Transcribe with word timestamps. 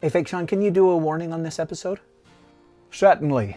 Hey, 0.00 0.10
Fake 0.10 0.28
Sean, 0.28 0.46
can 0.46 0.62
you 0.62 0.70
do 0.70 0.90
a 0.90 0.96
warning 0.96 1.32
on 1.32 1.42
this 1.42 1.58
episode? 1.58 1.98
Certainly. 2.92 3.56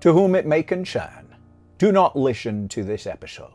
To 0.00 0.10
whom 0.10 0.34
it 0.34 0.46
may 0.46 0.62
concern, 0.62 1.36
do 1.76 1.92
not 1.92 2.16
listen 2.16 2.66
to 2.68 2.82
this 2.82 3.06
episode. 3.06 3.52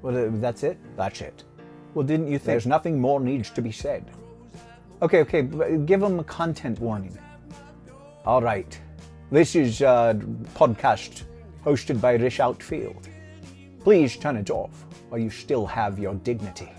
Well, 0.00 0.16
uh, 0.16 0.30
that's 0.40 0.62
it? 0.62 0.78
That's 0.96 1.20
it. 1.20 1.44
Well, 1.92 2.06
didn't 2.06 2.28
you 2.28 2.38
think? 2.38 2.46
There's 2.46 2.66
nothing 2.66 2.98
more 2.98 3.20
needs 3.20 3.50
to 3.50 3.60
be 3.60 3.70
said. 3.70 4.10
Okay, 5.02 5.20
okay, 5.20 5.42
but 5.42 5.84
give 5.84 6.00
them 6.00 6.18
a 6.18 6.24
content 6.24 6.80
warning. 6.80 7.18
All 8.24 8.40
right. 8.40 8.80
This 9.30 9.54
is 9.54 9.82
a 9.82 10.18
podcast 10.54 11.24
hosted 11.62 12.00
by 12.00 12.14
Rish 12.14 12.40
Outfield. 12.40 13.06
Please 13.80 14.16
turn 14.16 14.38
it 14.38 14.48
off 14.48 14.86
while 15.10 15.20
you 15.20 15.28
still 15.28 15.66
have 15.66 15.98
your 15.98 16.14
dignity. 16.14 16.72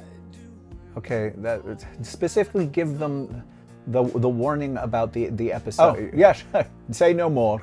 Okay, 0.99 1.31
that, 1.37 1.61
specifically 2.01 2.65
give 2.65 2.99
them 2.99 3.41
the, 3.87 4.03
the 4.03 4.27
warning 4.27 4.75
about 4.75 5.13
the, 5.13 5.27
the 5.29 5.53
episode. 5.53 5.97
Oh, 5.97 6.09
yes, 6.17 6.43
say 6.91 7.13
no 7.13 7.29
more. 7.29 7.61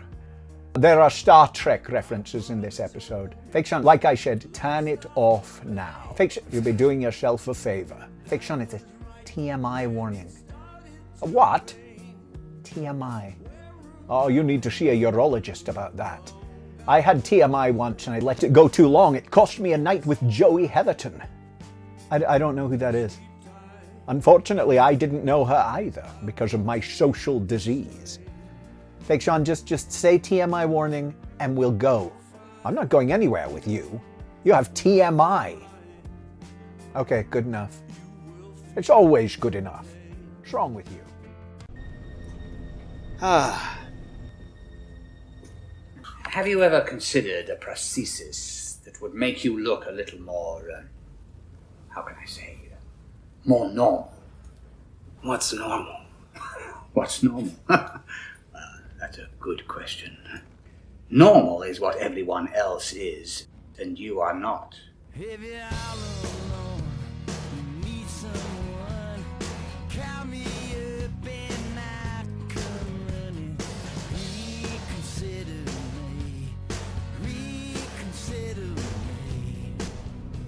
There 0.72 1.02
are 1.02 1.10
Star 1.10 1.46
Trek 1.48 1.90
references 1.90 2.48
in 2.48 2.62
this 2.62 2.80
episode. 2.80 3.34
Fiction, 3.50 3.82
Like 3.82 4.06
I 4.06 4.14
said, 4.14 4.52
turn 4.54 4.88
it 4.88 5.04
off 5.16 5.62
now. 5.66 6.14
Fiction. 6.16 6.44
You'll 6.50 6.64
be 6.64 6.72
doing 6.72 6.98
yourself 6.98 7.46
a 7.48 7.52
favor. 7.54 8.08
Fiction, 8.24 8.62
it's 8.62 8.72
a 8.72 8.80
TMI 9.26 9.86
warning. 9.86 10.32
A 11.20 11.26
What? 11.26 11.74
TMI. 12.62 13.34
Oh, 14.08 14.28
you 14.28 14.42
need 14.42 14.62
to 14.62 14.70
see 14.70 14.88
a 14.88 14.96
urologist 14.96 15.68
about 15.68 15.94
that. 15.98 16.32
I 16.88 17.00
had 17.00 17.22
TMI 17.22 17.74
once 17.74 18.06
and 18.06 18.16
I 18.16 18.20
let 18.20 18.44
it 18.44 18.54
go 18.54 18.66
too 18.66 18.88
long. 18.88 19.14
It 19.14 19.30
cost 19.30 19.58
me 19.58 19.74
a 19.74 19.78
night 19.78 20.06
with 20.06 20.26
Joey 20.26 20.66
Heatherton. 20.66 21.20
I, 22.10 22.24
I 22.24 22.38
don't 22.38 22.54
know 22.54 22.68
who 22.68 22.76
that 22.78 22.94
is. 22.94 23.18
Unfortunately, 24.08 24.78
I 24.78 24.94
didn't 24.94 25.24
know 25.24 25.44
her 25.44 25.64
either 25.68 26.08
because 26.24 26.54
of 26.54 26.64
my 26.64 26.78
social 26.80 27.40
disease. 27.40 28.20
Fake 29.00 29.22
Sean, 29.22 29.44
just 29.44 29.66
just 29.66 29.92
say 29.92 30.18
TMI 30.18 30.68
warning 30.68 31.14
and 31.40 31.56
we'll 31.56 31.72
go. 31.72 32.12
I'm 32.64 32.74
not 32.74 32.88
going 32.88 33.12
anywhere 33.12 33.48
with 33.48 33.66
you. 33.66 34.00
You 34.44 34.52
have 34.52 34.72
TMI. 34.74 35.62
Okay, 36.94 37.26
good 37.30 37.46
enough. 37.46 37.80
It's 38.76 38.90
always 38.90 39.36
good 39.36 39.54
enough. 39.54 39.86
What's 40.38 40.52
wrong 40.52 40.74
with 40.74 40.90
you? 40.92 41.00
Ah. 43.20 43.78
Have 46.24 46.46
you 46.46 46.62
ever 46.62 46.82
considered 46.82 47.48
a 47.48 47.56
prosthesis 47.56 48.82
that 48.84 49.00
would 49.00 49.14
make 49.14 49.42
you 49.42 49.58
look 49.58 49.86
a 49.86 49.90
little 49.90 50.20
more, 50.20 50.70
uh, 50.70 50.82
how 51.88 52.02
can 52.02 52.16
I 52.20 52.26
say, 52.26 52.55
more 53.46 53.68
normal? 53.68 54.12
What's 55.22 55.52
normal? 55.52 56.00
What's 56.92 57.22
normal? 57.22 57.52
well, 57.68 58.00
that's 58.98 59.18
a 59.18 59.28
good 59.38 59.68
question. 59.68 60.16
Normal 61.08 61.62
is 61.62 61.78
what 61.80 61.96
everyone 61.96 62.52
else 62.52 62.92
is, 62.92 63.46
and 63.78 63.98
you 63.98 64.20
are 64.20 64.34
not. 64.34 64.74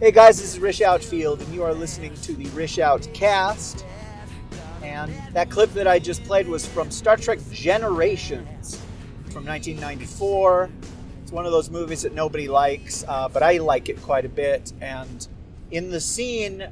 Hey 0.00 0.12
guys, 0.12 0.38
this 0.38 0.54
is 0.54 0.60
Rish 0.60 0.80
Outfield, 0.80 1.42
and 1.42 1.52
you 1.52 1.64
are 1.64 1.74
listening 1.74 2.14
to 2.22 2.32
the 2.32 2.46
Rish 2.50 2.78
Out 2.78 3.08
Cast. 3.12 3.84
And 4.80 5.12
that 5.32 5.50
clip 5.50 5.72
that 5.72 5.88
I 5.88 5.98
just 5.98 6.22
played 6.22 6.46
was 6.46 6.64
from 6.64 6.92
Star 6.92 7.16
Trek 7.16 7.40
Generations 7.50 8.80
from 9.32 9.44
1994. 9.44 10.70
It's 11.20 11.32
one 11.32 11.46
of 11.46 11.50
those 11.50 11.68
movies 11.68 12.02
that 12.02 12.14
nobody 12.14 12.46
likes, 12.46 13.04
uh, 13.08 13.28
but 13.28 13.42
I 13.42 13.56
like 13.56 13.88
it 13.88 14.00
quite 14.00 14.24
a 14.24 14.28
bit. 14.28 14.72
And 14.80 15.26
in 15.72 15.90
the 15.90 15.98
scene, 15.98 16.68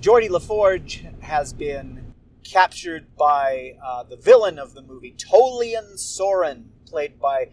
Geordi 0.00 0.28
LaForge 0.28 1.20
has 1.20 1.52
been 1.52 2.14
captured 2.44 3.08
by 3.16 3.74
uh, 3.84 4.04
the 4.04 4.16
villain 4.16 4.56
of 4.56 4.74
the 4.74 4.82
movie, 4.82 5.16
Tolian 5.18 5.94
Soran, 5.94 6.66
played 6.86 7.18
by 7.18 7.48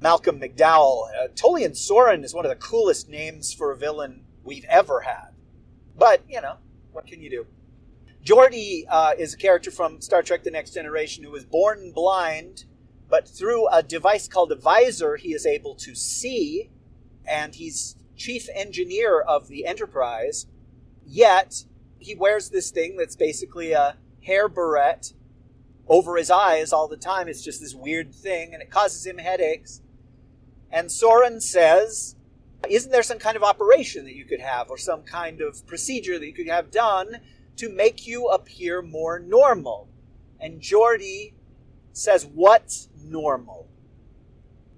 Malcolm 0.00 0.38
McDowell. 0.38 1.08
Uh, 1.08 1.26
Tolian 1.34 1.72
Soran 1.72 2.22
is 2.22 2.32
one 2.32 2.44
of 2.44 2.50
the 2.50 2.56
coolest 2.56 3.08
names 3.08 3.52
for 3.52 3.72
a 3.72 3.76
villain 3.76 4.23
we've 4.44 4.64
ever 4.68 5.00
had. 5.00 5.30
But, 5.96 6.22
you 6.28 6.40
know, 6.40 6.56
what 6.92 7.06
can 7.06 7.20
you 7.20 7.30
do? 7.30 7.46
Geordi 8.24 8.84
uh, 8.88 9.12
is 9.18 9.34
a 9.34 9.36
character 9.36 9.70
from 9.70 10.00
Star 10.00 10.22
Trek 10.22 10.44
The 10.44 10.50
Next 10.50 10.72
Generation 10.72 11.24
who 11.24 11.30
was 11.30 11.44
born 11.44 11.92
blind, 11.92 12.64
but 13.08 13.28
through 13.28 13.68
a 13.68 13.82
device 13.82 14.28
called 14.28 14.50
a 14.50 14.56
visor, 14.56 15.16
he 15.16 15.34
is 15.34 15.44
able 15.44 15.74
to 15.76 15.94
see, 15.94 16.70
and 17.26 17.54
he's 17.54 17.96
chief 18.16 18.48
engineer 18.54 19.20
of 19.20 19.48
the 19.48 19.66
Enterprise. 19.66 20.46
Yet, 21.06 21.64
he 21.98 22.14
wears 22.14 22.50
this 22.50 22.70
thing 22.70 22.96
that's 22.96 23.16
basically 23.16 23.72
a 23.72 23.96
hair 24.22 24.48
barrette 24.48 25.12
over 25.86 26.16
his 26.16 26.30
eyes 26.30 26.72
all 26.72 26.88
the 26.88 26.96
time. 26.96 27.28
It's 27.28 27.42
just 27.42 27.60
this 27.60 27.74
weird 27.74 28.14
thing, 28.14 28.54
and 28.54 28.62
it 28.62 28.70
causes 28.70 29.04
him 29.04 29.18
headaches. 29.18 29.82
And 30.70 30.88
Soran 30.88 31.42
says, 31.42 32.16
Isn't 32.70 32.92
there 32.92 33.02
some 33.02 33.18
kind 33.18 33.36
of 33.36 33.42
operation 33.42 34.04
that 34.04 34.14
you 34.14 34.24
could 34.24 34.40
have, 34.40 34.70
or 34.70 34.78
some 34.78 35.02
kind 35.02 35.40
of 35.40 35.66
procedure 35.66 36.18
that 36.18 36.26
you 36.26 36.32
could 36.32 36.48
have 36.48 36.70
done 36.70 37.20
to 37.56 37.68
make 37.68 38.06
you 38.06 38.28
appear 38.28 38.82
more 38.82 39.18
normal? 39.18 39.88
And 40.40 40.60
Geordi 40.60 41.32
says, 41.92 42.26
What's 42.26 42.88
normal? 43.02 43.68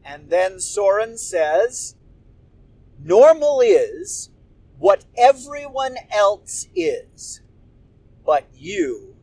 And 0.05 0.31
then 0.31 0.57
Soran 0.57 1.19
says, 1.19 1.97
Normal 3.03 3.61
is 3.61 4.31
what 4.79 5.05
everyone 5.17 5.97
else 6.11 6.69
is, 6.75 7.41
but 8.25 8.47
you 8.55 9.17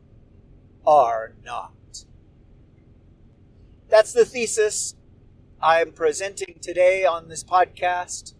are 0.86 1.34
not. 1.44 1.72
That's 3.88 4.12
the 4.12 4.24
thesis 4.24 4.96
I'm 5.62 5.92
presenting 5.92 6.58
today 6.60 7.04
on 7.04 7.28
this 7.28 7.44
podcast. 7.44 8.34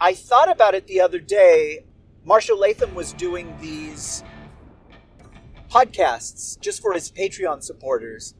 I 0.00 0.14
thought 0.14 0.50
about 0.50 0.74
it 0.74 0.86
the 0.86 1.00
other 1.00 1.18
day. 1.20 1.84
Marshall 2.24 2.58
Latham 2.58 2.94
was 2.94 3.12
doing 3.12 3.56
these 3.60 4.24
podcasts 5.70 6.58
just 6.60 6.80
for 6.80 6.92
his 6.92 7.10
Patreon 7.10 7.62
supporters, 7.62 8.34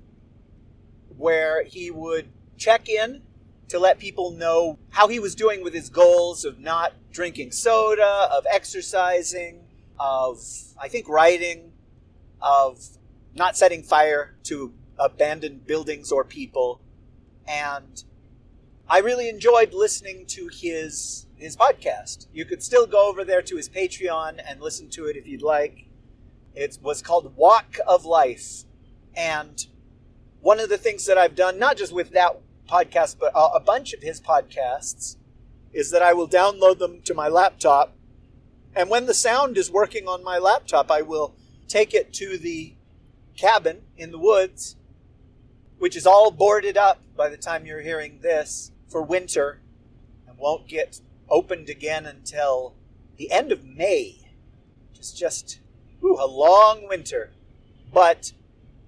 where 1.17 1.65
he 1.65 1.91
would 1.91 2.29
check 2.57 2.89
in 2.89 3.23
to 3.69 3.79
let 3.79 3.99
people 3.99 4.31
know 4.31 4.79
how 4.91 5.09
he 5.09 5.19
was 5.19 5.35
doing 5.35 5.63
with 5.63 5.75
his 5.75 5.89
goals 5.89 6.45
of 6.45 6.59
not 6.59 6.93
drinking 7.13 7.53
soda, 7.53 8.29
of 8.31 8.45
exercising, 8.51 9.65
of, 9.99 10.39
I 10.81 10.89
think, 10.89 11.09
writing, 11.09 11.73
of 12.41 12.79
not 13.35 13.57
setting 13.57 13.83
fire 13.83 14.35
to 14.45 14.73
abandoned 14.99 15.67
buildings 15.67 16.13
or 16.13 16.25
people. 16.25 16.81
And 17.49 18.05
I 18.89 18.99
really 18.99 19.29
enjoyed 19.29 19.73
listening 19.73 20.27
to 20.27 20.49
his 20.49 21.24
his 21.37 21.57
podcast. 21.57 22.27
You 22.33 22.45
could 22.45 22.63
still 22.63 22.87
go 22.87 23.09
over 23.09 23.25
there 23.25 23.43
to 23.43 23.57
his 23.57 23.69
Patreon 23.69 24.41
and 24.47 24.61
listen 24.61 24.89
to 24.91 25.07
it 25.07 25.17
if 25.17 25.27
you'd 25.27 25.43
like. 25.43 25.87
It 26.55 26.79
was 26.83 27.03
called 27.03 27.37
Walk 27.37 27.79
of 27.87 28.05
Life. 28.05 28.65
And 29.17 29.67
one 30.41 30.61
of 30.61 30.69
the 30.69 30.79
things 30.79 31.07
that 31.07 31.19
I've 31.19 31.35
done, 31.35 31.59
not 31.59 31.77
just 31.77 31.93
with 31.93 32.11
that 32.11 32.41
podcast, 32.69 33.17
but 33.19 33.33
a 33.35 33.61
bunch 33.61 33.93
of 33.93 34.03
his 34.03 34.21
podcasts, 34.21 35.17
is 35.73 35.91
that 35.91 36.03
I 36.03 36.13
will 36.13 36.29
download 36.29 36.79
them 36.79 37.03
to 37.03 37.15
my 37.15 37.29
laptop. 37.29 37.97
And 38.77 38.89
when 38.89 39.07
the 39.07 39.15
sound 39.15 39.59
is 39.59 39.71
working 39.71 40.07
on 40.07 40.23
my 40.23 40.39
laptop, 40.39 40.91
I 40.91 41.03
will 41.03 41.35
take 41.69 41.95
it 41.95 42.13
to 42.15 42.39
the 42.39 42.75
cabin 43.37 43.83
in 43.97 44.13
the 44.13 44.19
woods, 44.19 44.77
which 45.79 45.97
is 45.97 46.07
all 46.07 46.31
boarded 46.31 46.77
up 46.77 47.01
by 47.17 47.29
the 47.29 47.37
time 47.37 47.67
you're 47.67 47.81
hearing 47.81 48.21
this 48.21 48.71
for 48.89 49.03
winter 49.03 49.61
and 50.29 50.39
won't 50.39 50.69
get 50.69 51.01
opened 51.29 51.69
again 51.69 52.07
until 52.07 52.75
the 53.17 53.31
end 53.31 53.53
of 53.53 53.65
May. 53.65 54.31
Just, 54.93 55.17
just 55.17 55.61
whew, 56.01 56.17
a 56.21 56.27
long 56.27 56.89
winter. 56.89 57.31
But 57.93 58.33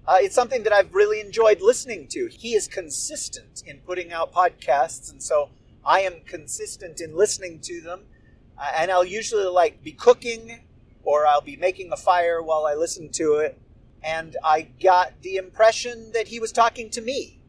uh, 0.07 0.17
it's 0.19 0.35
something 0.35 0.63
that 0.63 0.73
I've 0.73 0.93
really 0.93 1.19
enjoyed 1.19 1.61
listening 1.61 2.07
to. 2.09 2.27
He 2.27 2.53
is 2.55 2.67
consistent 2.67 3.63
in 3.65 3.79
putting 3.79 4.13
out 4.13 4.33
podcasts, 4.33 5.11
and 5.11 5.21
so 5.21 5.49
I 5.85 6.01
am 6.01 6.21
consistent 6.25 7.01
in 7.01 7.15
listening 7.15 7.59
to 7.61 7.81
them. 7.81 8.01
Uh, 8.57 8.71
and 8.75 8.91
I'll 8.91 9.05
usually 9.05 9.45
like 9.45 9.83
be 9.83 9.91
cooking 9.91 10.59
or 11.03 11.25
I'll 11.25 11.41
be 11.41 11.55
making 11.55 11.91
a 11.91 11.97
fire 11.97 12.41
while 12.41 12.65
I 12.65 12.73
listen 12.73 13.09
to 13.13 13.35
it. 13.35 13.59
And 14.03 14.35
I 14.43 14.67
got 14.83 15.21
the 15.21 15.37
impression 15.37 16.11
that 16.13 16.27
he 16.27 16.39
was 16.39 16.51
talking 16.51 16.89
to 16.91 17.01
me. 17.01 17.39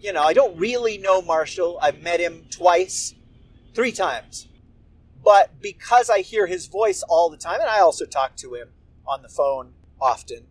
You 0.00 0.12
know, 0.12 0.22
I 0.22 0.32
don't 0.32 0.56
really 0.56 0.96
know 0.96 1.20
Marshall. 1.20 1.78
I've 1.82 2.00
met 2.02 2.20
him 2.20 2.46
twice, 2.50 3.14
three 3.74 3.92
times. 3.92 4.48
But 5.22 5.60
because 5.60 6.08
I 6.08 6.20
hear 6.20 6.46
his 6.46 6.66
voice 6.66 7.02
all 7.02 7.28
the 7.28 7.36
time, 7.36 7.60
and 7.60 7.68
I 7.68 7.80
also 7.80 8.06
talk 8.06 8.36
to 8.36 8.54
him 8.54 8.68
on 9.06 9.22
the 9.22 9.28
phone 9.28 9.74
often. 10.00 10.46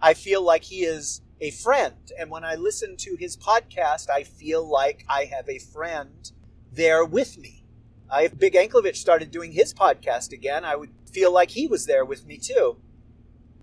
I 0.00 0.14
feel 0.14 0.42
like 0.42 0.64
he 0.64 0.84
is 0.84 1.20
a 1.40 1.50
friend. 1.50 2.12
And 2.18 2.30
when 2.30 2.44
I 2.44 2.54
listen 2.54 2.96
to 2.98 3.16
his 3.16 3.36
podcast, 3.36 4.08
I 4.10 4.22
feel 4.22 4.66
like 4.66 5.04
I 5.08 5.24
have 5.24 5.48
a 5.48 5.58
friend 5.58 6.30
there 6.72 7.04
with 7.04 7.38
me. 7.38 7.64
If 8.12 8.38
Big 8.38 8.54
Anklevich 8.54 8.96
started 8.96 9.30
doing 9.30 9.52
his 9.52 9.74
podcast 9.74 10.32
again, 10.32 10.64
I 10.64 10.76
would 10.76 10.90
feel 11.10 11.32
like 11.32 11.50
he 11.50 11.66
was 11.66 11.86
there 11.86 12.04
with 12.04 12.26
me 12.26 12.38
too. 12.38 12.76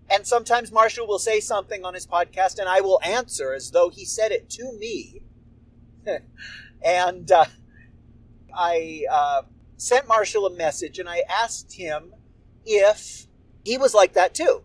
And 0.09 0.27
sometimes 0.27 0.71
Marshall 0.71 1.07
will 1.07 1.19
say 1.19 1.39
something 1.39 1.85
on 1.85 1.93
his 1.93 2.05
podcast, 2.05 2.59
and 2.59 2.67
I 2.67 2.81
will 2.81 2.99
answer 3.01 3.53
as 3.53 3.71
though 3.71 3.89
he 3.89 4.03
said 4.03 4.31
it 4.31 4.49
to 4.51 4.73
me. 4.77 5.21
and 6.83 7.31
uh, 7.31 7.45
I 8.55 9.05
uh, 9.09 9.41
sent 9.77 10.07
Marshall 10.07 10.45
a 10.45 10.55
message, 10.55 10.99
and 10.99 11.09
I 11.09 11.23
asked 11.29 11.73
him 11.73 12.13
if 12.65 13.27
he 13.63 13.77
was 13.77 13.93
like 13.93 14.13
that 14.13 14.33
too. 14.33 14.63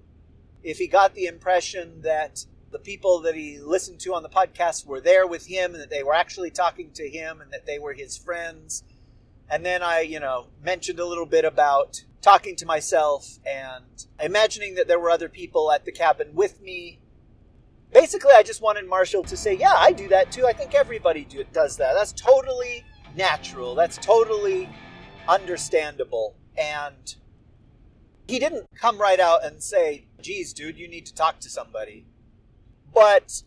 If 0.63 0.79
he 0.79 0.87
got 0.87 1.15
the 1.15 1.27
impression 1.27 2.03
that 2.03 2.45
the 2.71 2.79
people 2.79 3.21
that 3.21 3.35
he 3.35 3.59
listened 3.59 4.01
to 4.01 4.15
on 4.15 4.23
the 4.23 4.29
podcast 4.29 4.85
were 4.87 5.01
there 5.01 5.27
with 5.27 5.47
him 5.47 5.73
and 5.73 5.83
that 5.83 5.91
they 5.91 6.03
were 6.03 6.15
actually 6.15 6.51
talking 6.51 6.91
to 6.93 7.09
him 7.09 7.41
and 7.41 7.53
that 7.53 7.65
they 7.65 7.79
were 7.79 7.95
his 7.95 8.17
friends. 8.17 8.83
And 9.49 9.65
then 9.65 9.83
I, 9.83 10.01
you 10.01 10.21
know, 10.21 10.49
mentioned 10.63 10.99
a 10.99 11.07
little 11.07 11.27
bit 11.27 11.45
about 11.45 12.05
talking 12.21 12.57
to 12.57 12.67
myself 12.67 13.39
and 13.47 14.07
imagining 14.21 14.75
that 14.75 14.89
there 14.89 14.99
were 14.99 15.11
other 15.11 15.29
people 15.29 15.71
at 15.71 15.85
the 15.85 15.93
cabin 15.93 16.31
with 16.35 16.61
me. 16.61 16.99
Basically, 17.93 18.33
I 18.35 18.43
just 18.43 18.61
wanted 18.61 18.89
Marshall 18.89 19.23
to 19.25 19.37
say, 19.37 19.55
Yeah, 19.55 19.73
I 19.75 19.93
do 19.93 20.09
that 20.09 20.33
too. 20.33 20.45
I 20.45 20.53
think 20.53 20.75
everybody 20.75 21.25
do, 21.25 21.45
does 21.53 21.77
that. 21.77 21.95
That's 21.95 22.13
totally 22.13 22.85
natural. 23.17 23.75
That's 23.75 23.97
totally 23.99 24.69
understandable. 25.29 26.37
And 26.57 27.15
he 28.29 28.39
didn't 28.39 28.67
come 28.75 28.99
right 28.99 29.21
out 29.21 29.45
and 29.45 29.63
say, 29.63 30.07
Geez, 30.21 30.53
dude, 30.53 30.77
you 30.77 30.89
need 30.89 31.07
to 31.07 31.15
talk 31.15 31.41
to 31.41 31.51
somebody. 31.51 32.07
But 32.93 33.43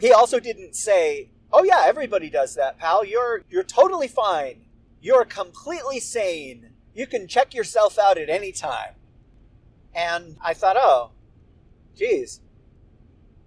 he 0.00 0.12
also 0.12 0.40
didn't 0.40 0.74
say, 0.74 1.30
"Oh 1.52 1.62
yeah, 1.62 1.84
everybody 1.84 2.28
does 2.28 2.56
that, 2.56 2.78
pal. 2.78 3.04
You're 3.04 3.44
you're 3.48 3.62
totally 3.62 4.08
fine. 4.08 4.66
You're 5.00 5.24
completely 5.24 6.00
sane. 6.00 6.70
You 6.92 7.06
can 7.06 7.28
check 7.28 7.54
yourself 7.54 7.98
out 7.98 8.18
at 8.18 8.28
any 8.28 8.50
time." 8.50 8.94
And 9.94 10.36
I 10.42 10.54
thought, 10.54 10.76
"Oh, 10.76 11.12
geez." 11.94 12.40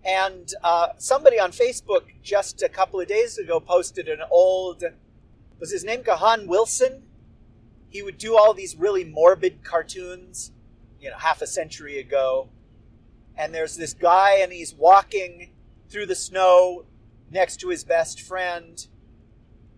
And 0.06 0.50
uh, 0.63 0.90
somebody 0.98 1.40
on 1.40 1.52
Facebook 1.52 2.04
just 2.24 2.63
a 2.63 2.69
couple 2.69 3.02
of 3.02 3.07
days 3.07 3.38
ago 3.38 3.60
posted 3.60 4.07
an 4.07 4.22
old 4.31 4.86
was 5.60 5.72
his 5.72 5.84
name 5.84 6.04
Gahan 6.04 6.48
Wilson? 6.48 7.04
He 7.90 8.02
would 8.02 8.18
do 8.18 8.38
all 8.38 8.54
these 8.54 8.75
really 8.75 9.04
morbid 9.04 9.63
cartoons, 9.63 10.52
you 11.00 11.10
know, 11.10 11.18
half 11.18 11.42
a 11.42 11.48
century 11.48 12.00
ago. 12.00 12.50
And 13.38 13.54
there's 13.54 13.78
this 13.78 13.94
guy 13.94 14.38
and 14.42 14.52
he's 14.52 14.74
walking 14.74 15.52
through 15.90 16.07
the 16.07 16.16
snow 16.16 16.86
next 17.31 17.57
to 17.62 17.69
his 17.69 17.84
best 17.84 18.22
friend. 18.22 18.86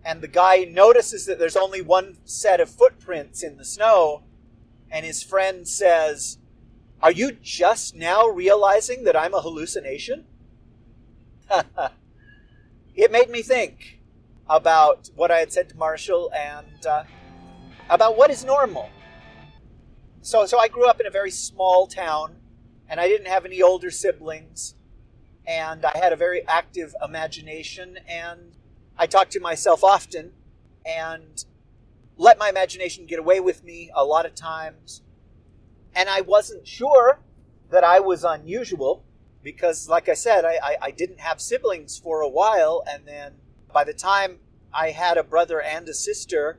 And 0.03 0.21
the 0.21 0.27
guy 0.27 0.63
notices 0.63 1.25
that 1.25 1.37
there's 1.37 1.57
only 1.57 1.81
one 1.81 2.17
set 2.25 2.59
of 2.59 2.69
footprints 2.69 3.43
in 3.43 3.57
the 3.57 3.65
snow. 3.65 4.23
And 4.91 5.05
his 5.05 5.23
friend 5.23 5.67
says 5.67 6.37
are 6.99 7.11
you 7.11 7.31
just 7.43 7.93
now 7.93 8.25
realizing 8.25 9.03
that 9.03 9.15
i'm 9.15 9.35
a 9.35 9.41
hallucination? 9.41 10.25
It 12.97 13.11
made 13.11 13.29
me 13.29 13.43
think 13.43 13.96
about 14.49 15.09
what 15.15 15.31
i 15.31 15.37
had 15.37 15.51
said 15.51 15.69
to 15.69 15.77
marshall 15.77 16.31
and 16.33 16.85
uh, 16.85 17.03
about 17.89 18.17
what 18.17 18.29
is 18.29 18.43
normal 18.43 18.89
so 20.21 20.45
so 20.45 20.59
i 20.59 20.67
grew 20.67 20.87
up 20.87 20.99
in 20.99 21.05
a 21.05 21.11
very 21.11 21.31
small 21.31 21.87
town 21.87 22.37
and 22.89 22.99
I 22.99 23.07
didn't 23.07 23.27
have 23.27 23.45
any 23.45 23.61
older 23.61 23.91
siblings, 23.91 24.75
and 25.45 25.85
I 25.85 25.97
had 25.97 26.13
a 26.13 26.15
very 26.15 26.47
active 26.47 26.95
imagination, 27.03 27.99
and 28.07 28.55
I 28.97 29.07
talked 29.07 29.31
to 29.33 29.39
myself 29.39 29.83
often, 29.83 30.31
and 30.85 31.43
let 32.15 32.39
my 32.39 32.49
imagination 32.49 33.05
get 33.05 33.19
away 33.19 33.39
with 33.39 33.63
me 33.63 33.91
a 33.93 34.03
lot 34.03 34.25
of 34.25 34.35
times. 34.35 35.01
And 35.93 36.09
I 36.09 36.21
wasn't 36.21 36.67
sure 36.67 37.19
that 37.69 37.83
I 37.83 37.99
was 37.99 38.23
unusual 38.23 39.03
because, 39.43 39.89
like 39.89 40.09
I 40.09 40.13
said, 40.13 40.45
I, 40.45 40.57
I, 40.63 40.77
I 40.83 40.91
didn't 40.91 41.19
have 41.19 41.41
siblings 41.41 41.97
for 41.97 42.21
a 42.21 42.29
while, 42.29 42.83
and 42.89 43.05
then 43.05 43.33
by 43.77 43.83
the 43.83 43.93
time 43.93 44.39
I 44.73 44.89
had 44.89 45.17
a 45.17 45.23
brother 45.23 45.61
and 45.61 45.87
a 45.87 45.93
sister, 45.93 46.57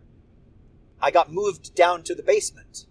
I 1.00 1.10
got 1.10 1.32
moved 1.32 1.74
down 1.74 2.04
to 2.04 2.14
the 2.14 2.22
basement 2.22 2.86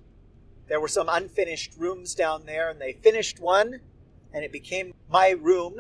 there 0.67 0.81
were 0.81 0.87
some 0.87 1.07
unfinished 1.09 1.75
rooms 1.77 2.13
down 2.13 2.45
there, 2.45 2.69
and 2.69 2.79
they 2.79 2.93
finished 2.93 3.39
one, 3.39 3.79
and 4.33 4.43
it 4.43 4.51
became 4.51 4.93
my 5.09 5.29
room. 5.29 5.77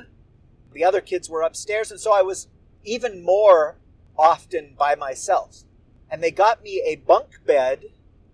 The 0.73 0.85
other 0.85 1.01
kids 1.01 1.29
were 1.29 1.41
upstairs, 1.41 1.91
and 1.91 1.99
so 1.99 2.13
I 2.13 2.21
was 2.21 2.47
even 2.83 3.23
more 3.23 3.75
often 4.17 4.75
by 4.77 4.95
myself. 4.95 5.63
And 6.09 6.23
they 6.23 6.31
got 6.31 6.63
me 6.63 6.81
a 6.85 6.95
bunk 6.95 7.45
bed 7.45 7.85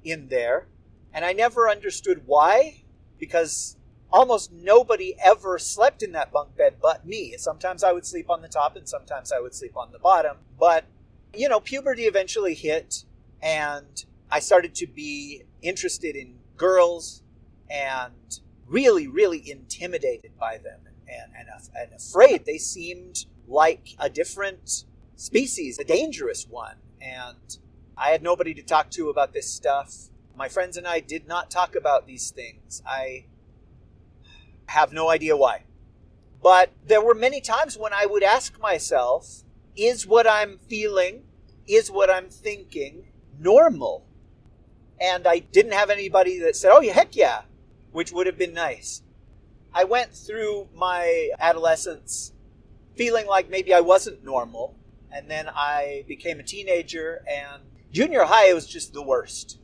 in 0.04 0.28
there, 0.28 0.68
and 1.12 1.26
I 1.26 1.34
never 1.34 1.70
understood 1.70 2.24
why, 2.28 2.84
because 3.18 3.78
almost 4.14 4.54
nobody 4.54 5.16
ever 5.20 5.58
slept 5.58 6.04
in 6.04 6.12
that 6.12 6.32
bunk 6.32 6.56
bed 6.56 6.76
but 6.80 7.06
me. 7.06 7.36
Sometimes 7.38 7.84
I 7.84 7.92
would 7.92 8.06
sleep 8.06 8.30
on 8.30 8.44
the 8.44 8.48
top, 8.48 8.76
and 8.76 8.88
sometimes 8.88 9.32
I 9.32 9.40
would 9.40 9.56
sleep 9.56 9.76
on 9.76 9.92
the 9.92 9.98
bottom. 9.98 10.38
But, 10.60 10.86
you 11.34 11.50
know, 11.50 11.60
puberty 11.60 12.04
eventually 12.04 12.54
hit, 12.54 13.06
and 13.42 14.06
I 14.32 14.40
started 14.40 14.76
to 14.76 14.88
be 14.88 15.44
interested 15.64 16.16
in 16.16 16.36
girls 16.56 17.24
and 17.70 18.40
really, 18.68 19.08
really 19.08 19.50
intimidated 19.50 20.38
by 20.40 20.60
them 20.60 20.82
and, 21.08 21.32
and, 21.36 21.48
and 21.76 21.94
afraid. 21.94 22.46
They 22.46 22.60
seemed 22.60 23.26
like 23.48 23.96
a 23.98 24.10
different 24.10 24.86
species, 25.16 25.80
a 25.80 25.84
dangerous 25.84 26.48
one. 26.48 26.76
And 27.02 27.58
I 27.98 28.10
had 28.10 28.22
nobody 28.22 28.54
to 28.54 28.62
talk 28.62 28.92
to 28.92 29.10
about 29.10 29.34
this 29.34 29.52
stuff. 29.52 30.10
My 30.36 30.50
friends 30.50 30.78
and 30.78 30.88
I 30.88 31.00
did 31.00 31.28
not 31.28 31.50
talk 31.50 31.76
about 31.76 32.06
these 32.06 32.30
things. 32.30 32.82
I 32.88 33.26
have 34.74 34.94
no 34.94 35.10
idea 35.10 35.38
why. 35.38 35.64
But 36.42 36.72
there 36.86 37.02
were 37.02 37.16
many 37.16 37.42
times 37.42 37.78
when 37.78 37.94
I 37.94 38.06
would 38.06 38.24
ask 38.24 38.60
myself, 38.60 39.44
is 39.76 40.06
what 40.06 40.28
I'm 40.28 40.58
feeling, 40.58 41.24
is 41.68 41.90
what 41.90 42.10
I'm 42.10 42.30
thinking 42.30 43.08
normal? 43.40 44.06
and 45.04 45.28
I 45.28 45.40
didn't 45.40 45.74
have 45.74 45.90
anybody 45.90 46.40
that 46.40 46.56
said, 46.56 46.72
"Oh, 46.72 46.80
yeah, 46.80 46.94
heck 46.94 47.16
yeah," 47.16 47.42
which 47.92 48.12
would 48.12 48.26
have 48.26 48.38
been 48.38 48.54
nice. 48.54 49.04
I 49.74 49.84
went 49.84 50.14
through 50.14 50.70
my 50.74 51.32
adolescence 51.40 52.32
feeling 52.96 53.26
like 53.28 53.50
maybe 53.50 53.74
I 53.74 53.82
wasn't 53.82 54.24
normal, 54.24 54.76
and 55.12 55.30
then 55.30 55.50
I 55.50 56.06
became 56.08 56.40
a 56.40 56.44
teenager, 56.44 57.24
and 57.28 57.64
junior 57.92 58.24
high 58.24 58.54
was 58.54 58.66
just 58.66 58.94
the 58.94 59.02
worst. 59.02 59.60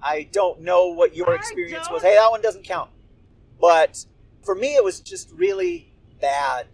I 0.00 0.22
don't 0.32 0.62
know 0.62 0.86
what 0.86 1.14
your 1.14 1.34
experience 1.34 1.90
was. 1.90 2.02
Hey, 2.02 2.14
that 2.14 2.30
one 2.30 2.40
doesn't 2.40 2.64
count. 2.64 2.90
But 3.60 4.06
for 4.42 4.54
me, 4.54 4.74
it 4.74 4.84
was 4.84 5.00
just 5.00 5.30
really 5.32 5.92
bad. 6.20 6.66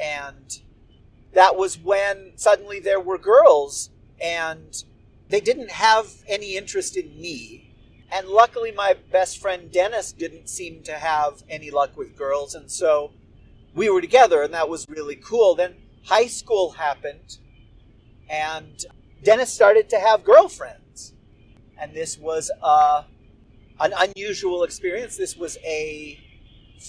And 0.00 0.58
that 1.32 1.56
was 1.56 1.78
when 1.78 2.32
suddenly 2.36 2.80
there 2.80 3.00
were 3.00 3.18
girls, 3.18 3.90
and 4.20 4.82
they 5.28 5.40
didn't 5.40 5.70
have 5.70 6.08
any 6.28 6.56
interest 6.56 6.96
in 6.96 7.20
me. 7.20 7.74
And 8.10 8.28
luckily, 8.28 8.72
my 8.72 8.94
best 9.10 9.38
friend 9.38 9.70
Dennis 9.72 10.12
didn't 10.12 10.48
seem 10.48 10.82
to 10.82 10.92
have 10.92 11.42
any 11.48 11.70
luck 11.70 11.96
with 11.96 12.16
girls. 12.16 12.54
And 12.54 12.70
so 12.70 13.12
we 13.74 13.88
were 13.88 14.02
together, 14.02 14.42
and 14.42 14.52
that 14.52 14.68
was 14.68 14.86
really 14.88 15.16
cool. 15.16 15.54
Then 15.54 15.76
high 16.04 16.26
school 16.26 16.72
happened, 16.72 17.38
and 18.28 18.84
Dennis 19.22 19.52
started 19.52 19.88
to 19.90 19.98
have 19.98 20.24
girlfriends. 20.24 21.14
And 21.80 21.94
this 21.94 22.18
was 22.18 22.50
uh, 22.62 23.04
an 23.80 23.92
unusual 23.98 24.62
experience. 24.64 25.16
This 25.16 25.36
was 25.36 25.56
a 25.64 26.18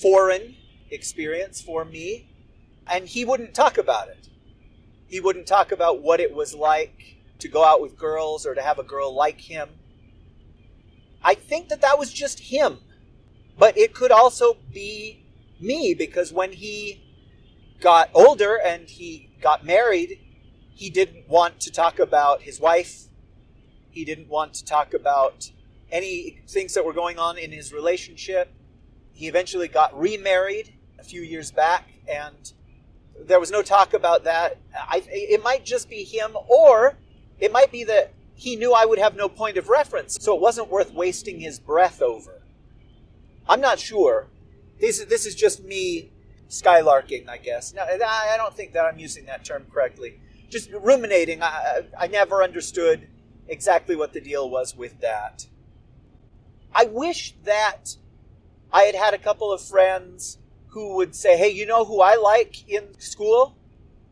foreign 0.02 0.56
experience 0.90 1.62
for 1.62 1.86
me. 1.86 2.30
And 2.88 3.08
he 3.08 3.26
wouldn't 3.26 3.54
talk 3.54 3.78
about 3.78 4.10
it. 4.10 4.30
He 5.08 5.20
wouldn't 5.20 5.48
talk 5.48 5.72
about 5.72 6.02
what 6.02 6.20
it 6.20 6.34
was 6.34 6.54
like 6.54 7.18
to 7.40 7.48
go 7.48 7.64
out 7.64 7.82
with 7.82 7.98
girls 7.98 8.46
or 8.46 8.56
to 8.56 8.62
have 8.62 8.80
a 8.80 8.84
girl 8.84 9.14
like 9.14 9.40
him. 9.40 9.70
I 11.24 11.36
think 11.36 11.70
that 11.70 11.82
that 11.82 11.98
was 11.98 12.12
just 12.12 12.40
him. 12.40 12.80
But 13.58 13.78
it 13.78 13.94
could 13.94 14.12
also 14.12 14.58
be 14.74 15.24
me 15.60 15.94
because 15.94 16.34
when 16.34 16.52
he 16.52 17.02
got 17.80 18.10
older 18.14 18.56
and 18.56 18.90
he 18.90 19.30
got 19.42 19.66
married, 19.66 20.20
he 20.74 20.90
didn't 20.90 21.30
want 21.30 21.60
to 21.62 21.72
talk 21.72 22.00
about 22.00 22.42
his 22.42 22.60
wife. 22.60 23.04
He 23.92 24.04
didn't 24.04 24.28
want 24.28 24.56
to 24.56 24.66
talk 24.66 24.94
about 24.94 25.52
any 25.92 26.42
things 26.48 26.74
that 26.74 26.84
were 26.84 26.94
going 26.94 27.20
on 27.20 27.38
in 27.38 27.52
his 27.52 27.72
relationship. 27.72 28.52
He 29.14 29.28
eventually 29.28 29.68
got 29.68 29.98
remarried 29.98 30.74
a 31.00 31.04
few 31.04 31.22
years 31.22 31.52
back, 31.52 31.88
and 32.08 32.54
there 33.20 33.40
was 33.40 33.52
no 33.52 33.62
talk 33.62 33.94
about 33.94 34.24
that. 34.24 34.58
I, 34.76 35.04
it 35.08 35.44
might 35.44 35.64
just 35.66 35.90
be 35.90 36.04
him, 36.04 36.36
or 36.48 36.98
it 37.40 37.52
might 37.52 37.72
be 37.72 37.84
that 37.86 38.14
he 38.36 38.56
knew 38.56 38.74
I 38.74 38.86
would 38.86 39.00
have 39.00 39.16
no 39.16 39.30
point 39.30 39.58
of 39.58 39.70
reference, 39.70 40.18
so 40.20 40.36
it 40.36 40.42
wasn't 40.42 40.70
worth 40.70 40.94
wasting 40.94 41.40
his 41.40 41.60
breath 41.60 42.02
over. 42.02 42.42
I'm 43.48 43.62
not 43.62 43.80
sure. 43.80 44.28
This 44.80 45.00
is 45.00 45.06
this 45.06 45.26
is 45.26 45.36
just 45.36 45.64
me 45.64 46.12
skylarking, 46.50 47.30
I 47.30 47.38
guess. 47.38 47.74
No, 47.74 47.84
I 47.84 48.36
don't 48.38 48.56
think 48.56 48.74
that 48.74 48.86
I'm 48.86 49.00
using 49.00 49.26
that 49.26 49.46
term 49.46 49.66
correctly. 49.72 50.20
Just 50.50 50.72
ruminating. 50.72 51.42
I 51.42 51.84
I 51.98 52.08
never 52.08 52.44
understood 52.44 53.08
exactly 53.48 53.96
what 53.96 54.14
the 54.14 54.22
deal 54.22 54.50
was 54.50 54.76
with 54.76 55.00
that. 55.02 55.48
I 56.74 56.86
wish 56.86 57.36
that 57.44 57.96
I 58.74 58.84
had 58.84 58.96
had 58.96 59.14
a 59.14 59.20
couple 59.20 59.52
of 59.52 59.62
friends 59.62 60.40
who 60.70 60.96
would 60.96 61.16
say, 61.16 61.38
"Hey, 61.38 61.50
you 61.50 61.66
know 61.66 61.86
who 61.86 62.02
I 62.02 62.16
like 62.16 62.68
in 62.68 63.00
school? 63.00 63.56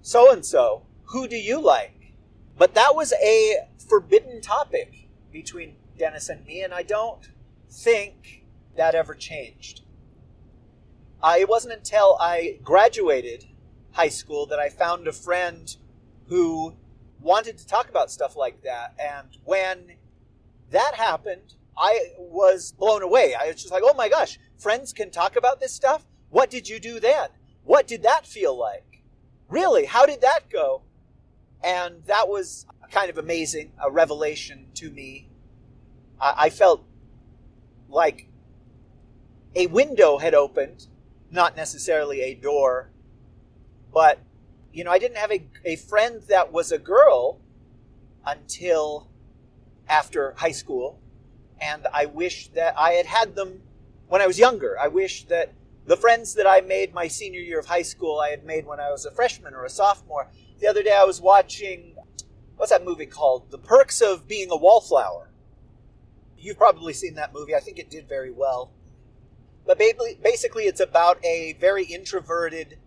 So 0.01 0.31
and 0.31 0.45
so. 0.45 0.85
Who 1.05 1.27
do 1.27 1.35
you 1.35 1.59
like?" 1.59 2.13
But 2.57 2.75
that 2.75 2.95
was 2.95 3.11
a 3.13 3.67
forbidden 3.89 4.39
topic 4.39 5.09
between 5.31 5.75
Dennis 5.97 6.29
and 6.29 6.45
me, 6.45 6.61
and 6.61 6.73
I 6.73 6.83
don't 6.83 7.31
think 7.69 8.45
that 8.75 8.93
ever 8.93 9.15
changed. 9.15 9.81
Uh, 11.23 11.35
it 11.39 11.49
wasn't 11.49 11.73
until 11.73 12.17
I 12.19 12.59
graduated 12.63 13.45
high 13.91 14.09
school 14.09 14.45
that 14.47 14.59
I 14.59 14.69
found 14.69 15.07
a 15.07 15.11
friend 15.11 15.75
who 16.27 16.75
wanted 17.19 17.57
to 17.57 17.67
talk 17.67 17.89
about 17.89 18.11
stuff 18.11 18.35
like 18.35 18.63
that. 18.63 18.95
And 18.99 19.37
when 19.43 19.97
that 20.69 20.95
happened, 20.95 21.55
I 21.77 22.11
was 22.17 22.73
blown 22.73 23.03
away. 23.03 23.35
I 23.39 23.47
was 23.47 23.57
just 23.57 23.71
like, 23.71 23.83
oh 23.85 23.93
my 23.93 24.09
gosh, 24.09 24.39
friends 24.61 24.93
can 24.93 25.09
talk 25.09 25.35
about 25.35 25.59
this 25.59 25.73
stuff? 25.73 26.05
What 26.29 26.49
did 26.49 26.69
you 26.69 26.79
do 26.79 26.99
then? 26.99 27.29
What 27.63 27.87
did 27.87 28.03
that 28.03 28.25
feel 28.25 28.55
like? 28.57 29.01
Really? 29.49 29.85
How 29.85 30.05
did 30.05 30.21
that 30.21 30.49
go? 30.49 30.83
And 31.63 32.03
that 32.05 32.29
was 32.29 32.65
kind 32.91 33.09
of 33.09 33.17
amazing, 33.17 33.71
a 33.83 33.89
revelation 33.89 34.67
to 34.75 34.91
me. 34.91 35.29
I, 36.19 36.33
I 36.37 36.49
felt 36.49 36.85
like 37.89 38.27
a 39.55 39.67
window 39.67 40.19
had 40.19 40.33
opened, 40.33 40.87
not 41.31 41.55
necessarily 41.57 42.21
a 42.21 42.35
door, 42.35 42.91
but 43.93 44.19
you 44.71 44.83
know, 44.83 44.91
I 44.91 44.99
didn't 44.99 45.17
have 45.17 45.31
a, 45.31 45.43
a 45.65 45.75
friend 45.75 46.21
that 46.29 46.53
was 46.53 46.71
a 46.71 46.77
girl 46.77 47.39
until 48.25 49.09
after 49.89 50.33
high 50.37 50.51
school, 50.53 50.99
and 51.59 51.87
I 51.93 52.05
wish 52.05 52.47
that 52.49 52.77
I 52.77 52.91
had 52.93 53.05
had 53.05 53.35
them 53.35 53.61
when 54.11 54.21
I 54.21 54.27
was 54.27 54.37
younger. 54.37 54.77
I 54.77 54.89
wish 54.89 55.23
that 55.27 55.53
the 55.85 55.95
friends 55.95 56.33
that 56.35 56.45
I 56.45 56.59
made 56.59 56.93
my 56.93 57.07
senior 57.07 57.39
year 57.39 57.59
of 57.59 57.67
high 57.67 57.81
school, 57.81 58.19
I 58.19 58.27
had 58.27 58.43
made 58.43 58.65
when 58.65 58.77
I 58.77 58.91
was 58.91 59.05
a 59.05 59.11
freshman 59.11 59.53
or 59.53 59.63
a 59.63 59.69
sophomore. 59.69 60.27
The 60.59 60.67
other 60.67 60.83
day 60.83 60.91
I 60.91 61.05
was 61.05 61.21
watching, 61.21 61.95
what's 62.57 62.73
that 62.73 62.83
movie 62.83 63.05
called? 63.05 63.49
The 63.51 63.57
Perks 63.57 64.01
of 64.01 64.27
Being 64.27 64.51
a 64.51 64.57
Wallflower. 64.57 65.31
You've 66.37 66.57
probably 66.57 66.91
seen 66.91 67.15
that 67.15 67.33
movie. 67.33 67.55
I 67.55 67.61
think 67.61 67.79
it 67.79 67.89
did 67.89 68.09
very 68.09 68.31
well. 68.31 68.71
But 69.65 69.79
basically, 69.79 70.63
it's 70.63 70.81
about 70.81 71.23
a 71.23 71.53
very 71.61 71.85
introverted 71.85 72.79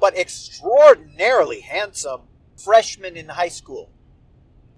but 0.00 0.18
extraordinarily 0.18 1.60
handsome 1.60 2.22
freshman 2.56 3.16
in 3.16 3.28
high 3.28 3.50
school 3.50 3.88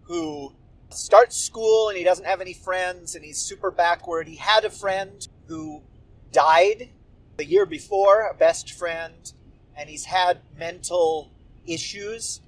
who 0.03 0.53
starts 0.91 1.35
school 1.35 1.89
and 1.89 1.97
he 1.97 2.05
doesn't 2.05 2.27
have 2.27 2.43
any 2.43 2.53
friends 2.53 3.15
and 3.15 3.25
he's 3.25 3.39
super 3.39 3.71
backward. 3.71 4.29
He 4.29 4.37
had 4.37 4.67
a 4.67 4.71
friend 4.71 5.27
who 5.47 5.83
died 6.35 6.91
the 7.39 7.47
year 7.47 7.65
before, 7.65 8.29
a 8.29 8.35
best 8.35 8.71
friend, 8.71 9.33
and 9.77 9.89
he's 9.89 10.05
had 10.05 10.41
mental 10.59 11.31
issues, 11.67 12.41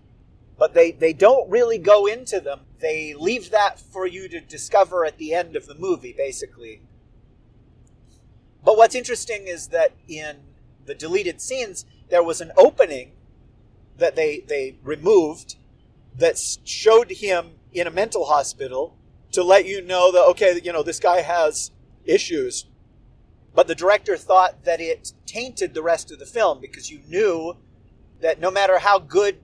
but 0.59 0.75
they, 0.75 0.91
they 0.93 1.13
don't 1.13 1.49
really 1.49 1.79
go 1.79 2.07
into 2.07 2.41
them. 2.41 2.61
They 2.81 3.15
leave 3.15 3.51
that 3.51 3.81
for 3.81 4.07
you 4.07 4.29
to 4.29 4.41
discover 4.41 5.07
at 5.07 5.17
the 5.17 5.33
end 5.33 5.57
of 5.57 5.67
the 5.67 5.75
movie, 5.75 6.13
basically. 6.13 6.83
But 8.65 8.77
what's 8.77 8.95
interesting 8.95 9.47
is 9.47 9.69
that 9.69 9.93
in 10.09 10.37
the 10.85 10.95
deleted 10.95 11.41
scenes, 11.41 11.85
there 12.11 12.23
was 12.23 12.41
an 12.41 12.53
opening 12.57 13.13
that 13.99 14.17
they, 14.17 14.41
they 14.41 14.77
removed 14.83 15.57
that 16.17 16.39
showed 16.65 17.11
him 17.11 17.53
in 17.73 17.87
a 17.87 17.91
mental 17.91 18.27
hospital 18.27 18.97
to 19.33 19.43
let 19.43 19.67
you 19.67 19.83
know 19.83 20.13
that, 20.13 20.23
okay, 20.31 20.61
you 20.63 20.73
know, 20.73 20.83
this 20.83 20.99
guy 20.99 21.21
has 21.21 21.71
issues. 22.05 22.67
But 23.57 23.69
the 23.69 23.75
director 23.75 24.19
thought 24.19 24.65
that 24.65 24.83
it 24.83 25.15
tainted 25.25 25.73
the 25.73 25.83
rest 25.83 26.13
of 26.13 26.19
the 26.19 26.27
film 26.27 26.61
because 26.61 26.91
you 26.91 27.01
knew 27.09 27.57
that 28.21 28.39
no 28.39 28.51
matter 28.51 28.79
how 28.79 28.99
good 28.99 29.39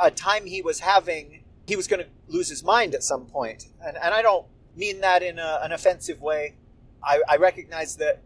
a 0.00 0.10
time 0.10 0.46
he 0.46 0.60
was 0.60 0.80
having, 0.80 1.44
he 1.68 1.76
was 1.76 1.86
going 1.86 2.04
to 2.04 2.08
lose 2.26 2.48
his 2.48 2.64
mind 2.64 2.92
at 2.92 3.04
some 3.04 3.24
point. 3.24 3.68
And, 3.80 3.96
and 3.96 4.12
I 4.12 4.20
don't 4.20 4.46
mean 4.76 5.00
that 5.02 5.22
in 5.22 5.38
a, 5.38 5.60
an 5.62 5.70
offensive 5.70 6.20
way. 6.20 6.56
I, 7.04 7.20
I 7.28 7.36
recognize 7.36 7.96
that 7.98 8.20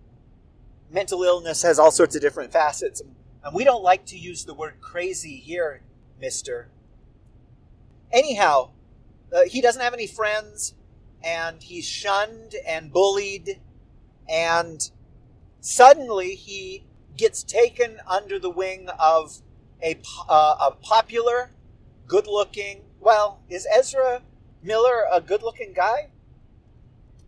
mental 0.90 1.22
illness 1.22 1.60
has 1.62 1.78
all 1.78 1.90
sorts 1.90 2.16
of 2.16 2.22
different 2.22 2.50
facets. 2.50 3.02
And 3.44 3.54
we 3.54 3.62
don't 3.62 3.82
like 3.82 4.06
to 4.06 4.18
use 4.18 4.46
the 4.46 4.54
word 4.54 4.80
crazy 4.80 5.36
here, 5.36 5.82
mister. 6.18 6.68
Anyhow, 8.10 8.70
uh, 9.30 9.42
he 9.46 9.60
doesn't 9.60 9.82
have 9.82 9.92
any 9.92 10.06
friends, 10.06 10.74
and 11.22 11.62
he's 11.62 11.84
shunned 11.84 12.54
and 12.66 12.90
bullied, 12.90 13.60
and 14.28 14.90
suddenly 15.60 16.34
he 16.34 16.84
gets 17.16 17.42
taken 17.42 17.98
under 18.06 18.38
the 18.38 18.50
wing 18.50 18.88
of 18.98 19.38
a, 19.82 19.98
uh, 20.28 20.56
a 20.60 20.70
popular, 20.82 21.50
good 22.06 22.26
looking, 22.26 22.82
well, 23.00 23.40
is 23.48 23.66
Ezra 23.72 24.22
Miller 24.62 25.04
a 25.12 25.20
good 25.20 25.42
looking 25.42 25.72
guy? 25.72 26.08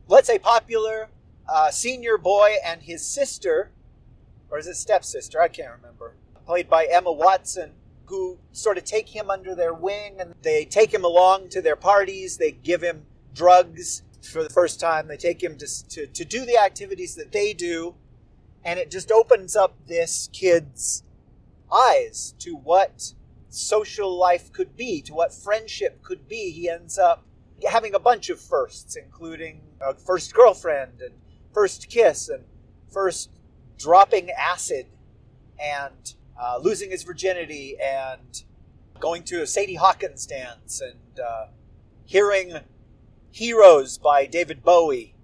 Let's 0.08 0.26
say 0.26 0.38
popular, 0.38 1.08
uh, 1.48 1.70
senior 1.70 2.18
boy 2.18 2.56
and 2.64 2.82
his 2.82 3.04
sister, 3.04 3.70
or 4.50 4.58
is 4.58 4.66
it 4.66 4.74
stepsister? 4.74 5.40
I 5.40 5.48
can't 5.48 5.72
remember. 5.76 6.14
Played 6.46 6.68
by 6.68 6.86
Emma 6.86 7.12
Watson, 7.12 7.72
who 8.06 8.38
sort 8.52 8.78
of 8.78 8.84
take 8.84 9.08
him 9.08 9.30
under 9.30 9.54
their 9.54 9.74
wing 9.74 10.16
and 10.18 10.34
they 10.42 10.64
take 10.64 10.92
him 10.92 11.04
along 11.04 11.50
to 11.50 11.60
their 11.60 11.76
parties. 11.76 12.38
They 12.38 12.52
give 12.52 12.82
him 12.82 13.04
drugs 13.34 14.02
for 14.22 14.42
the 14.42 14.50
first 14.50 14.80
time. 14.80 15.08
They 15.08 15.16
take 15.16 15.42
him 15.42 15.58
to, 15.58 15.88
to, 15.88 16.06
to 16.06 16.24
do 16.24 16.46
the 16.46 16.58
activities 16.58 17.14
that 17.16 17.32
they 17.32 17.52
do. 17.52 17.94
And 18.64 18.78
it 18.78 18.90
just 18.90 19.10
opens 19.10 19.56
up 19.56 19.74
this 19.86 20.28
kid's 20.32 21.02
eyes 21.72 22.34
to 22.40 22.54
what 22.54 23.12
social 23.48 24.16
life 24.16 24.52
could 24.52 24.76
be, 24.76 25.00
to 25.02 25.14
what 25.14 25.32
friendship 25.32 26.02
could 26.02 26.28
be. 26.28 26.50
He 26.50 26.68
ends 26.68 26.98
up 26.98 27.24
having 27.68 27.94
a 27.94 27.98
bunch 27.98 28.30
of 28.30 28.40
firsts, 28.40 28.96
including 28.96 29.62
a 29.80 29.94
first 29.94 30.34
girlfriend 30.34 31.00
and 31.00 31.14
first 31.52 31.88
kiss 31.88 32.28
and 32.28 32.44
first 32.90 33.30
dropping 33.78 34.30
acid 34.30 34.86
and 35.58 36.14
uh, 36.40 36.58
losing 36.60 36.90
his 36.90 37.02
virginity 37.02 37.76
and 37.82 38.42
going 39.00 39.22
to 39.24 39.42
a 39.42 39.46
Sadie 39.46 39.76
Hawkins 39.76 40.26
dance 40.26 40.80
and 40.80 41.20
uh, 41.20 41.46
hearing 42.04 42.60
Heroes 43.30 43.98
by 43.98 44.26
David 44.26 44.62
Bowie 44.64 45.14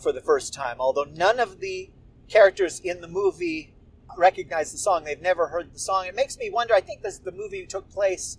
for 0.00 0.12
the 0.12 0.20
first 0.20 0.54
time. 0.54 0.76
Although 0.80 1.04
none 1.04 1.38
of 1.38 1.60
the 1.60 1.90
characters 2.30 2.80
in 2.80 3.00
the 3.00 3.08
movie 3.08 3.74
recognize 4.16 4.72
the 4.72 4.78
song, 4.78 5.04
they've 5.04 5.20
never 5.20 5.48
heard 5.48 5.72
the 5.72 5.78
song. 5.78 6.06
It 6.06 6.14
makes 6.14 6.38
me 6.38 6.48
wonder. 6.50 6.74
I 6.74 6.80
think 6.80 7.02
this 7.02 7.18
the 7.18 7.32
movie 7.32 7.66
took 7.66 7.90
place 7.90 8.38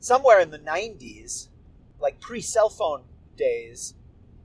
somewhere 0.00 0.40
in 0.40 0.50
the 0.50 0.58
'90s, 0.58 1.48
like 2.00 2.20
pre-cell 2.20 2.70
phone 2.70 3.02
days, 3.36 3.94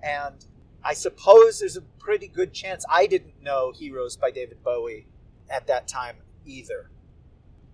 and 0.03 0.45
I 0.83 0.93
suppose 0.93 1.59
there's 1.59 1.77
a 1.77 1.81
pretty 1.81 2.27
good 2.27 2.53
chance 2.53 2.85
I 2.89 3.07
didn't 3.07 3.41
know 3.41 3.71
Heroes 3.71 4.17
by 4.17 4.31
David 4.31 4.63
Bowie 4.63 5.07
at 5.49 5.67
that 5.67 5.87
time 5.87 6.17
either. 6.45 6.89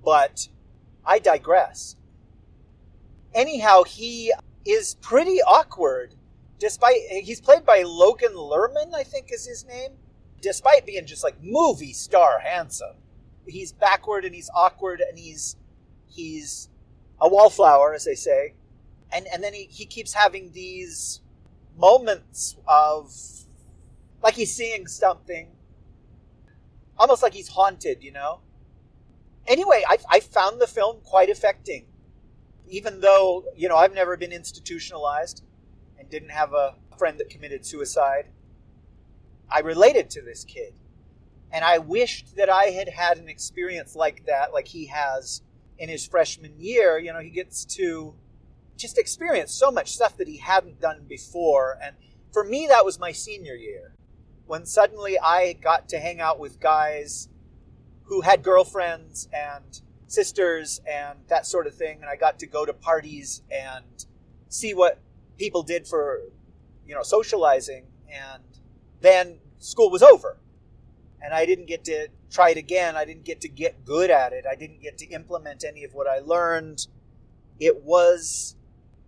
But 0.03 0.47
I 1.05 1.19
digress. 1.19 1.95
Anyhow, 3.33 3.83
he 3.83 4.33
is 4.65 4.95
pretty 4.95 5.41
awkward. 5.41 6.15
Despite 6.59 7.01
he's 7.09 7.41
played 7.41 7.65
by 7.65 7.81
Logan 7.81 8.33
Lerman, 8.33 8.93
I 8.93 9.03
think 9.03 9.31
is 9.31 9.45
his 9.45 9.65
name. 9.65 9.91
Despite 10.41 10.85
being 10.85 11.05
just 11.05 11.23
like 11.23 11.35
movie 11.41 11.93
star 11.93 12.39
handsome, 12.39 12.95
he's 13.45 13.71
backward 13.71 14.25
and 14.25 14.33
he's 14.33 14.49
awkward 14.55 15.01
and 15.01 15.17
he's 15.17 15.55
he's 16.07 16.69
a 17.19 17.27
wallflower, 17.29 17.93
as 17.93 18.05
they 18.05 18.15
say. 18.15 18.55
And 19.11 19.27
and 19.31 19.43
then 19.43 19.53
he, 19.53 19.67
he 19.69 19.85
keeps 19.85 20.13
having 20.13 20.51
these 20.51 21.21
moments 21.77 22.57
of 22.67 23.13
like 24.23 24.35
he's 24.35 24.53
seeing 24.53 24.87
something, 24.87 25.47
almost 26.97 27.23
like 27.23 27.33
he's 27.33 27.49
haunted, 27.49 28.03
you 28.03 28.11
know. 28.11 28.39
Anyway, 29.47 29.83
I, 29.87 29.97
I 30.09 30.19
found 30.19 30.61
the 30.61 30.67
film 30.67 30.97
quite 31.03 31.29
affecting, 31.29 31.85
even 32.67 33.01
though 33.01 33.45
you 33.55 33.67
know 33.67 33.75
I've 33.75 33.93
never 33.93 34.17
been 34.17 34.31
institutionalized 34.31 35.43
and 35.99 36.09
didn't 36.09 36.29
have 36.29 36.53
a 36.53 36.75
friend 36.97 37.19
that 37.19 37.29
committed 37.29 37.65
suicide. 37.65 38.27
I 39.51 39.59
related 39.59 40.09
to 40.11 40.21
this 40.21 40.43
kid, 40.43 40.73
and 41.51 41.65
I 41.65 41.77
wished 41.77 42.35
that 42.37 42.49
I 42.49 42.65
had 42.65 42.89
had 42.89 43.17
an 43.17 43.27
experience 43.27 43.95
like 43.95 44.25
that, 44.25 44.53
like 44.53 44.67
he 44.67 44.85
has 44.87 45.41
in 45.77 45.89
his 45.89 46.07
freshman 46.07 46.53
year. 46.57 46.97
You 46.97 47.13
know, 47.13 47.19
he 47.19 47.29
gets 47.29 47.65
to 47.65 48.13
just 48.77 48.97
experience 48.97 49.51
so 49.51 49.71
much 49.71 49.91
stuff 49.93 50.17
that 50.17 50.27
he 50.27 50.37
hadn't 50.37 50.79
done 50.79 51.05
before, 51.07 51.77
and 51.83 51.95
for 52.31 52.43
me, 52.43 52.67
that 52.67 52.85
was 52.85 52.99
my 52.99 53.11
senior 53.11 53.55
year 53.55 53.93
when 54.47 54.65
suddenly 54.65 55.17
I 55.19 55.53
got 55.53 55.87
to 55.89 55.99
hang 55.99 56.19
out 56.19 56.39
with 56.39 56.59
guys 56.59 57.29
who 58.03 58.21
had 58.21 58.43
girlfriends 58.43 59.29
and 59.33 59.81
sisters 60.07 60.81
and 60.85 61.19
that 61.27 61.45
sort 61.45 61.67
of 61.67 61.73
thing, 61.73 61.99
and 62.01 62.09
I 62.09 62.17
got 62.17 62.39
to 62.39 62.47
go 62.47 62.65
to 62.65 62.73
parties 62.73 63.41
and 63.49 64.05
see 64.49 64.73
what 64.73 64.99
people 65.37 65.63
did 65.63 65.87
for, 65.87 66.21
you 66.85 66.93
know, 66.93 67.03
socializing, 67.03 67.85
and 68.09 68.43
then 69.01 69.39
school 69.59 69.89
was 69.89 70.01
over. 70.01 70.37
And 71.23 71.33
I 71.33 71.45
didn't 71.45 71.67
get 71.67 71.83
to 71.85 72.07
try 72.31 72.49
it 72.49 72.57
again. 72.57 72.95
I 72.95 73.05
didn't 73.05 73.25
get 73.25 73.41
to 73.41 73.49
get 73.49 73.85
good 73.85 74.09
at 74.09 74.33
it. 74.33 74.45
I 74.49 74.55
didn't 74.55 74.81
get 74.81 74.97
to 74.99 75.05
implement 75.07 75.63
any 75.63 75.83
of 75.83 75.93
what 75.93 76.07
I 76.07 76.19
learned. 76.19 76.87
It 77.59 77.83
was 77.83 78.55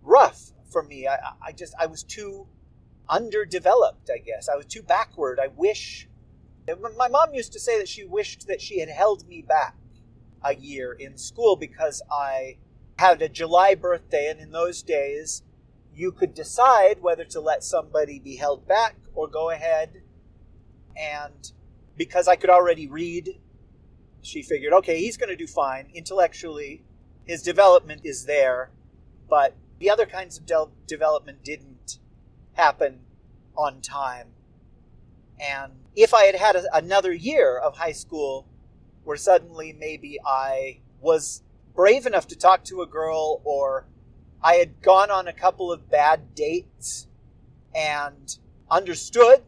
rough 0.02 0.52
for 0.70 0.82
me. 0.82 1.08
I, 1.08 1.16
I 1.42 1.52
just, 1.52 1.74
I 1.78 1.86
was 1.86 2.04
too 2.04 2.46
underdeveloped, 3.08 4.10
I 4.14 4.18
guess. 4.18 4.48
I 4.48 4.56
was 4.56 4.66
too 4.66 4.82
backward. 4.82 5.40
I 5.42 5.48
wish. 5.48 6.08
My 6.98 7.08
mom 7.08 7.34
used 7.34 7.52
to 7.52 7.60
say 7.60 7.78
that 7.78 7.88
she 7.88 8.04
wished 8.04 8.46
that 8.46 8.60
she 8.60 8.80
had 8.80 8.88
held 8.88 9.26
me 9.28 9.42
back 9.42 9.76
a 10.42 10.54
year 10.54 10.92
in 10.92 11.18
school 11.18 11.56
because 11.56 12.00
I 12.10 12.58
had 12.98 13.20
a 13.22 13.28
July 13.28 13.74
birthday, 13.74 14.28
and 14.30 14.40
in 14.40 14.52
those 14.52 14.82
days, 14.82 15.42
you 15.96 16.12
could 16.12 16.34
decide 16.34 17.00
whether 17.00 17.24
to 17.24 17.40
let 17.40 17.64
somebody 17.64 18.18
be 18.18 18.36
held 18.36 18.66
back 18.66 18.96
or 19.14 19.28
go 19.28 19.50
ahead. 19.50 20.02
And 20.96 21.50
because 21.96 22.28
I 22.28 22.36
could 22.36 22.50
already 22.50 22.86
read, 22.86 23.40
she 24.22 24.42
figured, 24.42 24.72
okay, 24.72 24.98
he's 24.98 25.16
going 25.16 25.28
to 25.28 25.36
do 25.36 25.46
fine 25.46 25.88
intellectually. 25.94 26.84
His 27.24 27.42
development 27.42 28.02
is 28.04 28.26
there, 28.26 28.70
but 29.28 29.56
the 29.78 29.90
other 29.90 30.06
kinds 30.06 30.38
of 30.38 30.46
de- 30.46 30.68
development 30.86 31.44
didn't 31.44 31.98
happen 32.54 33.00
on 33.56 33.80
time. 33.80 34.28
And 35.40 35.72
if 35.94 36.14
I 36.14 36.24
had 36.24 36.34
had 36.34 36.56
a, 36.56 36.76
another 36.76 37.12
year 37.12 37.58
of 37.58 37.76
high 37.76 37.92
school 37.92 38.46
where 39.04 39.16
suddenly 39.16 39.72
maybe 39.72 40.18
I 40.24 40.80
was 41.00 41.42
brave 41.74 42.06
enough 42.06 42.26
to 42.28 42.36
talk 42.36 42.64
to 42.64 42.82
a 42.82 42.86
girl 42.86 43.42
or 43.44 43.86
I 44.44 44.56
had 44.56 44.82
gone 44.82 45.10
on 45.10 45.26
a 45.26 45.32
couple 45.32 45.72
of 45.72 45.90
bad 45.90 46.34
dates 46.34 47.08
and 47.74 48.36
understood 48.70 49.42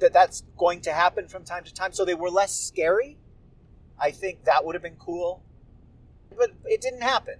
that 0.00 0.12
that's 0.12 0.42
going 0.58 0.82
to 0.82 0.92
happen 0.92 1.28
from 1.28 1.44
time 1.44 1.64
to 1.64 1.72
time 1.72 1.94
so 1.94 2.04
they 2.04 2.14
were 2.14 2.28
less 2.28 2.54
scary, 2.54 3.16
I 3.98 4.10
think 4.10 4.44
that 4.44 4.62
would 4.62 4.74
have 4.74 4.82
been 4.82 4.96
cool. 4.96 5.42
But 6.36 6.50
it 6.66 6.82
didn't 6.82 7.02
happen. 7.02 7.36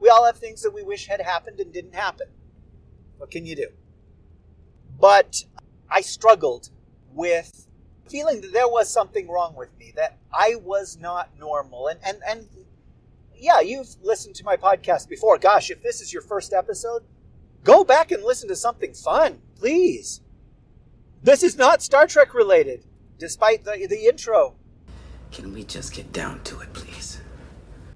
We 0.00 0.08
all 0.08 0.24
have 0.24 0.38
things 0.38 0.62
that 0.62 0.70
we 0.70 0.82
wish 0.82 1.06
had 1.06 1.20
happened 1.20 1.60
and 1.60 1.70
didn't 1.70 1.94
happen. 1.94 2.28
What 3.18 3.30
can 3.30 3.44
you 3.44 3.54
do? 3.54 3.68
But 4.98 5.44
I 5.90 6.00
struggled 6.00 6.70
with 7.12 7.66
feeling 8.08 8.40
that 8.40 8.54
there 8.54 8.68
was 8.68 8.90
something 8.90 9.28
wrong 9.28 9.54
with 9.54 9.76
me, 9.78 9.92
that 9.96 10.16
I 10.32 10.54
was 10.54 10.96
not 10.98 11.28
normal. 11.38 11.88
And, 11.88 12.00
and, 12.02 12.22
and 12.26 12.48
yeah, 13.40 13.60
you've 13.60 13.96
listened 14.02 14.34
to 14.36 14.44
my 14.44 14.56
podcast 14.56 15.08
before. 15.08 15.38
Gosh, 15.38 15.70
if 15.70 15.82
this 15.82 16.00
is 16.00 16.12
your 16.12 16.22
first 16.22 16.52
episode, 16.52 17.02
go 17.64 17.84
back 17.84 18.10
and 18.10 18.22
listen 18.22 18.48
to 18.48 18.56
something 18.56 18.94
fun, 18.94 19.40
please. 19.56 20.20
This 21.22 21.42
is 21.42 21.56
not 21.56 21.82
Star 21.82 22.06
Trek 22.06 22.34
related, 22.34 22.84
despite 23.18 23.64
the, 23.64 23.86
the 23.88 24.06
intro. 24.06 24.54
Can 25.30 25.52
we 25.52 25.64
just 25.64 25.92
get 25.92 26.12
down 26.12 26.42
to 26.44 26.60
it, 26.60 26.72
please? 26.72 27.20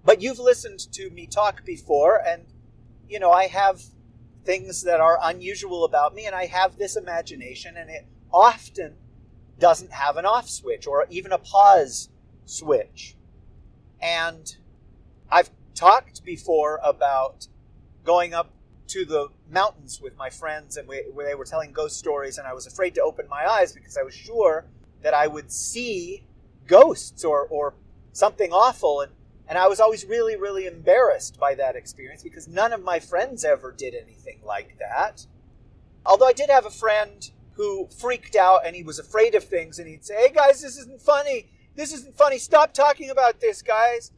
But 0.04 0.20
you've 0.20 0.40
listened 0.40 0.80
to 0.92 1.11
me 1.11 1.26
talk 1.26 1.64
before, 1.64 2.20
and, 2.26 2.44
you 3.08 3.20
know, 3.20 3.30
I 3.30 3.46
have 3.46 3.80
things 4.44 4.82
that 4.82 5.00
are 5.00 5.18
unusual 5.22 5.84
about 5.84 6.14
me, 6.14 6.26
and 6.26 6.34
I 6.34 6.46
have 6.46 6.76
this 6.76 6.96
imagination, 6.96 7.76
and 7.76 7.88
it 7.88 8.06
often 8.32 8.96
doesn't 9.58 9.92
have 9.92 10.16
an 10.16 10.26
off 10.26 10.49
switch 10.49 10.87
or 10.87 11.06
even 11.11 11.30
a 11.30 11.38
pause 11.38 12.08
switch. 12.44 13.14
And 14.00 14.56
I've 15.32 15.50
talked 15.74 16.24
before 16.24 16.78
about 16.84 17.49
going 18.04 18.34
up 18.34 18.50
to 18.88 19.06
the 19.06 19.28
mountains 19.50 19.99
with 19.99 20.14
my 20.18 20.28
friends, 20.28 20.76
and 20.76 20.86
we, 20.86 21.04
where 21.10 21.26
they 21.26 21.34
were 21.34 21.47
telling 21.47 21.73
ghost 21.73 21.97
stories, 21.97 22.36
and 22.36 22.47
I 22.47 22.52
was 22.52 22.66
afraid 22.66 22.95
to 22.97 23.02
open 23.02 23.26
my 23.30 23.50
eyes 23.50 23.73
because 23.73 23.97
I 23.97 24.02
was 24.02 24.14
sure 24.14 24.66
that 25.00 25.14
I 25.14 25.26
would 25.26 25.50
see 25.50 26.26
ghosts 26.66 27.25
or, 27.25 27.47
or 27.47 27.75
something 28.12 28.52
awful. 28.52 29.00
And, 29.00 29.12
and 29.49 29.56
I 29.56 29.68
was 29.68 29.80
always 29.80 30.04
really, 30.04 30.36
really 30.36 30.66
embarrassed 30.66 31.40
by 31.40 31.54
that 31.54 31.76
experience 31.76 32.23
because 32.23 32.47
none 32.47 32.75
of 32.75 32.82
my 32.82 33.00
friends 33.00 33.42
ever 33.42 33.73
did 33.73 33.95
anything 33.95 34.40
like 34.45 34.76
that. 34.78 35.26
Although 36.04 36.26
I 36.26 36.34
did 36.34 36.50
have 36.50 36.66
a 36.66 36.71
friend 36.71 37.30
who 37.54 37.88
freaked 37.99 38.36
out 38.36 38.66
and 38.66 38.76
he 38.76 38.82
was 38.82 38.99
afraid 38.99 39.34
of 39.34 39.45
things, 39.45 39.78
and 39.78 39.88
he'd 39.88 40.04
say, 40.04 40.14
Hey 40.16 40.32
guys, 40.34 40.60
this 40.60 40.76
isn't 40.76 41.00
funny. 41.00 41.49
This 41.75 41.95
isn't 41.95 42.18
funny. 42.18 42.36
Stop 42.36 42.75
talking 42.75 43.08
about 43.08 43.40
this, 43.40 43.62
guys. 43.62 44.12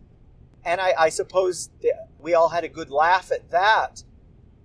And 0.64 0.80
I, 0.80 0.94
I 0.98 1.08
suppose 1.10 1.70
we 2.18 2.34
all 2.34 2.48
had 2.48 2.64
a 2.64 2.68
good 2.68 2.90
laugh 2.90 3.30
at 3.30 3.50
that. 3.50 4.02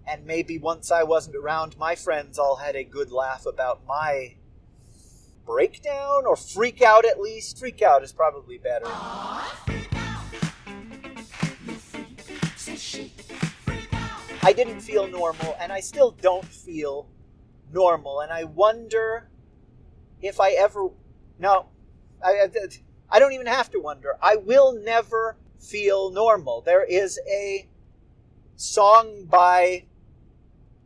And 0.07 0.25
maybe 0.25 0.57
once 0.57 0.91
I 0.91 1.03
wasn't 1.03 1.35
around, 1.35 1.77
my 1.77 1.95
friends 1.95 2.39
all 2.39 2.55
had 2.55 2.75
a 2.75 2.83
good 2.83 3.11
laugh 3.11 3.45
about 3.45 3.85
my 3.85 4.35
breakdown 5.45 6.25
or 6.25 6.35
freak 6.35 6.81
out 6.81 7.05
at 7.05 7.19
least. 7.19 7.59
Freak 7.59 7.81
out 7.81 8.03
is 8.03 8.13
probably 8.13 8.57
better. 8.57 8.85
I 14.41 14.53
didn't 14.53 14.79
feel 14.79 15.07
normal, 15.07 15.55
and 15.59 15.71
I 15.71 15.79
still 15.79 16.11
don't 16.11 16.45
feel 16.45 17.07
normal. 17.71 18.21
And 18.21 18.31
I 18.31 18.45
wonder 18.45 19.29
if 20.21 20.39
I 20.39 20.51
ever. 20.51 20.89
No, 21.37 21.67
I, 22.23 22.47
I 23.09 23.19
don't 23.19 23.33
even 23.33 23.47
have 23.47 23.69
to 23.71 23.79
wonder. 23.79 24.17
I 24.21 24.37
will 24.37 24.73
never 24.73 25.35
feel 25.59 26.11
normal. 26.11 26.61
There 26.61 26.83
is 26.83 27.19
a 27.29 27.67
song 28.55 29.25
by 29.25 29.85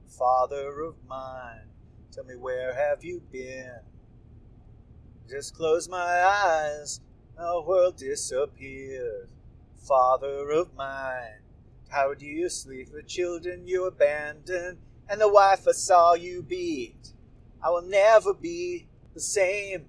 Father 0.07 0.81
of 0.81 0.95
mine. 1.07 1.67
Tell 2.11 2.23
me 2.23 2.35
where 2.35 2.73
have 2.73 3.03
you 3.03 3.21
been? 3.31 3.79
Just 5.29 5.55
close 5.55 5.87
my 5.87 5.97
eyes, 6.23 6.99
the 7.37 7.63
world 7.65 7.97
disappears. 7.97 9.27
Father 9.77 10.49
of 10.51 10.73
mine, 10.75 11.41
how 11.89 12.13
do 12.13 12.25
you 12.25 12.49
sleep? 12.49 12.89
with 12.93 13.07
children 13.07 13.67
you 13.67 13.85
abandoned, 13.85 14.77
and 15.09 15.19
the 15.19 15.27
wife 15.27 15.67
I 15.67 15.71
saw 15.71 16.13
you 16.13 16.41
beat. 16.41 17.13
I 17.61 17.69
will 17.69 17.81
never 17.81 18.33
be 18.33 18.87
the 19.13 19.19
same. 19.19 19.87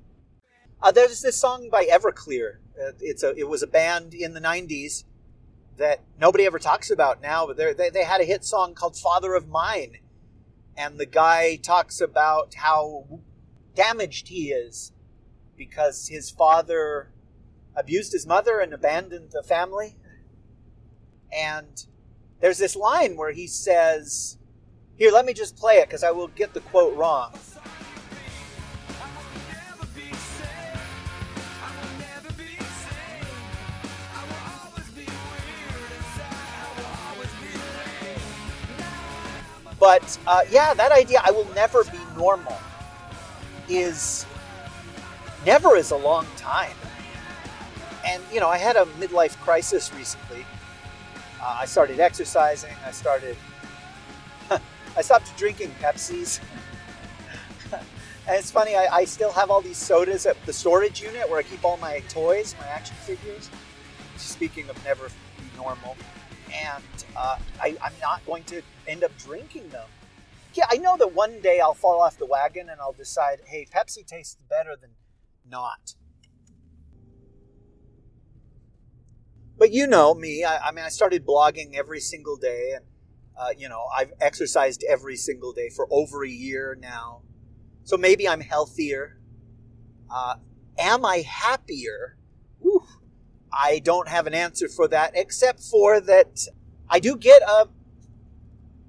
Uh, 0.82 0.90
there's 0.90 1.22
this 1.22 1.40
song 1.40 1.68
by 1.70 1.84
Everclear. 1.84 2.56
Uh, 2.80 2.92
it's 3.00 3.22
a, 3.22 3.34
it 3.36 3.48
was 3.48 3.62
a 3.62 3.66
band 3.66 4.14
in 4.14 4.34
the 4.34 4.40
90s 4.40 5.04
that 5.76 6.00
nobody 6.20 6.46
ever 6.46 6.58
talks 6.58 6.90
about 6.90 7.20
now, 7.20 7.46
but 7.46 7.56
they, 7.56 7.90
they 7.90 8.04
had 8.04 8.20
a 8.20 8.24
hit 8.24 8.44
song 8.44 8.74
called 8.74 8.96
Father 8.96 9.34
of 9.34 9.48
Mine. 9.48 9.98
And 10.76 10.98
the 10.98 11.06
guy 11.06 11.56
talks 11.56 12.00
about 12.00 12.54
how 12.54 13.20
damaged 13.74 14.28
he 14.28 14.50
is 14.50 14.92
because 15.56 16.08
his 16.08 16.30
father 16.30 17.10
abused 17.76 18.12
his 18.12 18.26
mother 18.26 18.60
and 18.60 18.72
abandoned 18.72 19.30
the 19.32 19.42
family. 19.42 19.96
And 21.32 21.84
there's 22.40 22.58
this 22.58 22.76
line 22.76 23.16
where 23.16 23.32
he 23.32 23.46
says, 23.46 24.38
Here, 24.96 25.10
let 25.10 25.26
me 25.26 25.32
just 25.32 25.56
play 25.56 25.76
it 25.76 25.88
because 25.88 26.04
I 26.04 26.10
will 26.10 26.28
get 26.28 26.54
the 26.54 26.60
quote 26.60 26.96
wrong. 26.96 27.32
But 39.84 40.18
uh, 40.26 40.40
yeah, 40.50 40.72
that 40.72 40.92
idea, 40.92 41.20
I 41.22 41.30
will 41.30 41.46
never 41.54 41.84
be 41.84 41.98
normal, 42.16 42.56
is 43.68 44.24
never 45.44 45.76
is 45.76 45.90
a 45.90 45.96
long 45.96 46.26
time. 46.38 46.72
And, 48.02 48.22
you 48.32 48.40
know, 48.40 48.48
I 48.48 48.56
had 48.56 48.76
a 48.76 48.86
midlife 48.98 49.36
crisis 49.40 49.92
recently. 49.92 50.46
Uh, 51.38 51.58
I 51.60 51.66
started 51.66 52.00
exercising. 52.00 52.72
I 52.86 52.92
started. 52.92 53.36
I 54.96 55.02
stopped 55.02 55.36
drinking 55.36 55.70
Pepsis. 55.82 56.40
and 57.72 57.82
it's 58.28 58.50
funny, 58.50 58.76
I, 58.76 58.86
I 58.90 59.04
still 59.04 59.32
have 59.32 59.50
all 59.50 59.60
these 59.60 59.76
sodas 59.76 60.24
at 60.24 60.42
the 60.46 60.52
storage 60.54 61.02
unit 61.02 61.28
where 61.28 61.38
I 61.38 61.42
keep 61.42 61.62
all 61.62 61.76
my 61.76 61.98
toys, 62.08 62.54
my 62.58 62.66
action 62.68 62.96
figures. 63.02 63.50
Speaking 64.16 64.66
of 64.70 64.82
never 64.82 65.08
be 65.08 65.56
normal. 65.58 65.94
And 66.54 67.04
uh, 67.16 67.38
I, 67.60 67.76
I'm 67.82 67.92
not 68.00 68.24
going 68.26 68.44
to 68.44 68.62
end 68.86 69.04
up 69.04 69.16
drinking 69.18 69.68
them. 69.70 69.88
Yeah, 70.54 70.64
I 70.70 70.76
know 70.76 70.96
that 70.96 71.12
one 71.12 71.40
day 71.40 71.60
I'll 71.60 71.74
fall 71.74 72.00
off 72.00 72.16
the 72.16 72.26
wagon 72.26 72.68
and 72.68 72.80
I'll 72.80 72.92
decide, 72.92 73.40
hey, 73.46 73.66
Pepsi 73.74 74.06
tastes 74.06 74.36
better 74.48 74.76
than 74.80 74.90
not. 75.48 75.94
But 79.56 79.72
you 79.72 79.86
know 79.86 80.14
me. 80.14 80.44
I, 80.44 80.68
I 80.68 80.72
mean, 80.72 80.84
I 80.84 80.88
started 80.88 81.26
blogging 81.26 81.74
every 81.74 82.00
single 82.00 82.36
day, 82.36 82.72
and 82.74 82.84
uh, 83.36 83.50
you 83.56 83.68
know, 83.68 83.84
I've 83.96 84.12
exercised 84.20 84.84
every 84.88 85.16
single 85.16 85.52
day 85.52 85.70
for 85.70 85.86
over 85.90 86.24
a 86.24 86.28
year 86.28 86.76
now. 86.80 87.22
So 87.84 87.96
maybe 87.96 88.28
I'm 88.28 88.40
healthier. 88.40 89.18
Uh, 90.10 90.36
am 90.78 91.04
I 91.04 91.18
happier? 91.18 92.16
I 93.56 93.78
don't 93.78 94.08
have 94.08 94.26
an 94.26 94.34
answer 94.34 94.68
for 94.68 94.88
that, 94.88 95.12
except 95.14 95.60
for 95.60 96.00
that 96.00 96.46
I 96.88 96.98
do 96.98 97.16
get 97.16 97.42
a 97.42 97.68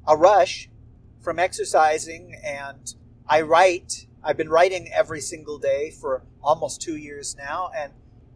a 0.08 0.16
rush 0.16 0.70
from 1.20 1.40
exercising, 1.40 2.36
and 2.44 2.94
I 3.28 3.42
write. 3.42 4.08
I've 4.24 4.38
been 4.38 4.50
writing 4.50 4.90
every 4.92 5.22
single 5.22 5.60
day 5.60 5.92
for 5.92 6.24
almost 6.44 6.82
two 6.82 6.96
years 6.96 7.36
now, 7.38 7.70
and 7.76 7.94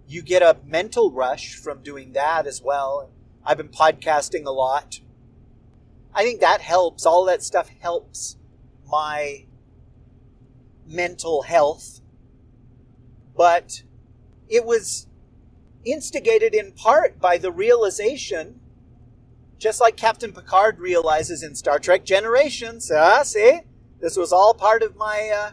you 0.08 0.22
get 0.22 0.42
a 0.42 0.58
mental 0.66 1.12
rush 1.12 1.56
from 1.56 1.84
doing 1.84 2.14
that 2.14 2.48
as 2.48 2.62
well. 2.62 3.12
I've 3.44 3.58
been 3.58 3.70
podcasting 3.70 4.46
a 4.46 4.52
lot. 4.52 5.00
I 6.14 6.24
think 6.24 6.42
that 6.42 6.62
helps. 6.62 7.06
All 7.06 7.26
that 7.26 7.44
stuff 7.44 7.70
helps 7.80 8.38
my 8.88 9.46
mental 10.86 11.44
health. 11.44 12.02
But 13.38 13.84
it 14.48 14.66
was 14.66 15.08
instigated 15.86 16.54
in 16.54 16.72
part 16.72 17.20
by 17.20 17.38
the 17.38 17.52
realization, 17.52 18.60
just 19.58 19.82
like 19.82 19.98
Captain 19.98 20.32
Picard 20.32 20.80
realizes 20.80 21.44
in 21.44 21.56
Star 21.56 21.80
Trek 21.80 22.06
Generations. 22.06 22.92
Ah, 22.92 23.24
see? 23.24 23.62
This 24.00 24.16
was 24.16 24.32
all 24.32 24.54
part 24.54 24.82
of 24.82 24.96
my 24.96 25.30
uh, 25.30 25.52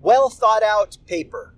well 0.00 0.28
thought 0.28 0.62
out 0.62 0.98
paper. 1.06 1.54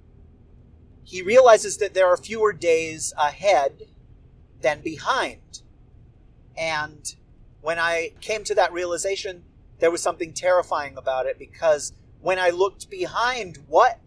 He 1.04 1.22
realizes 1.22 1.78
that 1.78 1.94
there 1.94 2.06
are 2.06 2.16
fewer 2.16 2.52
days 2.52 3.12
ahead 3.18 3.82
than 4.60 4.80
behind. 4.80 5.62
And 6.56 7.14
when 7.60 7.78
I 7.78 8.12
came 8.20 8.44
to 8.44 8.54
that 8.54 8.72
realization, 8.72 9.44
there 9.80 9.90
was 9.90 10.02
something 10.02 10.32
terrifying 10.32 10.96
about 10.96 11.26
it 11.26 11.38
because 11.38 11.92
when 12.20 12.38
I 12.38 12.50
looked 12.50 12.90
behind, 12.90 13.58
what 13.66 13.98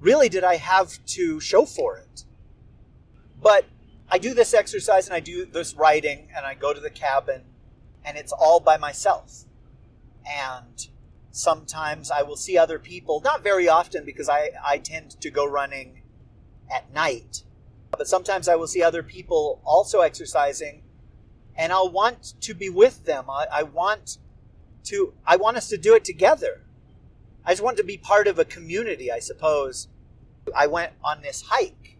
really 0.00 0.28
did 0.28 0.44
I 0.44 0.56
have 0.56 1.04
to 1.06 1.40
show 1.40 1.66
for 1.66 1.98
it? 1.98 2.24
But 3.42 3.66
I 4.08 4.18
do 4.18 4.34
this 4.34 4.54
exercise 4.54 5.06
and 5.06 5.14
I 5.14 5.20
do 5.20 5.44
this 5.46 5.74
writing 5.74 6.28
and 6.34 6.46
I 6.46 6.54
go 6.54 6.72
to 6.72 6.80
the 6.80 6.90
cabin 6.90 7.42
and 8.04 8.16
it's 8.16 8.32
all 8.32 8.60
by 8.60 8.76
myself. 8.76 9.44
And 10.24 10.86
sometimes 11.30 12.10
I 12.10 12.22
will 12.22 12.36
see 12.36 12.56
other 12.56 12.78
people, 12.78 13.20
not 13.20 13.42
very 13.42 13.68
often 13.68 14.04
because 14.04 14.28
I, 14.28 14.50
I 14.64 14.78
tend 14.78 15.20
to 15.20 15.30
go 15.30 15.46
running 15.46 16.02
at 16.72 16.92
night, 16.92 17.42
but 17.90 18.08
sometimes 18.08 18.48
I 18.48 18.56
will 18.56 18.66
see 18.66 18.82
other 18.82 19.02
people 19.02 19.60
also 19.64 20.00
exercising 20.00 20.82
and 21.56 21.72
I'll 21.72 21.90
want 21.90 22.34
to 22.40 22.54
be 22.54 22.68
with 22.68 23.04
them. 23.04 23.30
I, 23.30 23.46
I 23.52 23.62
want 23.64 24.18
to, 24.84 25.14
I 25.26 25.36
want 25.36 25.56
us 25.56 25.68
to 25.68 25.78
do 25.78 25.94
it 25.94 26.04
together. 26.04 26.62
I 27.44 27.52
just 27.52 27.62
want 27.62 27.76
to 27.78 27.84
be 27.84 27.96
part 27.96 28.26
of 28.26 28.38
a 28.38 28.44
community, 28.44 29.10
I 29.10 29.20
suppose. 29.20 29.88
I 30.54 30.66
went 30.66 30.92
on 31.02 31.22
this 31.22 31.42
hike. 31.42 31.95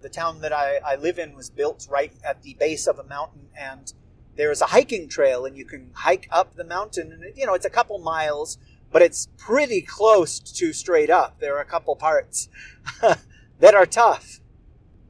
The 0.00 0.08
town 0.08 0.40
that 0.40 0.52
I, 0.52 0.78
I 0.78 0.96
live 0.96 1.18
in 1.18 1.34
was 1.34 1.50
built 1.50 1.86
right 1.90 2.12
at 2.24 2.42
the 2.42 2.54
base 2.54 2.86
of 2.86 2.98
a 2.98 3.04
mountain, 3.04 3.48
and 3.58 3.92
there 4.36 4.50
is 4.50 4.62
a 4.62 4.66
hiking 4.66 5.08
trail, 5.08 5.44
and 5.44 5.56
you 5.56 5.64
can 5.64 5.90
hike 5.94 6.26
up 6.30 6.54
the 6.54 6.64
mountain. 6.64 7.12
And, 7.12 7.36
you 7.36 7.46
know, 7.46 7.54
it's 7.54 7.66
a 7.66 7.70
couple 7.70 7.98
miles, 7.98 8.58
but 8.90 9.02
it's 9.02 9.28
pretty 9.36 9.82
close 9.82 10.38
to 10.38 10.72
straight 10.72 11.10
up. 11.10 11.40
There 11.40 11.56
are 11.56 11.60
a 11.60 11.66
couple 11.66 11.94
parts 11.96 12.48
that 13.60 13.74
are 13.74 13.86
tough. 13.86 14.40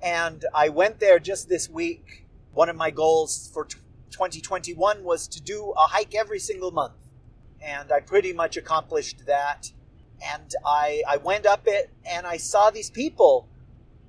And 0.03 0.44
I 0.55 0.68
went 0.68 0.98
there 0.98 1.18
just 1.18 1.48
this 1.48 1.68
week. 1.68 2.26
One 2.53 2.68
of 2.68 2.76
my 2.76 2.90
goals 2.90 3.50
for 3.53 3.66
2021 4.11 5.05
was 5.05 5.29
to 5.29 5.40
do 5.40 5.72
a 5.76 5.83
hike 5.83 6.14
every 6.14 6.38
single 6.38 6.70
month. 6.70 6.94
And 7.62 7.92
I 7.92 8.00
pretty 8.00 8.33
much 8.33 8.57
accomplished 8.57 9.26
that. 9.26 9.70
And 10.22 10.50
I, 10.64 11.03
I 11.09 11.18
went 11.18 11.46
up 11.46 11.62
it 11.66 11.90
and 12.05 12.26
I 12.26 12.37
saw 12.37 12.70
these 12.70 12.90
people 12.90 13.48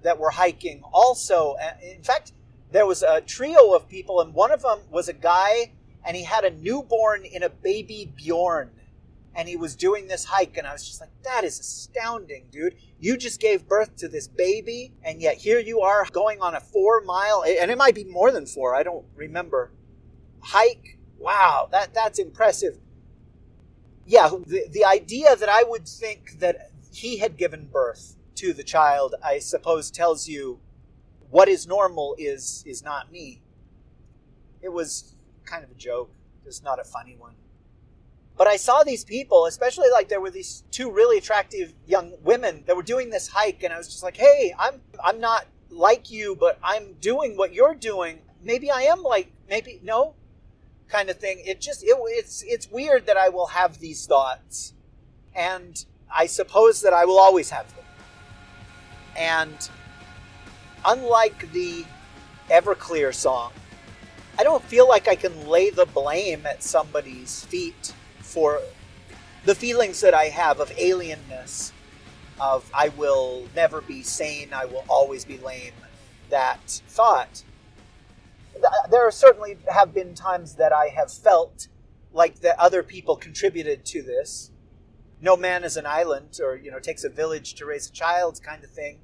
that 0.04 0.20
were 0.20 0.32
hiking 0.32 0.82
also. 0.94 1.56
In 1.82 2.04
fact, 2.04 2.34
there 2.72 2.86
was 2.86 3.04
a 3.04 3.22
trio 3.22 3.74
of 3.74 3.88
people, 3.88 4.22
and 4.22 4.34
one 4.34 4.52
of 4.52 4.62
them 4.62 4.80
was 4.90 5.10
a 5.10 5.14
guy, 5.14 5.74
and 6.06 6.16
he 6.16 6.24
had 6.24 6.46
a 6.46 6.52
newborn 6.52 7.26
in 7.26 7.44
a 7.44 7.50
baby 7.50 8.12
Bjorn. 8.16 8.72
And 9.34 9.48
he 9.48 9.56
was 9.56 9.76
doing 9.76 10.08
this 10.08 10.26
hike, 10.26 10.58
and 10.58 10.68
I 10.68 10.74
was 10.74 10.86
just 10.86 11.00
like, 11.00 11.10
that 11.24 11.46
is 11.46 11.58
astounding, 11.58 12.48
dude. 12.52 12.76
You 13.00 13.16
just 13.16 13.40
gave 13.40 13.66
birth 13.66 13.96
to 13.98 14.10
this 14.10 14.28
baby, 14.28 14.94
and 15.04 15.22
yet 15.22 15.38
here 15.38 15.60
you 15.60 15.80
are 15.82 16.06
going 16.12 16.42
on 16.42 16.54
a 16.54 16.60
four 16.60 17.02
mile, 17.02 17.44
and 17.48 17.72
it 17.72 17.78
might 17.78 17.96
be 17.96 18.04
more 18.04 18.32
than 18.32 18.46
four, 18.46 18.76
I 18.76 18.84
don't 18.84 19.06
remember 19.16 19.72
hike. 20.42 20.98
Wow, 21.18 21.70
that 21.72 21.94
that's 21.94 22.20
impressive. 22.20 22.78
Yeah, 24.06 24.30
the, 24.46 24.66
the 24.70 24.84
idea 24.84 25.36
that 25.36 25.48
I 25.48 25.64
would 25.64 25.88
think 25.88 26.40
that 26.40 26.72
he 26.92 27.18
had 27.18 27.38
given 27.38 27.70
birth 27.72 28.18
to 28.42 28.54
the 28.54 28.64
child, 28.64 29.14
I 29.24 29.38
suppose, 29.38 29.92
tells 29.92 30.28
you 30.28 30.60
what 31.30 31.48
is 31.48 31.68
normal 31.68 32.16
is 32.18 32.64
is 32.66 32.84
not 32.84 33.12
me. 33.12 33.44
It 34.64 34.70
was 34.70 35.16
kind 35.46 35.64
of 35.64 35.70
a 35.70 35.76
joke, 35.76 36.12
just 36.44 36.64
not 36.64 36.80
a 36.80 36.84
funny 36.84 37.16
one. 37.16 37.36
But 38.36 38.48
I 38.48 38.58
saw 38.58 38.82
these 38.84 39.06
people, 39.06 39.46
especially 39.46 39.90
like 39.92 40.10
there 40.10 40.20
were 40.20 40.32
these 40.32 40.64
two 40.72 40.90
really 40.90 41.20
attractive 41.20 41.76
young 41.86 42.14
women 42.24 42.64
that 42.66 42.76
were 42.76 42.82
doing 42.82 43.12
this 43.12 43.28
hike, 43.28 43.62
and 43.62 43.72
I 43.72 43.78
was 43.78 43.88
just 43.88 44.02
like, 44.02 44.18
"Hey, 44.18 44.56
I'm 44.58 44.82
I'm 45.04 45.20
not 45.20 45.46
like 45.70 46.10
you, 46.10 46.36
but 46.36 46.58
I'm 46.64 46.94
doing 46.94 47.38
what 47.38 47.54
you're 47.54 47.76
doing. 47.76 48.22
Maybe 48.42 48.72
I 48.72 48.82
am 48.94 49.04
like 49.04 49.32
maybe 49.48 49.80
no, 49.84 50.16
kind 50.88 51.12
of 51.12 51.18
thing. 51.18 51.44
It 51.46 51.62
just 51.62 51.84
it, 51.84 51.96
it's 52.20 52.44
it's 52.48 52.72
weird 52.72 53.06
that 53.06 53.18
I 53.18 53.30
will 53.30 53.48
have 53.48 53.78
these 53.78 54.08
thoughts, 54.08 54.74
and 55.36 55.86
I 56.12 56.26
suppose 56.26 56.82
that 56.82 56.94
I 56.94 57.06
will 57.06 57.20
always 57.20 57.52
have 57.52 57.68
them. 57.76 57.81
And 59.18 59.70
unlike 60.86 61.52
the 61.52 61.86
Everclear 62.50 63.14
song, 63.14 63.52
I 64.40 64.44
don't 64.44 64.64
feel 64.64 64.88
like 64.88 65.08
I 65.08 65.16
can 65.16 65.48
lay 65.48 65.70
the 65.70 65.86
blame 65.86 66.46
at 66.46 66.64
somebody's 66.64 67.44
feet 67.46 67.94
for 68.20 68.62
the 69.46 69.56
feelings 69.56 70.02
that 70.02 70.14
I 70.14 70.26
have 70.26 70.60
of 70.60 70.70
alienness, 70.72 71.72
of 72.40 72.70
I 72.74 72.90
will 72.90 73.48
never 73.56 73.82
be 73.82 74.04
sane, 74.04 74.54
I 74.54 74.66
will 74.66 74.86
always 74.88 75.26
be 75.26 75.38
lame. 75.38 75.74
That 76.30 76.82
thought 76.88 77.44
there 78.90 79.10
certainly 79.12 79.58
have 79.68 79.94
been 79.94 80.14
times 80.14 80.56
that 80.56 80.74
I 80.74 80.88
have 80.88 81.12
felt 81.12 81.68
like 82.14 82.40
that 82.42 82.60
other 82.60 82.84
people 82.84 83.16
contributed 83.16 83.86
to 83.86 84.02
this. 84.02 84.52
No 85.22 85.38
man 85.38 85.64
is 85.64 85.78
an 85.78 85.86
island, 85.86 86.40
or 86.42 86.56
you 86.56 86.72
know, 86.72 86.80
takes 86.80 87.04
a 87.04 87.10
village 87.10 87.54
to 87.56 87.66
raise 87.66 87.88
a 87.90 87.92
child, 87.92 88.42
kind 88.44 88.64
of 88.64 88.72
thing. 88.72 89.00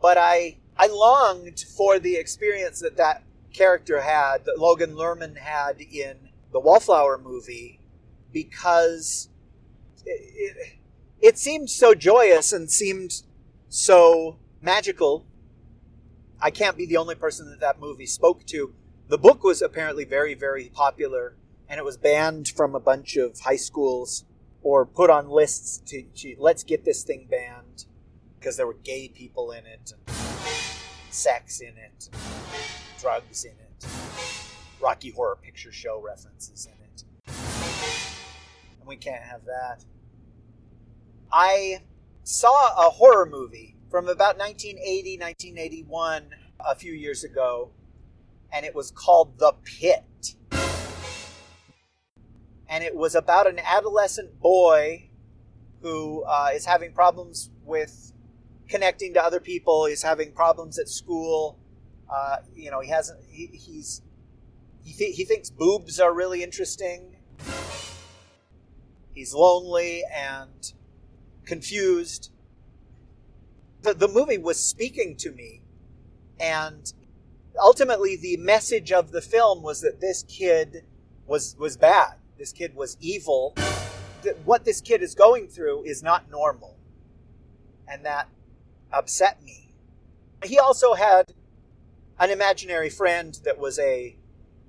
But 0.00 0.18
I 0.18 0.58
I 0.76 0.88
longed 0.88 1.60
for 1.60 1.98
the 1.98 2.16
experience 2.16 2.80
that 2.80 2.96
that 2.96 3.22
character 3.52 4.00
had, 4.00 4.44
that 4.44 4.58
Logan 4.58 4.94
Lerman 4.94 5.38
had 5.38 5.80
in 5.80 6.30
the 6.52 6.60
Wallflower 6.60 7.18
movie, 7.18 7.80
because 8.32 9.28
it, 10.04 10.20
it, 10.34 10.78
it 11.20 11.38
seemed 11.38 11.70
so 11.70 11.94
joyous 11.94 12.52
and 12.52 12.70
seemed 12.70 13.22
so 13.68 14.38
magical 14.60 15.24
I 16.40 16.50
can't 16.50 16.76
be 16.76 16.86
the 16.86 16.96
only 16.96 17.16
person 17.16 17.50
that 17.50 17.60
that 17.60 17.80
movie 17.80 18.06
spoke 18.06 18.46
to. 18.46 18.72
The 19.08 19.18
book 19.18 19.42
was 19.42 19.60
apparently 19.60 20.04
very, 20.04 20.34
very 20.34 20.70
popular, 20.72 21.34
and 21.68 21.78
it 21.78 21.84
was 21.84 21.96
banned 21.96 22.48
from 22.48 22.74
a 22.74 22.80
bunch 22.80 23.16
of 23.16 23.40
high 23.40 23.56
schools 23.56 24.24
or 24.62 24.84
put 24.86 25.10
on 25.10 25.28
lists 25.28 25.78
to, 25.86 26.02
to 26.16 26.34
let's 26.38 26.64
get 26.64 26.84
this 26.84 27.02
thing 27.02 27.26
banned 27.30 27.86
because 28.38 28.56
there 28.56 28.66
were 28.66 28.76
gay 28.84 29.08
people 29.08 29.52
in 29.52 29.64
it, 29.66 29.92
sex 31.10 31.60
in 31.60 31.74
it, 31.76 32.08
drugs 33.00 33.44
in 33.44 33.52
it, 33.52 33.86
Rocky 34.80 35.10
Horror 35.10 35.38
Picture 35.42 35.72
Show 35.72 36.00
references 36.00 36.66
in 36.66 36.72
it. 36.84 37.04
And 38.80 38.88
we 38.88 38.96
can't 38.96 39.22
have 39.22 39.44
that. 39.44 39.84
I 41.32 41.82
saw 42.22 42.86
a 42.86 42.90
horror 42.90 43.26
movie 43.26 43.76
from 43.90 44.08
about 44.08 44.38
1980, 44.38 45.18
1981, 45.18 46.30
a 46.60 46.74
few 46.74 46.92
years 46.92 47.24
ago, 47.24 47.70
and 48.52 48.64
it 48.64 48.74
was 48.74 48.90
called 48.90 49.38
The 49.38 49.54
Pit. 49.64 50.04
And 52.68 52.84
it 52.84 52.94
was 52.94 53.14
about 53.14 53.46
an 53.46 53.58
adolescent 53.58 54.40
boy 54.40 55.10
who 55.80 56.24
uh, 56.24 56.50
is 56.52 56.66
having 56.66 56.92
problems 56.92 57.50
with 57.64 58.12
connecting 58.68 59.14
to 59.14 59.22
other 59.22 59.40
people. 59.40 59.86
He's 59.86 60.02
having 60.02 60.32
problems 60.32 60.78
at 60.78 60.88
school. 60.88 61.58
Uh, 62.12 62.36
you 62.54 62.70
know, 62.70 62.80
he 62.80 62.90
hasn't. 62.90 63.20
He, 63.30 63.46
he's 63.46 64.02
he, 64.84 64.92
th- 64.92 65.16
he 65.16 65.24
thinks 65.24 65.50
boobs 65.50 66.00
are 66.00 66.12
really 66.12 66.42
interesting. 66.42 67.16
He's 69.14 69.34
lonely 69.34 70.02
and 70.14 70.72
confused 71.44 72.30
the, 73.82 73.94
the 73.94 74.08
movie 74.08 74.38
was 74.38 74.58
speaking 74.58 75.16
to 75.16 75.32
me. 75.32 75.62
And 76.40 76.92
ultimately, 77.60 78.16
the 78.16 78.36
message 78.36 78.92
of 78.92 79.10
the 79.10 79.20
film 79.20 79.62
was 79.62 79.80
that 79.80 80.00
this 80.00 80.22
kid 80.24 80.84
was, 81.26 81.56
was 81.58 81.76
bad. 81.76 82.14
This 82.38 82.52
kid 82.52 82.76
was 82.76 82.96
evil. 83.00 83.56
What 84.44 84.64
this 84.64 84.80
kid 84.80 85.02
is 85.02 85.14
going 85.14 85.48
through 85.48 85.82
is 85.82 86.02
not 86.02 86.30
normal. 86.30 86.76
And 87.88 88.04
that 88.04 88.28
upset 88.92 89.42
me. 89.42 89.74
He 90.44 90.56
also 90.58 90.94
had 90.94 91.32
an 92.18 92.30
imaginary 92.30 92.90
friend 92.90 93.38
that 93.44 93.58
was 93.58 93.78
a 93.80 94.16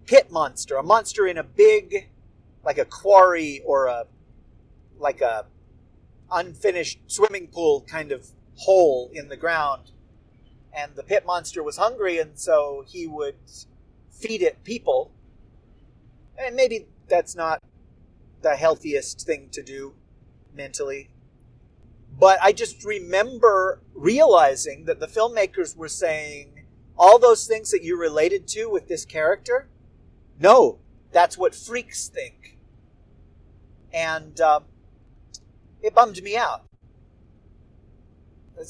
pit 0.07 0.31
monster, 0.31 0.77
a 0.77 0.83
monster 0.83 1.27
in 1.27 1.37
a 1.37 1.43
big, 1.43 2.09
like 2.63 2.79
a 2.79 2.85
quarry 2.85 3.61
or 3.63 3.85
a, 3.85 4.05
like 4.97 5.21
a 5.21 5.45
unfinished 6.31 6.99
swimming 7.05 7.47
pool 7.47 7.81
kind 7.81 8.11
of 8.11 8.27
hole 8.55 9.11
in 9.13 9.29
the 9.29 9.37
ground. 9.37 9.91
And 10.75 10.95
the 10.95 11.03
pit 11.03 11.25
monster 11.25 11.61
was 11.61 11.77
hungry, 11.77 12.17
and 12.19 12.37
so 12.37 12.83
he 12.87 13.05
would 13.05 13.35
feed 14.11 14.41
it 14.41 14.63
people. 14.63 15.11
And 16.37 16.55
maybe 16.55 16.87
that's 17.09 17.35
not 17.35 17.61
the 18.41 18.55
healthiest 18.55 19.25
thing 19.25 19.49
to 19.51 19.61
do 19.61 19.93
mentally. 20.53 21.09
But 22.17 22.39
I 22.41 22.51
just 22.51 22.83
remember 22.83 23.81
realizing 23.93 24.85
that 24.85 24.99
the 24.99 25.07
filmmakers 25.07 25.75
were 25.75 25.89
saying 25.89 26.65
all 26.97 27.17
those 27.17 27.47
things 27.47 27.71
that 27.71 27.83
you 27.83 27.97
related 27.97 28.47
to 28.49 28.69
with 28.69 28.87
this 28.87 29.05
character. 29.05 29.67
No, 30.39 30.79
that's 31.11 31.37
what 31.37 31.55
freaks 31.55 32.07
think. 32.07 32.57
And 33.93 34.39
um, 34.41 34.65
it 35.81 35.95
bummed 35.95 36.21
me 36.21 36.35
out. 36.35 36.65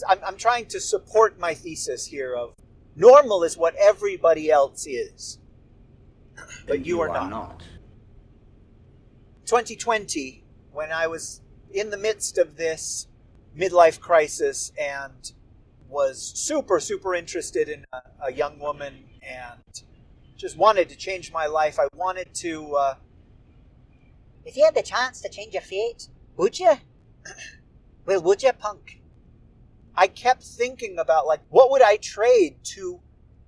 I'm, 0.08 0.19
I'm 0.25 0.38
trying 0.38 0.67
to 0.67 0.80
support 0.80 1.39
my 1.39 1.56
thesis 1.56 2.06
here 2.06 2.36
of 2.36 2.54
normal 2.95 3.43
is 3.43 3.58
what 3.58 3.73
everybody 3.75 4.52
else 4.52 4.86
is, 4.86 5.39
but 6.67 6.78
And 6.78 6.88
you, 6.88 6.99
are, 7.02 7.08
not. 7.08 7.30
not. 7.30 7.63
2020, 9.50 10.44
when 10.72 10.92
I 10.92 11.08
was 11.08 11.42
in 11.72 11.90
the 11.90 11.98
midst 11.98 12.38
of 12.38 12.56
this 12.56 13.08
midlife 13.58 14.00
crisis 14.00 14.72
and 14.80 15.32
was 15.88 16.22
super, 16.36 16.80
super 16.80 17.16
interested 17.16 17.68
in 17.68 17.84
a, 17.92 18.02
a 18.28 18.32
young 18.32 18.60
woman 18.60 19.06
and 19.24 19.64
just 20.38 20.56
wanted 20.56 20.88
to 20.90 20.96
change 20.96 21.34
my 21.34 21.48
life. 21.48 21.80
I 21.80 21.88
wanted 21.96 22.32
to. 22.36 22.76
Uh, 22.76 22.96
If 24.46 24.56
you 24.56 24.66
had 24.66 24.76
the 24.76 24.84
chance 24.84 25.20
to 25.22 25.30
change 25.30 25.54
your 25.56 25.64
fate, 25.64 26.10
would 26.38 26.60
you? 26.60 26.74
well, 28.06 28.22
would 28.22 28.44
you, 28.44 28.52
punk? 28.54 29.02
I 29.96 30.06
kept 30.06 30.44
thinking 30.44 31.00
about 31.00 31.26
like 31.26 31.42
what 31.50 31.72
would 31.72 31.82
I 31.82 31.98
trade 31.98 32.58
to 32.76 33.02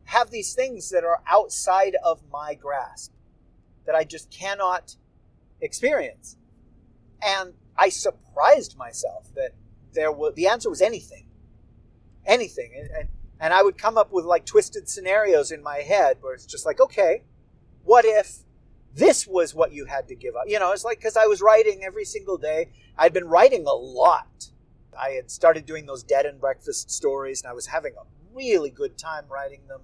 have 0.06 0.32
these 0.32 0.56
things 0.56 0.90
that 0.90 1.04
are 1.04 1.22
outside 1.30 1.96
of 2.04 2.24
my 2.32 2.56
grasp 2.56 3.12
that 3.86 3.94
I 3.94 4.04
just 4.04 4.32
cannot 4.32 4.96
experience. 5.62 6.38
And 7.22 7.54
I 7.78 7.90
surprised 7.90 8.78
myself 8.78 9.34
that 9.36 9.52
there 9.94 10.12
was 10.12 10.34
the 10.36 10.48
answer 10.48 10.70
was 10.70 10.82
anything. 10.82 11.28
Anything. 12.26 12.74
And, 12.78 12.90
and 12.92 13.10
and 13.42 13.56
I 13.56 13.64
would 13.64 13.78
come 13.78 13.98
up 13.98 14.12
with 14.12 14.24
like 14.24 14.46
twisted 14.46 14.88
scenarios 14.88 15.52
in 15.52 15.64
my 15.64 15.78
head 15.78 16.18
where 16.22 16.36
it's 16.36 16.46
just 16.46 16.66
like, 16.66 16.80
okay, 16.80 17.24
what 17.84 18.06
if 18.06 18.38
this 18.94 19.26
was 19.26 19.56
what 19.56 19.74
you 19.74 19.86
had 19.86 20.08
to 20.10 20.16
give 20.16 20.36
up? 20.36 20.44
You 20.46 20.60
know, 20.60 20.72
it's 20.72 20.86
like 20.86 21.00
because 21.00 21.18
I 21.18 21.26
was 21.26 21.42
writing 21.42 21.84
every 21.84 22.06
single 22.06 22.38
day. 22.38 22.70
I'd 22.98 23.14
been 23.14 23.28
writing 23.28 23.66
a 23.66 23.74
lot. 23.74 24.52
I 25.00 25.12
had 25.12 25.32
started 25.32 25.66
doing 25.66 25.88
those 25.88 26.04
dead 26.04 26.28
and 26.28 26.40
breakfast 26.40 26.92
stories, 26.92 27.42
and 27.42 27.50
I 27.50 27.54
was 27.54 27.66
having 27.66 27.94
a 27.94 28.06
really 28.36 28.70
good 28.70 28.98
time 28.98 29.26
writing 29.28 29.62
them. 29.68 29.82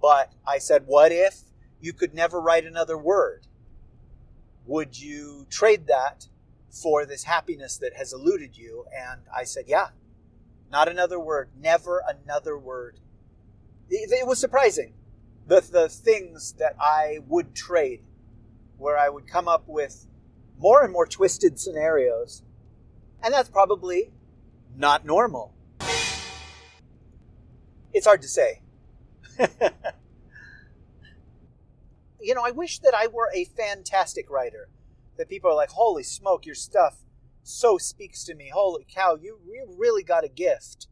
But 0.00 0.32
I 0.46 0.58
said, 0.58 0.84
what 0.86 1.12
if 1.12 1.42
you 1.80 1.92
could 1.92 2.14
never 2.14 2.40
write 2.40 2.64
another 2.64 2.98
word? 2.98 3.46
Would 4.66 4.98
you 4.98 5.46
trade 5.48 5.86
that 5.86 6.28
for 6.70 7.06
this 7.06 7.24
happiness 7.24 7.78
that 7.78 7.96
has 7.96 8.12
eluded 8.12 8.56
you? 8.56 8.84
And 8.94 9.22
I 9.34 9.44
said, 9.44 9.64
yeah, 9.66 9.88
not 10.70 10.88
another 10.88 11.20
word, 11.20 11.50
never 11.58 12.02
another 12.06 12.58
word. 12.58 12.98
It, 13.88 14.10
it 14.10 14.26
was 14.26 14.38
surprising 14.38 14.94
the, 15.46 15.60
the 15.60 15.88
things 15.88 16.54
that 16.58 16.74
I 16.80 17.20
would 17.28 17.54
trade, 17.54 18.02
where 18.76 18.98
I 18.98 19.08
would 19.08 19.28
come 19.28 19.46
up 19.46 19.64
with 19.68 20.06
more 20.58 20.82
and 20.82 20.92
more 20.92 21.06
twisted 21.06 21.60
scenarios. 21.60 22.42
And 23.22 23.32
that's 23.32 23.48
probably 23.48 24.10
not 24.76 25.04
normal. 25.04 25.54
It's 27.92 28.06
hard 28.06 28.22
to 28.22 28.28
say. 28.28 28.60
you 32.26 32.34
know, 32.34 32.42
I 32.44 32.50
wish 32.50 32.80
that 32.80 32.92
I 32.92 33.06
were 33.06 33.30
a 33.32 33.44
fantastic 33.44 34.28
writer. 34.28 34.68
That 35.16 35.28
people 35.28 35.48
are 35.48 35.54
like, 35.54 35.70
holy 35.70 36.02
smoke, 36.02 36.44
your 36.44 36.56
stuff 36.56 37.04
so 37.44 37.78
speaks 37.78 38.24
to 38.24 38.34
me. 38.34 38.50
Holy 38.52 38.84
cow, 38.92 39.14
you, 39.14 39.38
you 39.46 39.72
really 39.78 40.02
got 40.02 40.24
a 40.24 40.28
gift. 40.28 40.88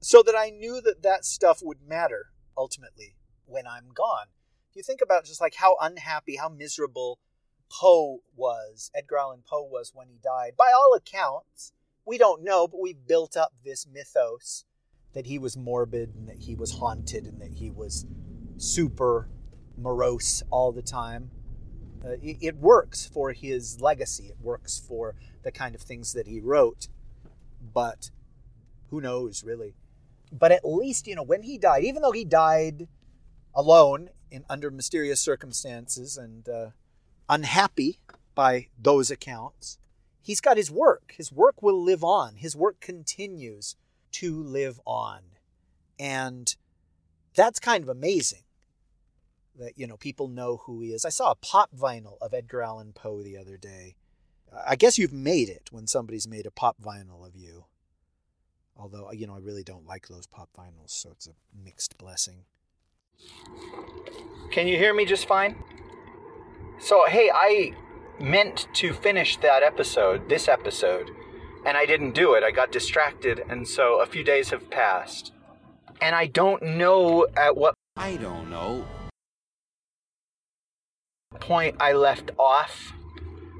So 0.00 0.22
that 0.22 0.34
I 0.34 0.48
knew 0.48 0.80
that 0.80 1.02
that 1.02 1.26
stuff 1.26 1.60
would 1.62 1.86
matter 1.86 2.28
ultimately 2.56 3.14
when 3.44 3.66
I'm 3.66 3.90
gone. 3.94 4.26
You 4.72 4.82
think 4.82 5.00
about 5.02 5.26
just 5.26 5.40
like 5.40 5.56
how 5.56 5.76
unhappy, 5.80 6.36
how 6.36 6.48
miserable 6.48 7.18
Poe 7.70 8.22
was, 8.34 8.90
Edgar 8.94 9.18
Allan 9.18 9.42
Poe 9.46 9.68
was 9.70 9.92
when 9.94 10.08
he 10.08 10.18
died, 10.24 10.52
by 10.56 10.72
all 10.74 10.94
accounts, 10.94 11.74
we 12.06 12.16
don't 12.16 12.42
know, 12.42 12.66
but 12.66 12.80
we've 12.80 13.06
built 13.06 13.36
up 13.36 13.52
this 13.64 13.86
mythos 13.86 14.64
that 15.12 15.26
he 15.26 15.38
was 15.38 15.58
morbid 15.58 16.14
and 16.14 16.26
that 16.26 16.38
he 16.38 16.54
was 16.54 16.72
haunted 16.72 17.26
and 17.26 17.40
that 17.40 17.52
he 17.52 17.70
was 17.70 18.06
super 18.56 19.28
morose 19.76 20.42
all 20.50 20.72
the 20.72 20.82
time. 20.82 21.30
Uh, 22.04 22.10
it, 22.22 22.38
it 22.40 22.56
works 22.56 23.06
for 23.06 23.32
his 23.32 23.80
legacy, 23.80 24.24
it 24.24 24.36
works 24.40 24.78
for 24.78 25.14
the 25.42 25.52
kind 25.52 25.74
of 25.74 25.80
things 25.80 26.12
that 26.12 26.26
he 26.26 26.40
wrote, 26.40 26.88
but 27.72 28.10
who 28.90 29.00
knows 29.00 29.44
really? 29.44 29.74
But 30.32 30.52
at 30.52 30.64
least, 30.64 31.06
you 31.06 31.14
know, 31.14 31.22
when 31.22 31.42
he 31.42 31.58
died, 31.58 31.84
even 31.84 32.02
though 32.02 32.12
he 32.12 32.24
died 32.24 32.88
alone 33.54 34.10
in 34.30 34.44
under 34.48 34.70
mysterious 34.70 35.20
circumstances 35.20 36.16
and 36.16 36.48
uh, 36.48 36.70
unhappy 37.28 37.98
by 38.34 38.68
those 38.80 39.10
accounts, 39.10 39.78
he's 40.22 40.40
got 40.40 40.56
his 40.56 40.70
work. 40.70 41.14
His 41.16 41.30
work 41.30 41.62
will 41.62 41.82
live 41.82 42.02
on. 42.02 42.36
His 42.36 42.56
work 42.56 42.80
continues 42.80 43.76
to 44.12 44.42
live 44.42 44.80
on. 44.86 45.20
And 45.98 46.54
that's 47.34 47.58
kind 47.60 47.82
of 47.82 47.88
amazing 47.88 48.42
that, 49.58 49.76
you 49.76 49.86
know, 49.86 49.96
people 49.96 50.28
know 50.28 50.62
who 50.64 50.80
he 50.80 50.92
is. 50.92 51.04
I 51.04 51.10
saw 51.10 51.30
a 51.30 51.36
pop 51.36 51.70
vinyl 51.76 52.16
of 52.20 52.34
Edgar 52.34 52.62
Allan 52.62 52.92
Poe 52.92 53.22
the 53.22 53.36
other 53.36 53.56
day. 53.56 53.96
I 54.66 54.76
guess 54.76 54.98
you've 54.98 55.12
made 55.12 55.48
it 55.48 55.68
when 55.70 55.86
somebody's 55.86 56.28
made 56.28 56.46
a 56.46 56.50
pop 56.50 56.76
vinyl 56.82 57.26
of 57.26 57.34
you. 57.34 57.64
Although, 58.76 59.10
you 59.12 59.26
know, 59.26 59.34
I 59.34 59.38
really 59.38 59.62
don't 59.62 59.86
like 59.86 60.08
those 60.08 60.26
pop 60.26 60.48
vinyls, 60.56 60.90
so 60.90 61.10
it's 61.10 61.26
a 61.26 61.32
mixed 61.54 61.98
blessing. 61.98 62.44
Can 64.50 64.66
you 64.66 64.76
hear 64.76 64.94
me 64.94 65.04
just 65.04 65.26
fine? 65.26 65.62
So, 66.78 67.06
hey, 67.06 67.30
I 67.32 67.72
meant 68.18 68.68
to 68.74 68.92
finish 68.92 69.36
that 69.38 69.62
episode, 69.62 70.28
this 70.28 70.48
episode, 70.48 71.10
and 71.64 71.76
I 71.76 71.86
didn't 71.86 72.12
do 72.12 72.34
it. 72.34 72.42
I 72.42 72.50
got 72.50 72.72
distracted, 72.72 73.42
and 73.48 73.68
so 73.68 74.00
a 74.00 74.06
few 74.06 74.24
days 74.24 74.50
have 74.50 74.70
passed. 74.70 75.32
And 76.00 76.14
I 76.16 76.26
don't 76.26 76.62
know 76.62 77.26
at 77.36 77.56
what 77.56 77.74
I 77.96 78.16
don't 78.16 78.50
know. 78.50 78.86
Point 81.42 81.76
I 81.80 81.92
left 81.92 82.30
off, 82.38 82.92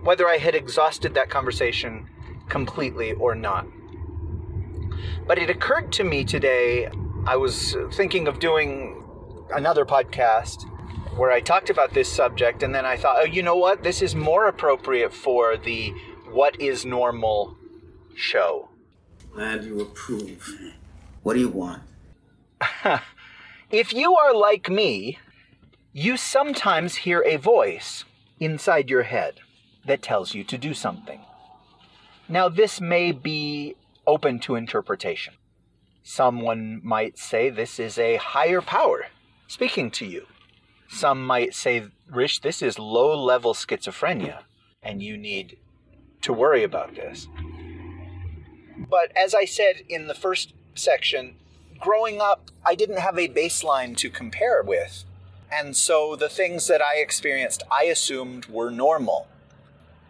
whether 0.05 0.29
I 0.29 0.39
had 0.39 0.55
exhausted 0.55 1.15
that 1.15 1.29
conversation 1.31 2.09
completely 2.49 3.13
or 3.13 3.35
not. 3.35 3.67
But 5.27 5.39
it 5.39 5.51
occurred 5.51 5.93
to 5.95 6.05
me 6.05 6.25
today, 6.25 6.89
I 7.27 7.37
was 7.37 7.77
thinking 7.93 8.29
of 8.29 8.39
doing 8.39 9.03
another 9.53 9.85
podcast 9.85 10.63
where 11.17 11.33
I 11.33 11.41
talked 11.41 11.71
about 11.71 11.93
this 11.93 12.09
subject, 12.09 12.63
and 12.63 12.73
then 12.73 12.87
I 12.87 12.97
thought, 12.97 13.17
oh, 13.21 13.25
you 13.25 13.43
know 13.43 13.57
what? 13.57 13.83
This 13.83 14.01
is 14.01 14.15
more 14.15 14.47
appropriate 14.47 15.13
for 15.13 15.57
the 15.57 15.91
What 16.31 16.61
is 16.61 16.87
Normal 16.87 17.57
show. 18.15 18.69
Glad 19.33 19.65
you 19.65 19.81
approve. 19.81 20.73
What 21.23 21.35
do 21.35 21.41
you 21.41 21.49
want? 21.49 21.83
If 23.73 23.95
you 23.95 24.15
are 24.15 24.35
like 24.35 24.69
me, 24.69 25.19
you 25.93 26.17
sometimes 26.17 26.97
hear 26.97 27.23
a 27.27 27.37
voice 27.37 28.05
inside 28.41 28.89
your 28.89 29.03
head 29.03 29.35
that 29.85 30.01
tells 30.01 30.35
you 30.35 30.43
to 30.45 30.57
do 30.57 30.73
something. 30.73 31.21
Now, 32.29 32.49
this 32.49 32.81
may 32.81 33.13
be 33.13 33.77
open 34.07 34.39
to 34.41 34.55
interpretation. 34.55 35.35
Someone 36.03 36.81
might 36.83 37.19
say 37.19 37.51
this 37.51 37.79
is 37.79 37.99
a 37.99 38.17
higher 38.17 38.63
power 38.63 39.07
speaking 39.47 39.91
to 39.93 40.07
you. 40.07 40.27
Some 40.89 41.27
might 41.27 41.55
say, 41.55 41.85
Rish, 42.11 42.41
this 42.41 42.63
is 42.63 42.79
low 42.79 43.15
level 43.15 43.53
schizophrenia, 43.53 44.41
and 44.83 45.03
you 45.03 45.19
need 45.19 45.59
to 46.23 46.33
worry 46.33 46.65
about 46.65 46.95
this. 46.95 47.29
But 48.89 49.15
as 49.17 49.35
I 49.35 49.45
said 49.45 49.83
in 49.89 50.07
the 50.07 50.15
first 50.15 50.55
section, 50.75 51.35
growing 51.79 52.21
up, 52.21 52.51
I 52.65 52.75
didn't 52.75 52.99
have 52.99 53.19
a 53.19 53.29
baseline 53.29 53.95
to 53.99 54.09
compare 54.09 54.63
with. 54.63 55.05
And 55.53 55.77
so 55.77 56.17
the 56.17 56.31
things 56.31 56.67
that 56.69 56.81
I 56.81 56.97
experienced, 56.97 57.63
I 57.71 57.85
assumed 57.85 58.47
were 58.47 58.71
normal. 58.71 59.29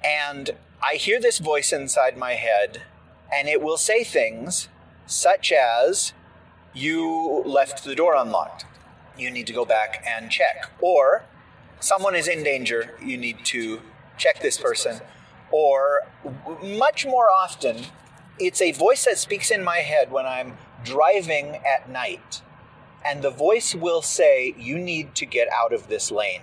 And 0.04 0.50
I 0.82 0.94
hear 0.94 1.20
this 1.20 1.38
voice 1.38 1.72
inside 1.72 2.16
my 2.16 2.34
head, 2.34 2.82
and 3.32 3.48
it 3.48 3.60
will 3.60 3.76
say 3.76 4.04
things 4.04 4.68
such 5.06 5.50
as 5.52 6.12
you 6.72 7.42
left 7.44 7.84
the 7.84 7.96
door 7.96 8.14
unlocked. 8.14 8.66
You 9.18 9.30
need 9.30 9.46
to 9.48 9.52
go 9.52 9.64
back 9.64 10.04
and 10.06 10.30
check. 10.30 10.70
Or 10.80 11.24
someone 11.80 12.14
is 12.14 12.28
in 12.28 12.44
danger. 12.44 12.94
You 13.04 13.16
need 13.16 13.44
to 13.46 13.82
check 14.16 14.40
this 14.40 14.58
person. 14.58 15.00
Or 15.50 16.02
much 16.62 17.04
more 17.04 17.28
often, 17.30 17.86
it's 18.38 18.62
a 18.62 18.72
voice 18.72 19.04
that 19.04 19.18
speaks 19.18 19.50
in 19.50 19.62
my 19.62 19.78
head 19.78 20.10
when 20.10 20.24
I'm 20.24 20.56
driving 20.84 21.56
at 21.56 21.88
night. 21.88 22.42
And 23.04 23.22
the 23.22 23.30
voice 23.30 23.74
will 23.74 24.02
say, 24.02 24.54
You 24.58 24.78
need 24.78 25.14
to 25.16 25.26
get 25.26 25.48
out 25.52 25.72
of 25.72 25.88
this 25.88 26.10
lane. 26.10 26.42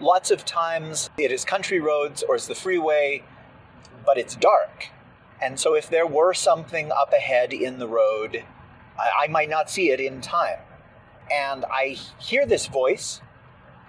Lots 0.00 0.30
of 0.30 0.44
times 0.44 1.10
it 1.18 1.32
is 1.32 1.44
country 1.44 1.80
roads 1.80 2.22
or 2.22 2.36
it's 2.36 2.46
the 2.46 2.54
freeway, 2.54 3.22
but 4.06 4.18
it's 4.18 4.36
dark. 4.36 4.88
And 5.40 5.58
so 5.58 5.74
if 5.74 5.88
there 5.88 6.06
were 6.06 6.34
something 6.34 6.90
up 6.90 7.12
ahead 7.12 7.52
in 7.52 7.78
the 7.78 7.88
road, 7.88 8.44
I, 8.98 9.24
I 9.24 9.28
might 9.28 9.48
not 9.48 9.70
see 9.70 9.90
it 9.90 10.00
in 10.00 10.20
time. 10.20 10.58
And 11.32 11.64
I 11.66 11.96
hear 12.18 12.46
this 12.46 12.66
voice, 12.66 13.20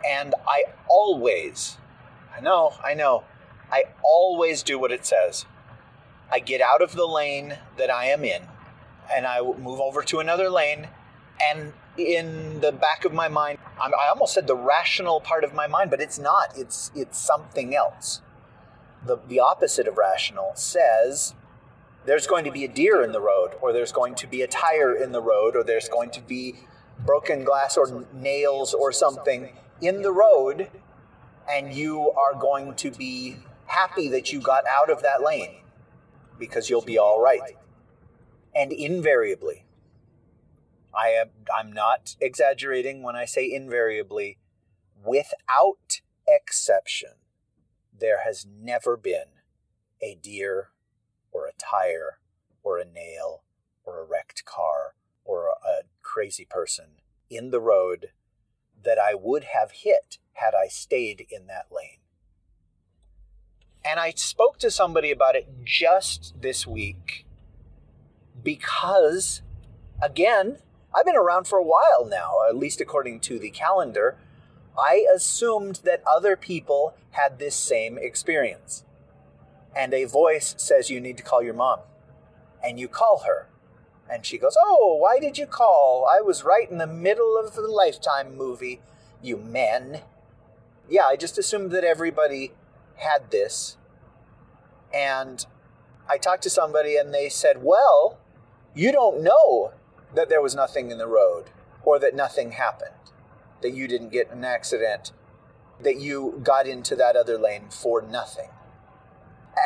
and 0.05 0.35
I 0.47 0.65
always, 0.89 1.77
I 2.35 2.41
know, 2.41 2.73
I 2.83 2.93
know, 2.93 3.23
I 3.71 3.85
always 4.03 4.61
do 4.61 4.77
what 4.77 4.91
it 4.91 5.05
says. 5.05 5.45
I 6.31 6.39
get 6.39 6.61
out 6.61 6.81
of 6.81 6.93
the 6.93 7.07
lane 7.07 7.57
that 7.77 7.89
I 7.89 8.05
am 8.05 8.23
in, 8.23 8.43
and 9.11 9.25
I 9.25 9.41
move 9.41 9.79
over 9.79 10.03
to 10.03 10.19
another 10.19 10.49
lane. 10.49 10.87
And 11.41 11.73
in 11.97 12.61
the 12.61 12.71
back 12.71 13.05
of 13.05 13.13
my 13.13 13.27
mind, 13.27 13.59
I 13.79 14.09
almost 14.09 14.33
said 14.33 14.47
the 14.47 14.55
rational 14.55 15.21
part 15.21 15.43
of 15.43 15.53
my 15.53 15.67
mind, 15.67 15.89
but 15.89 16.01
it's 16.01 16.19
not. 16.19 16.57
It's 16.57 16.91
it's 16.95 17.17
something 17.17 17.75
else. 17.75 18.21
The 19.05 19.17
the 19.27 19.39
opposite 19.39 19.87
of 19.87 19.97
rational 19.97 20.51
says 20.55 21.33
there's 22.05 22.27
going 22.27 22.45
to 22.45 22.51
be 22.51 22.63
a 22.63 22.67
deer 22.67 23.01
in 23.03 23.11
the 23.11 23.21
road, 23.21 23.51
or 23.61 23.71
there's 23.71 23.91
going 23.91 24.15
to 24.15 24.27
be 24.27 24.41
a 24.41 24.47
tire 24.47 24.93
in 24.95 25.11
the 25.11 25.21
road, 25.21 25.55
or 25.55 25.63
there's 25.63 25.89
going 25.89 26.09
to 26.11 26.21
be 26.21 26.55
broken 27.05 27.43
glass 27.43 27.77
or 27.77 28.05
nails 28.13 28.73
or 28.73 28.91
something 28.91 29.55
in 29.81 30.01
the 30.01 30.11
road, 30.11 30.69
and 31.49 31.73
you 31.73 32.11
are 32.11 32.33
going 32.33 32.73
to 32.75 32.91
be 32.91 33.37
happy 33.65 34.09
that 34.09 34.33
you 34.33 34.41
got 34.41 34.63
out 34.67 34.89
of 34.89 35.01
that 35.03 35.21
lane 35.21 35.57
because 36.37 36.69
you'll 36.69 36.81
be 36.81 36.97
all 36.97 37.21
right. 37.21 37.57
And 38.55 38.71
invariably, 38.71 39.63
I 40.93 41.09
am 41.09 41.29
I'm 41.55 41.71
not 41.71 42.15
exaggerating 42.19 43.03
when 43.03 43.15
I 43.15 43.25
say 43.25 43.51
invariably, 43.51 44.37
without 45.03 46.01
exception, 46.27 47.11
there 47.97 48.21
has 48.23 48.45
never 48.45 48.97
been 48.97 49.39
a 50.01 50.15
deer 50.21 50.69
or 51.31 51.47
a 51.47 51.53
tire 51.57 52.19
or 52.63 52.79
a 52.79 52.85
nail 52.85 53.43
or 53.85 53.99
a 53.99 54.05
wrecked 54.05 54.45
car 54.45 54.95
or 55.25 55.47
a 55.47 55.83
crazy 56.01 56.45
person 56.45 56.85
in 57.29 57.51
the 57.51 57.61
road 57.61 58.07
that 58.83 58.97
I 58.97 59.13
would 59.13 59.45
have 59.45 59.71
hit 59.71 60.17
had 60.33 60.53
I 60.55 60.67
stayed 60.67 61.27
in 61.29 61.47
that 61.47 61.67
lane. 61.71 61.99
And 63.83 63.99
I 63.99 64.11
spoke 64.11 64.57
to 64.59 64.71
somebody 64.71 65.11
about 65.11 65.35
it 65.35 65.47
just 65.63 66.33
this 66.41 66.65
week 66.67 67.25
because, 68.41 69.41
again, 70.01 70.59
I've 70.93 71.05
been 71.05 71.15
around 71.15 71.47
for 71.47 71.59
a 71.59 71.63
while 71.63 72.05
now, 72.05 72.37
at 72.47 72.57
least 72.57 72.81
according 72.81 73.19
to 73.21 73.37
the 73.37 73.51
calendar. 73.51 74.17
I 74.77 75.05
assumed 75.13 75.81
that 75.83 76.03
other 76.07 76.35
people 76.35 76.95
had 77.11 77.37
this 77.37 77.55
same 77.55 77.97
experience. 77.97 78.83
And 79.75 79.93
a 79.93 80.05
voice 80.05 80.55
says, 80.57 80.89
You 80.89 80.99
need 80.99 81.17
to 81.17 81.23
call 81.23 81.43
your 81.43 81.53
mom. 81.53 81.79
And 82.63 82.79
you 82.79 82.87
call 82.87 83.23
her. 83.25 83.47
And 84.11 84.25
she 84.25 84.37
goes, 84.37 84.57
Oh, 84.59 84.95
why 84.95 85.19
did 85.19 85.37
you 85.37 85.45
call? 85.45 86.07
I 86.11 86.21
was 86.21 86.43
right 86.43 86.69
in 86.69 86.79
the 86.79 86.87
middle 86.87 87.37
of 87.37 87.53
the 87.53 87.61
Lifetime 87.61 88.35
movie, 88.35 88.81
you 89.21 89.37
men. 89.37 90.01
Yeah, 90.89 91.05
I 91.05 91.15
just 91.15 91.37
assumed 91.37 91.71
that 91.71 91.83
everybody 91.83 92.53
had 92.95 93.29
this. 93.29 93.77
And 94.91 95.45
I 96.09 96.17
talked 96.17 96.41
to 96.43 96.49
somebody 96.49 96.97
and 96.97 97.13
they 97.13 97.29
said, 97.29 97.61
Well, 97.61 98.17
you 98.73 98.91
don't 98.91 99.21
know 99.21 99.73
that 100.13 100.29
there 100.29 100.41
was 100.41 100.55
nothing 100.55 100.91
in 100.91 100.97
the 100.97 101.07
road 101.07 101.45
or 101.83 101.99
that 101.99 102.15
nothing 102.15 102.51
happened, 102.51 102.95
that 103.61 103.73
you 103.73 103.87
didn't 103.87 104.09
get 104.09 104.31
an 104.31 104.43
accident, 104.43 105.11
that 105.81 105.99
you 105.99 106.39
got 106.43 106.67
into 106.67 106.95
that 106.95 107.15
other 107.15 107.37
lane 107.37 107.69
for 107.69 108.01
nothing. 108.01 108.49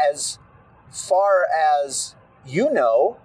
As 0.10 0.38
far 0.92 1.46
as 1.46 2.16
you 2.46 2.72
know, 2.72 3.18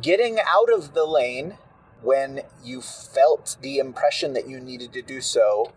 getting 0.00 0.38
out 0.46 0.72
of 0.72 0.94
the 0.94 1.04
lane 1.04 1.58
when 2.00 2.42
you 2.62 2.80
felt 2.80 3.56
the 3.60 3.78
impression 3.78 4.32
that 4.32 4.48
you 4.48 4.60
needed 4.60 4.92
to 4.92 5.02
do 5.02 5.20
so 5.20 5.72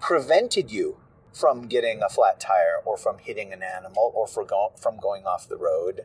prevented 0.00 0.70
you 0.70 0.96
from 1.32 1.66
getting 1.66 2.02
a 2.02 2.08
flat 2.08 2.40
tire 2.40 2.80
or 2.84 2.96
from 2.96 3.18
hitting 3.18 3.52
an 3.52 3.62
animal 3.62 4.12
or 4.14 4.26
from 4.26 4.98
going 5.00 5.26
off 5.26 5.48
the 5.48 5.56
road 5.56 6.04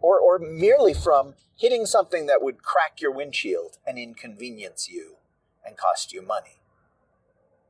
or, 0.00 0.18
or 0.18 0.38
merely 0.38 0.94
from 0.94 1.34
hitting 1.56 1.86
something 1.86 2.26
that 2.26 2.42
would 2.42 2.62
crack 2.62 3.00
your 3.00 3.12
windshield 3.12 3.78
and 3.86 3.98
inconvenience 3.98 4.88
you 4.90 5.16
and 5.64 5.76
cost 5.76 6.12
you 6.12 6.22
money. 6.22 6.60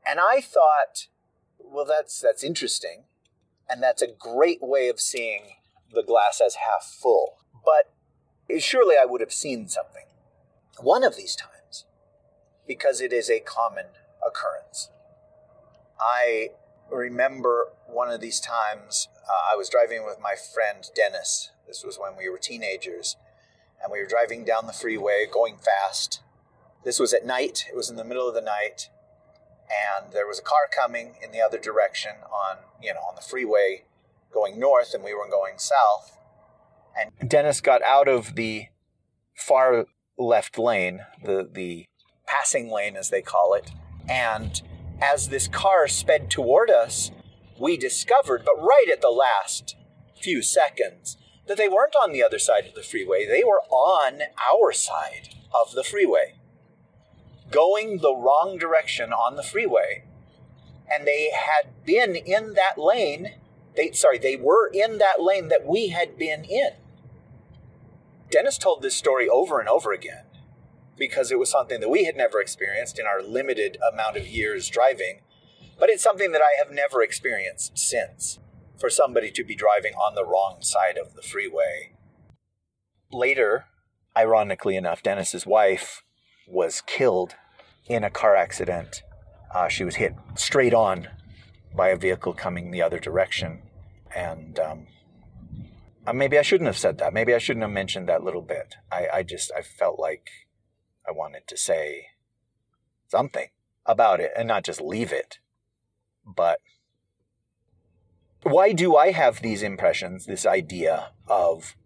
And 0.06 0.20
I 0.20 0.40
thought, 0.40 1.08
well, 1.58 1.84
that's, 1.84 2.20
that's 2.20 2.44
interesting. 2.44 3.04
And 3.68 3.82
that's 3.82 4.02
a 4.02 4.08
great 4.08 4.60
way 4.60 4.88
of 4.88 5.00
seeing 5.00 5.56
the 5.92 6.02
glass 6.02 6.40
as 6.44 6.56
half 6.56 6.84
full. 6.84 7.38
But 7.64 7.92
surely 8.60 8.96
I 9.00 9.04
would 9.04 9.20
have 9.20 9.32
seen 9.32 9.68
something 9.68 10.04
one 10.78 11.04
of 11.04 11.16
these 11.16 11.36
times 11.36 11.84
because 12.66 13.00
it 13.00 13.12
is 13.12 13.28
a 13.28 13.40
common 13.40 13.86
occurrence. 14.26 14.90
I 16.00 16.50
remember 16.90 17.72
one 17.86 18.10
of 18.10 18.20
these 18.20 18.40
times 18.40 19.08
uh, 19.28 19.52
I 19.52 19.56
was 19.56 19.68
driving 19.68 20.04
with 20.04 20.18
my 20.20 20.34
friend 20.34 20.88
Dennis. 20.94 21.50
This 21.70 21.84
was 21.84 22.00
when 22.00 22.16
we 22.16 22.28
were 22.28 22.36
teenagers, 22.36 23.16
and 23.80 23.92
we 23.92 24.00
were 24.00 24.06
driving 24.06 24.44
down 24.44 24.66
the 24.66 24.72
freeway 24.72 25.24
going 25.32 25.56
fast. 25.56 26.20
This 26.84 26.98
was 26.98 27.14
at 27.14 27.24
night, 27.24 27.66
it 27.70 27.76
was 27.76 27.88
in 27.88 27.94
the 27.94 28.02
middle 28.02 28.26
of 28.26 28.34
the 28.34 28.40
night, 28.40 28.90
and 29.70 30.12
there 30.12 30.26
was 30.26 30.40
a 30.40 30.42
car 30.42 30.68
coming 30.74 31.14
in 31.22 31.30
the 31.30 31.40
other 31.40 31.60
direction 31.60 32.10
on, 32.24 32.56
you 32.82 32.92
know, 32.92 32.98
on 33.08 33.14
the 33.14 33.22
freeway 33.22 33.84
going 34.32 34.58
north 34.58 34.94
and 34.94 35.04
we 35.04 35.14
were 35.14 35.28
going 35.30 35.58
south. 35.58 36.18
And 36.98 37.30
Dennis 37.30 37.60
got 37.60 37.82
out 37.82 38.08
of 38.08 38.34
the 38.34 38.66
far 39.36 39.86
left 40.18 40.58
lane, 40.58 41.02
the 41.22 41.48
the 41.48 41.86
passing 42.26 42.68
lane 42.68 42.96
as 42.96 43.10
they 43.10 43.22
call 43.22 43.54
it, 43.54 43.70
and 44.08 44.60
as 45.00 45.28
this 45.28 45.46
car 45.46 45.86
sped 45.86 46.30
toward 46.30 46.68
us, 46.68 47.12
we 47.60 47.76
discovered, 47.76 48.42
but 48.44 48.60
right 48.60 48.88
at 48.92 49.00
the 49.00 49.08
last 49.08 49.76
few 50.20 50.42
seconds, 50.42 51.16
that 51.50 51.56
they 51.56 51.68
weren't 51.68 51.96
on 52.00 52.12
the 52.12 52.22
other 52.22 52.38
side 52.38 52.64
of 52.64 52.74
the 52.74 52.82
freeway. 52.82 53.26
They 53.26 53.42
were 53.42 53.62
on 53.70 54.20
our 54.54 54.70
side 54.70 55.30
of 55.52 55.72
the 55.72 55.82
freeway, 55.82 56.36
going 57.50 57.98
the 57.98 58.14
wrong 58.14 58.56
direction 58.56 59.12
on 59.12 59.34
the 59.34 59.42
freeway. 59.42 60.04
And 60.88 61.08
they 61.08 61.32
had 61.32 61.84
been 61.84 62.14
in 62.14 62.54
that 62.54 62.78
lane. 62.78 63.34
They 63.74 63.90
sorry, 63.90 64.16
they 64.16 64.36
were 64.36 64.68
in 64.72 64.98
that 64.98 65.20
lane 65.20 65.48
that 65.48 65.66
we 65.66 65.88
had 65.88 66.16
been 66.16 66.44
in. 66.44 66.70
Dennis 68.30 68.56
told 68.56 68.82
this 68.82 68.94
story 68.94 69.28
over 69.28 69.58
and 69.58 69.68
over 69.68 69.92
again 69.92 70.26
because 70.96 71.32
it 71.32 71.38
was 71.40 71.50
something 71.50 71.80
that 71.80 71.90
we 71.90 72.04
had 72.04 72.14
never 72.16 72.40
experienced 72.40 72.96
in 72.96 73.06
our 73.06 73.20
limited 73.20 73.76
amount 73.92 74.16
of 74.16 74.28
years 74.28 74.68
driving, 74.68 75.22
but 75.80 75.90
it's 75.90 76.04
something 76.04 76.30
that 76.30 76.42
I 76.42 76.62
have 76.62 76.72
never 76.72 77.02
experienced 77.02 77.76
since 77.76 78.38
for 78.80 78.90
somebody 78.90 79.30
to 79.30 79.44
be 79.44 79.54
driving 79.54 79.92
on 79.94 80.14
the 80.14 80.24
wrong 80.24 80.62
side 80.62 80.96
of 80.96 81.14
the 81.14 81.22
freeway. 81.22 81.92
Later, 83.12 83.66
ironically 84.16 84.74
enough, 84.74 85.02
Dennis's 85.02 85.46
wife 85.46 86.02
was 86.48 86.80
killed 86.80 87.34
in 87.86 88.02
a 88.02 88.10
car 88.10 88.34
accident. 88.34 89.02
Uh, 89.54 89.68
she 89.68 89.84
was 89.84 89.96
hit 89.96 90.14
straight 90.34 90.72
on 90.72 91.08
by 91.76 91.88
a 91.88 91.96
vehicle 91.96 92.32
coming 92.32 92.70
the 92.70 92.82
other 92.82 92.98
direction. 92.98 93.62
And 94.14 94.58
um, 94.58 94.86
uh, 96.06 96.12
maybe 96.12 96.38
I 96.38 96.42
shouldn't 96.42 96.66
have 96.66 96.78
said 96.78 96.98
that. 96.98 97.12
Maybe 97.12 97.34
I 97.34 97.38
shouldn't 97.38 97.62
have 97.62 97.70
mentioned 97.70 98.08
that 98.08 98.24
little 98.24 98.42
bit. 98.42 98.76
I, 98.90 99.08
I 99.12 99.22
just, 99.22 99.52
I 99.56 99.62
felt 99.62 99.98
like 99.98 100.30
I 101.06 101.12
wanted 101.12 101.46
to 101.48 101.56
say 101.56 102.06
something 103.08 103.48
about 103.84 104.20
it 104.20 104.32
and 104.36 104.48
not 104.48 104.64
just 104.64 104.80
leave 104.80 105.12
it. 105.12 105.38
But 106.24 106.60
why 108.42 108.72
do 108.72 108.96
I 108.96 109.12
have 109.12 109.42
these 109.42 109.62
impressions, 109.62 110.26
this 110.26 110.46
idea 110.46 111.12
of 111.28 111.76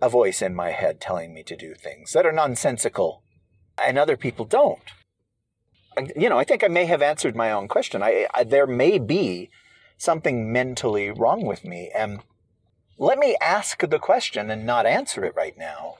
a 0.00 0.08
voice 0.08 0.42
in 0.42 0.54
my 0.54 0.70
head 0.70 1.00
telling 1.00 1.32
me 1.34 1.42
to 1.44 1.56
do 1.56 1.74
things 1.74 2.12
that 2.12 2.26
are 2.26 2.32
nonsensical 2.32 3.22
and 3.82 3.98
other 3.98 4.16
people 4.16 4.44
don't? 4.44 4.92
You 6.16 6.28
know, 6.28 6.38
I 6.38 6.44
think 6.44 6.64
I 6.64 6.68
may 6.68 6.86
have 6.86 7.02
answered 7.02 7.36
my 7.36 7.52
own 7.52 7.68
question. 7.68 8.02
I, 8.02 8.26
I 8.32 8.44
there 8.44 8.66
may 8.66 8.98
be 8.98 9.50
something 9.98 10.50
mentally 10.52 11.10
wrong 11.10 11.44
with 11.44 11.64
me 11.64 11.90
and 11.94 12.20
let 12.98 13.18
me 13.18 13.36
ask 13.40 13.86
the 13.86 13.98
question 13.98 14.50
and 14.50 14.64
not 14.64 14.86
answer 14.86 15.24
it 15.24 15.34
right 15.36 15.56
now. 15.58 15.96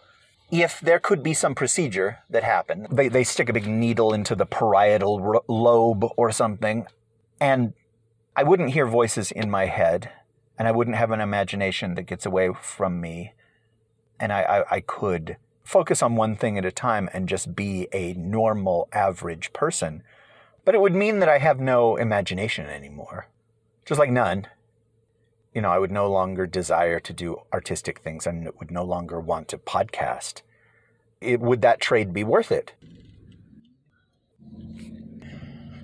if 0.53 0.80
there 0.80 1.01
could 1.01 1.22
be 1.22 1.33
some 1.33 1.55
procedure 1.55 2.18
that 2.28 2.45
happened, 2.45 2.87
they, 2.91 3.09
they 3.09 3.24
stick 3.24 3.49
a 3.49 3.55
big 3.55 3.66
needle 3.66 4.12
into 4.12 4.35
the 4.35 4.45
parietal 4.45 5.43
lobe 5.49 6.05
or 6.18 6.30
something, 6.30 6.87
and 7.41 7.72
I 8.35 8.43
wouldn't 8.43 8.72
hear 8.72 8.87
voices 8.87 9.30
in 9.30 9.51
my 9.51 9.66
head, 9.66 10.11
and 10.59 10.66
I 10.66 10.72
wouldn't 10.72 10.97
have 10.97 11.11
an 11.11 11.20
imagination 11.20 11.95
that 11.95 12.03
gets 12.03 12.26
away 12.26 12.51
from 12.61 13.01
me, 13.01 13.33
and 14.18 14.33
I, 14.33 14.43
I, 14.43 14.76
I 14.76 14.80
could 14.80 15.37
focus 15.64 16.03
on 16.03 16.16
one 16.16 16.37
thing 16.37 16.59
at 16.59 16.64
a 16.64 16.72
time 16.72 17.09
and 17.12 17.28
just 17.28 17.55
be 17.55 17.89
a 17.93 18.14
normal, 18.14 18.89
average 18.93 19.53
person. 19.53 20.03
But 20.64 20.74
it 20.74 20.80
would 20.80 20.95
mean 20.95 21.18
that 21.20 21.28
I 21.28 21.39
have 21.39 21.61
no 21.61 21.97
imagination 21.97 22.66
anymore, 22.66 23.28
just 23.85 23.99
like 23.99 24.11
none 24.11 24.47
you 25.55 25.61
know, 25.61 25.70
I 25.70 25.78
would 25.78 25.91
no 25.91 26.11
longer 26.11 26.47
desire 26.47 26.99
to 27.01 27.12
do 27.12 27.43
artistic 27.53 28.01
things 28.01 28.26
and 28.26 28.49
would 28.59 28.70
no 28.70 28.85
longer 28.85 29.20
want 29.20 29.49
to 29.49 29.59
podcast. 29.59 30.43
It, 31.20 31.41
would 31.41 31.62
that 31.62 31.80
trade 31.80 32.12
be 32.12 32.24
worth 32.24 32.51
it? 32.51 32.72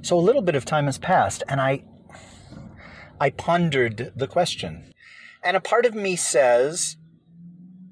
So 0.03 0.19
a 0.19 0.21
little 0.21 0.43
bit 0.43 0.55
of 0.55 0.65
time 0.65 0.87
has 0.87 0.97
passed, 0.97 1.43
and 1.49 1.61
I, 1.61 1.85
I 3.21 3.31
pondered 3.31 4.13
the 4.15 4.29
question, 4.29 4.95
and 5.43 5.57
a 5.57 5.61
part 5.61 5.87
of 5.87 5.95
me 5.95 6.17
says, 6.17 6.97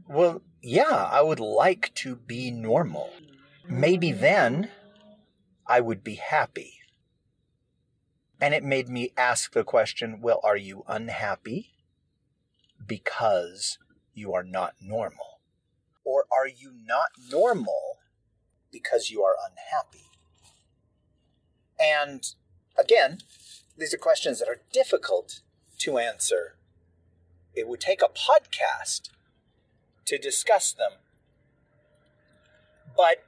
"Well, 0.08 0.42
yeah, 0.62 1.08
I 1.10 1.20
would 1.22 1.40
like 1.40 1.92
to 1.96 2.16
be 2.16 2.50
normal. 2.50 3.12
Maybe 3.68 4.12
then, 4.12 4.70
I 5.66 5.80
would 5.80 6.04
be 6.04 6.14
happy." 6.14 6.76
And 8.40 8.54
it 8.54 8.62
made 8.62 8.88
me 8.88 9.12
ask 9.16 9.52
the 9.52 9.64
question 9.64 10.20
well, 10.20 10.40
are 10.44 10.56
you 10.56 10.84
unhappy 10.86 11.72
because 12.86 13.78
you 14.12 14.34
are 14.34 14.44
not 14.44 14.74
normal? 14.80 15.40
Or 16.04 16.26
are 16.30 16.46
you 16.46 16.72
not 16.72 17.08
normal 17.30 17.98
because 18.70 19.10
you 19.10 19.22
are 19.22 19.36
unhappy? 19.50 20.04
And 21.80 22.26
again, 22.78 23.18
these 23.76 23.94
are 23.94 23.98
questions 23.98 24.38
that 24.38 24.48
are 24.48 24.60
difficult 24.72 25.40
to 25.78 25.98
answer. 25.98 26.56
It 27.54 27.68
would 27.68 27.80
take 27.80 28.02
a 28.02 28.08
podcast 28.08 29.10
to 30.06 30.18
discuss 30.18 30.72
them. 30.72 30.92
But 32.96 33.24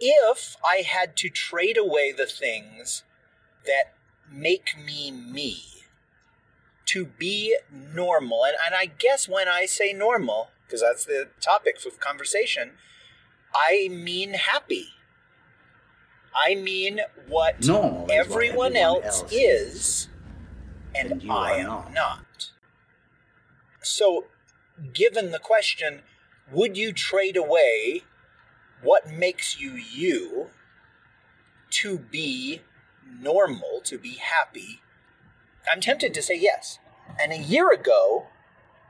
if 0.00 0.56
I 0.64 0.76
had 0.76 1.16
to 1.18 1.28
trade 1.28 1.76
away 1.76 2.12
the 2.12 2.26
things 2.26 3.02
that 3.66 3.94
make 4.30 4.76
me 4.76 5.10
me 5.10 5.62
to 6.86 7.04
be 7.04 7.56
normal 7.70 8.44
and, 8.44 8.56
and 8.64 8.74
i 8.74 8.86
guess 8.86 9.28
when 9.28 9.48
i 9.48 9.66
say 9.66 9.92
normal 9.92 10.48
because 10.66 10.80
that's 10.80 11.04
the 11.04 11.28
topic 11.40 11.76
of 11.86 12.00
conversation 12.00 12.72
i 13.54 13.88
mean 13.90 14.34
happy 14.34 14.88
i 16.34 16.54
mean 16.54 17.00
what 17.28 17.64
Normal 17.64 18.02
is 18.04 18.08
what 18.08 18.10
everyone, 18.10 18.76
everyone 18.76 18.76
else, 18.76 19.20
else 19.22 19.32
is 19.32 20.08
and, 20.94 21.12
and 21.12 21.32
i 21.32 21.52
am 21.52 21.66
not. 21.66 21.94
not 21.94 22.50
so 23.82 24.26
given 24.92 25.30
the 25.30 25.38
question 25.38 26.02
would 26.52 26.76
you 26.76 26.92
trade 26.92 27.36
away 27.36 28.02
what 28.82 29.10
makes 29.10 29.58
you 29.58 29.72
you 29.72 30.50
to 31.70 31.98
be 31.98 32.60
normal, 33.20 33.80
to 33.84 33.98
be 33.98 34.14
happy, 34.14 34.80
I'm 35.70 35.80
tempted 35.80 36.14
to 36.14 36.22
say 36.22 36.38
yes. 36.38 36.78
And 37.20 37.32
a 37.32 37.38
year 37.38 37.72
ago, 37.72 38.26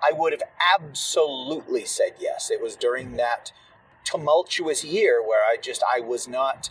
I 0.02 0.12
would 0.12 0.32
have 0.32 0.42
absolutely 0.78 1.84
said 1.84 2.14
yes. 2.20 2.50
It 2.50 2.60
was 2.60 2.76
during 2.76 3.16
that 3.16 3.52
tumultuous 4.04 4.84
year 4.84 5.22
where 5.22 5.42
I 5.44 5.56
just 5.60 5.82
I 5.94 6.00
was 6.00 6.28
not 6.28 6.68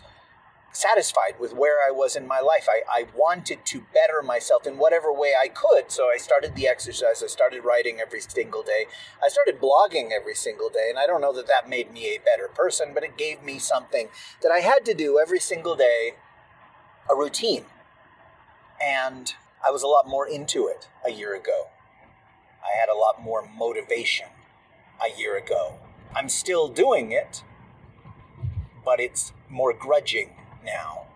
satisfied 0.74 1.34
with 1.38 1.54
where 1.54 1.78
I 1.86 1.90
was 1.90 2.16
in 2.16 2.26
my 2.26 2.40
life. 2.40 2.66
I, 2.68 2.82
I 2.88 3.06
wanted 3.16 3.64
to 3.66 3.86
better 3.94 4.22
myself 4.22 4.66
in 4.66 4.76
whatever 4.76 5.12
way 5.12 5.32
I 5.40 5.48
could. 5.48 5.90
So 5.90 6.08
I 6.08 6.16
started 6.16 6.54
the 6.54 6.66
exercise. 6.66 7.22
I 7.22 7.28
started 7.28 7.64
writing 7.64 8.00
every 8.00 8.20
single 8.20 8.62
day. 8.62 8.86
I 9.22 9.28
started 9.28 9.60
blogging 9.60 10.10
every 10.10 10.34
single 10.34 10.68
day. 10.68 10.88
And 10.90 10.98
I 10.98 11.06
don't 11.06 11.20
know 11.20 11.32
that 11.32 11.46
that 11.46 11.68
made 11.68 11.92
me 11.92 12.06
a 12.06 12.18
better 12.18 12.48
person, 12.48 12.92
but 12.92 13.04
it 13.04 13.16
gave 13.16 13.42
me 13.42 13.58
something 13.58 14.08
that 14.42 14.50
I 14.50 14.60
had 14.60 14.84
to 14.86 14.94
do 14.94 15.18
every 15.18 15.40
single 15.40 15.76
day 15.76 16.14
a 17.08 17.14
routine. 17.14 17.64
And 18.82 19.32
I 19.66 19.70
was 19.70 19.82
a 19.82 19.88
lot 19.88 20.08
more 20.08 20.26
into 20.26 20.66
it 20.66 20.88
a 21.06 21.10
year 21.10 21.34
ago. 21.34 21.68
I 22.62 22.78
had 22.78 22.88
a 22.88 22.96
lot 22.96 23.22
more 23.22 23.48
motivation 23.56 24.26
a 25.00 25.18
year 25.18 25.36
ago. 25.36 25.74
I'm 26.16 26.28
still 26.28 26.68
doing 26.68 27.12
it, 27.12 27.42
but 28.84 29.00
it's 29.00 29.32
more 29.48 29.72
grudging 29.72 30.33
now. 30.64 31.06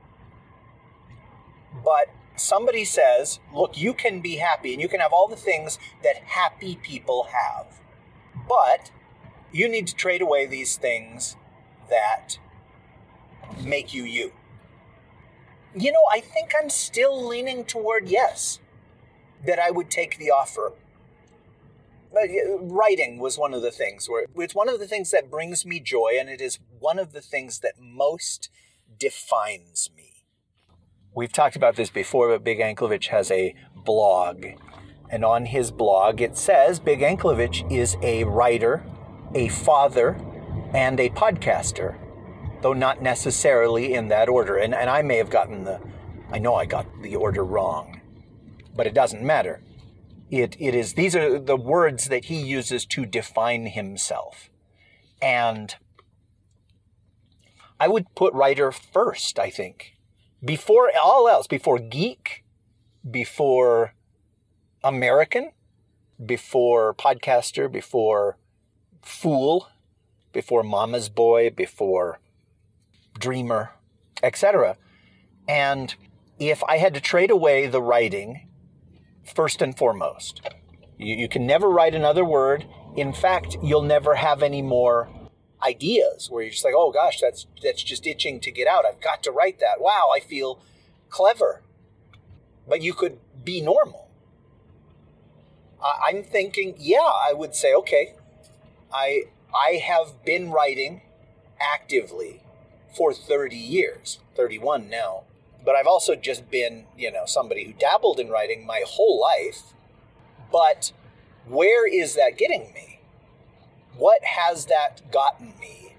But 1.85 2.09
somebody 2.37 2.85
says, 2.85 3.41
look, 3.55 3.79
you 3.79 3.95
can 3.95 4.21
be 4.21 4.37
happy 4.37 4.73
and 4.73 4.83
you 4.83 4.89
can 4.89 5.01
have 5.01 5.13
all 5.13 5.29
the 5.29 5.37
things 5.37 5.79
that 6.03 6.17
happy 6.17 6.77
people 6.77 7.29
have. 7.33 7.81
But 8.49 8.91
you 9.53 9.69
need 9.69 9.87
to 9.89 9.95
trade 9.95 10.23
away 10.23 10.47
these 10.47 10.77
things 10.77 11.37
that 11.91 12.39
make 13.63 13.95
you 13.95 14.05
you. 14.05 14.33
You 15.75 15.93
know, 15.93 16.03
I 16.11 16.21
think 16.21 16.53
I'm 16.61 16.71
still 16.71 17.27
leaning 17.27 17.65
toward 17.65 18.09
yes, 18.09 18.61
that 19.45 19.59
I 19.59 19.71
would 19.71 19.91
take 19.91 20.19
the 20.19 20.31
offer. 20.31 20.73
Writing 22.61 23.19
was 23.19 23.39
one 23.39 23.53
of 23.53 23.63
the 23.63 23.71
things 23.71 24.09
where 24.09 24.25
it's 24.37 24.55
one 24.55 24.69
of 24.69 24.81
the 24.81 24.87
things 24.87 25.11
that 25.11 25.31
brings 25.31 25.67
me 25.67 25.79
joy, 25.79 26.17
and 26.19 26.29
it 26.29 26.41
is 26.41 26.59
one 26.81 26.99
of 26.99 27.13
the 27.13 27.21
things 27.21 27.61
that 27.61 27.75
most 27.79 28.49
defines 28.99 29.91
me. 29.97 30.25
We've 31.15 31.33
talked 31.33 31.57
about 31.57 31.77
this 31.77 31.91
before, 31.91 32.29
but 32.29 32.45
Big 32.45 32.61
Anklevich 32.61 33.09
has 33.09 33.31
a 33.31 33.55
blog. 33.85 34.47
And 35.11 35.25
on 35.25 35.47
his 35.47 35.71
blog, 35.71 36.21
it 36.21 36.37
says 36.37 36.79
Big 36.79 37.01
Anklevich 37.01 37.71
is 37.73 37.97
a 38.03 38.25
writer, 38.25 38.85
a 39.35 39.49
father, 39.49 40.17
and 40.75 41.01
a 41.01 41.09
podcaster, 41.11 41.97
though 42.63 42.75
not 42.75 43.03
necessarily 43.03 43.95
in 43.95 44.09
that 44.09 44.29
order. 44.29 44.57
And, 44.57 44.75
and 44.75 44.91
I 44.91 45.03
may 45.03 45.17
have 45.17 45.31
gotten 45.31 45.65
the, 45.65 45.81
I 46.31 46.39
know 46.39 46.55
I 46.55 46.67
got 46.67 46.87
the 47.03 47.17
order 47.17 47.45
wrong, 47.45 48.01
but 48.77 48.87
it 48.87 48.95
doesn't 48.95 49.23
matter. 49.23 49.63
It, 50.31 50.57
it 50.61 50.75
is, 50.75 50.93
these 50.93 51.17
are 51.17 51.39
the 51.39 51.57
words 51.57 52.09
that 52.09 52.27
he 52.27 52.39
uses 52.39 52.85
to 52.87 53.07
define 53.07 53.67
himself. 53.67 54.51
And 55.23 55.75
I 57.81 57.89
would 57.89 58.15
put 58.15 58.35
writer 58.35 58.73
first, 58.73 59.39
I 59.39 59.51
think. 59.51 59.97
Before 60.45 60.91
all 61.01 61.29
else, 61.29 61.47
before 61.47 61.79
geek, 61.79 62.45
before 63.09 63.95
American, 64.83 65.53
before 66.25 66.95
podcaster, 66.95 67.71
before 67.71 68.37
fool, 69.03 69.69
before 70.33 70.63
mama's 70.63 71.09
boy, 71.09 71.51
before 71.51 72.21
dreamer, 73.19 73.71
etc. 74.23 74.77
And 75.49 75.95
if 76.39 76.63
I 76.65 76.79
had 76.79 76.95
to 76.95 77.01
trade 77.01 77.31
away 77.31 77.67
the 77.67 77.83
writing, 77.83 78.49
first 79.25 79.63
and 79.63 79.77
foremost, 79.77 80.41
you, 80.97 81.15
you 81.15 81.29
can 81.29 81.47
never 81.47 81.69
write 81.69 81.95
another 81.95 82.25
word. 82.25 82.67
In 82.97 83.13
fact, 83.13 83.57
you'll 83.63 83.83
never 83.83 84.15
have 84.15 84.43
any 84.43 84.63
more 84.63 85.09
ideas 85.63 86.31
where 86.31 86.43
you're 86.43 86.53
just 86.53 86.65
like, 86.65 86.75
oh 86.77 86.93
gosh, 86.93 87.21
that's 87.21 87.47
that's 87.63 87.83
just 87.83 88.07
itching 88.07 88.41
to 88.41 88.51
get 88.51 88.69
out. 88.69 88.85
I've 88.87 89.01
got 89.01 89.23
to 89.25 89.31
write 89.33 89.59
that. 89.61 89.81
Wow, 89.81 90.09
I 90.15 90.21
feel 90.21 90.61
clever. 91.11 91.63
But 92.69 92.83
you 92.83 92.95
could 92.95 93.19
be 93.45 93.61
normal. 93.61 94.09
I- 95.83 96.09
I'm 96.09 96.23
thinking, 96.23 96.75
yeah, 96.79 96.99
I 97.01 97.33
would 97.33 97.55
say, 97.55 97.75
okay, 97.75 98.15
I 98.93 99.25
I 99.55 99.75
have 99.85 100.25
been 100.25 100.51
writing 100.51 101.03
actively 101.61 102.43
for 102.95 103.13
30 103.13 103.57
years, 103.57 104.19
31 104.37 104.89
now. 104.89 105.25
But 105.65 105.75
I've 105.75 105.87
also 105.87 106.15
just 106.15 106.51
been, 106.51 106.87
you 106.97 107.11
know, 107.11 107.25
somebody 107.27 107.65
who 107.65 107.73
dabbled 107.73 108.21
in 108.21 108.29
writing 108.29 108.65
my 108.65 108.83
whole 108.87 109.21
life. 109.21 109.75
But 110.53 110.93
where 111.47 111.87
is 111.87 112.15
that 112.15 112.39
getting 112.39 112.73
me? 112.73 112.88
What 113.99 114.23
has 114.23 114.67
that 114.67 115.11
gotten 115.11 115.55
me? 115.61 115.97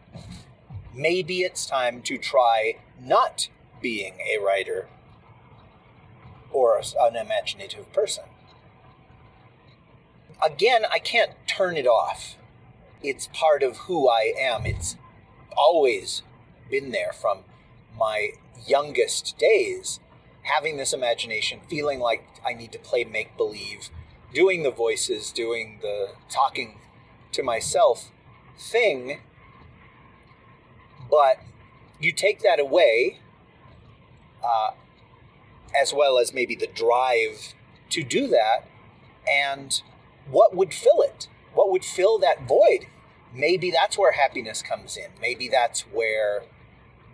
Maybe 0.95 1.41
it's 1.41 1.65
time 1.65 2.01
to 2.03 2.17
try 2.17 2.77
not 2.97 3.49
being 3.81 4.13
a 4.21 4.41
writer 4.41 4.87
or 6.49 6.81
an 6.97 7.17
imaginative 7.17 7.91
person. 7.91 8.23
Again, 10.41 10.85
I 10.89 10.99
can't 10.99 11.31
turn 11.45 11.75
it 11.75 11.85
off. 11.85 12.37
It's 13.03 13.27
part 13.33 13.63
of 13.63 13.75
who 13.79 14.07
I 14.07 14.33
am. 14.39 14.65
It's 14.65 14.95
always 15.57 16.21
been 16.71 16.91
there 16.91 17.11
from 17.11 17.39
my 17.97 18.29
youngest 18.65 19.37
days, 19.37 19.99
having 20.43 20.77
this 20.77 20.93
imagination, 20.93 21.59
feeling 21.69 21.99
like 21.99 22.25
I 22.45 22.53
need 22.53 22.71
to 22.71 22.79
play 22.79 23.03
make 23.03 23.35
believe, 23.35 23.89
doing 24.33 24.63
the 24.63 24.71
voices, 24.71 25.33
doing 25.33 25.79
the 25.81 26.11
talking 26.29 26.79
to 27.31 27.43
myself 27.43 28.11
thing 28.57 29.19
But 31.09 31.39
you 31.99 32.11
take 32.11 32.41
that 32.41 32.59
away, 32.59 33.19
uh, 34.43 34.71
as 35.79 35.93
well 35.93 36.17
as 36.17 36.33
maybe 36.33 36.55
the 36.55 36.67
drive 36.67 37.53
to 37.89 38.03
do 38.03 38.27
that, 38.27 38.67
and 39.29 39.81
what 40.29 40.55
would 40.55 40.73
fill 40.73 41.01
it? 41.01 41.27
What 41.53 41.71
would 41.71 41.83
fill 41.83 42.19
that 42.19 42.47
void? 42.47 42.87
Maybe 43.33 43.71
that's 43.71 43.97
where 43.97 44.13
happiness 44.13 44.61
comes 44.61 44.97
in. 44.97 45.09
Maybe 45.19 45.47
that's 45.47 45.81
where 45.81 46.43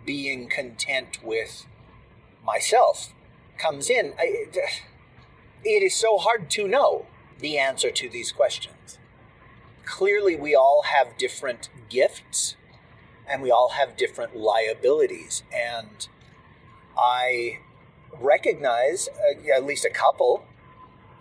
being 0.04 0.48
content 0.48 1.22
with 1.22 1.66
myself 2.44 3.12
comes 3.58 3.90
in. 3.90 4.12
I, 4.18 4.46
it 5.64 5.82
is 5.82 5.96
so 5.96 6.18
hard 6.18 6.50
to 6.50 6.68
know 6.68 7.06
the 7.38 7.58
answer 7.58 7.90
to 7.90 8.08
these 8.08 8.32
questions. 8.32 8.98
Clearly, 9.86 10.36
we 10.36 10.54
all 10.54 10.82
have 10.82 11.16
different 11.16 11.70
gifts 11.88 12.56
and 13.26 13.40
we 13.40 13.50
all 13.50 13.70
have 13.70 13.96
different 13.96 14.36
liabilities. 14.36 15.42
And 15.52 16.08
I 16.98 17.60
recognize 18.20 19.08
uh, 19.08 19.56
at 19.56 19.64
least 19.64 19.84
a 19.84 19.90
couple 19.90 20.44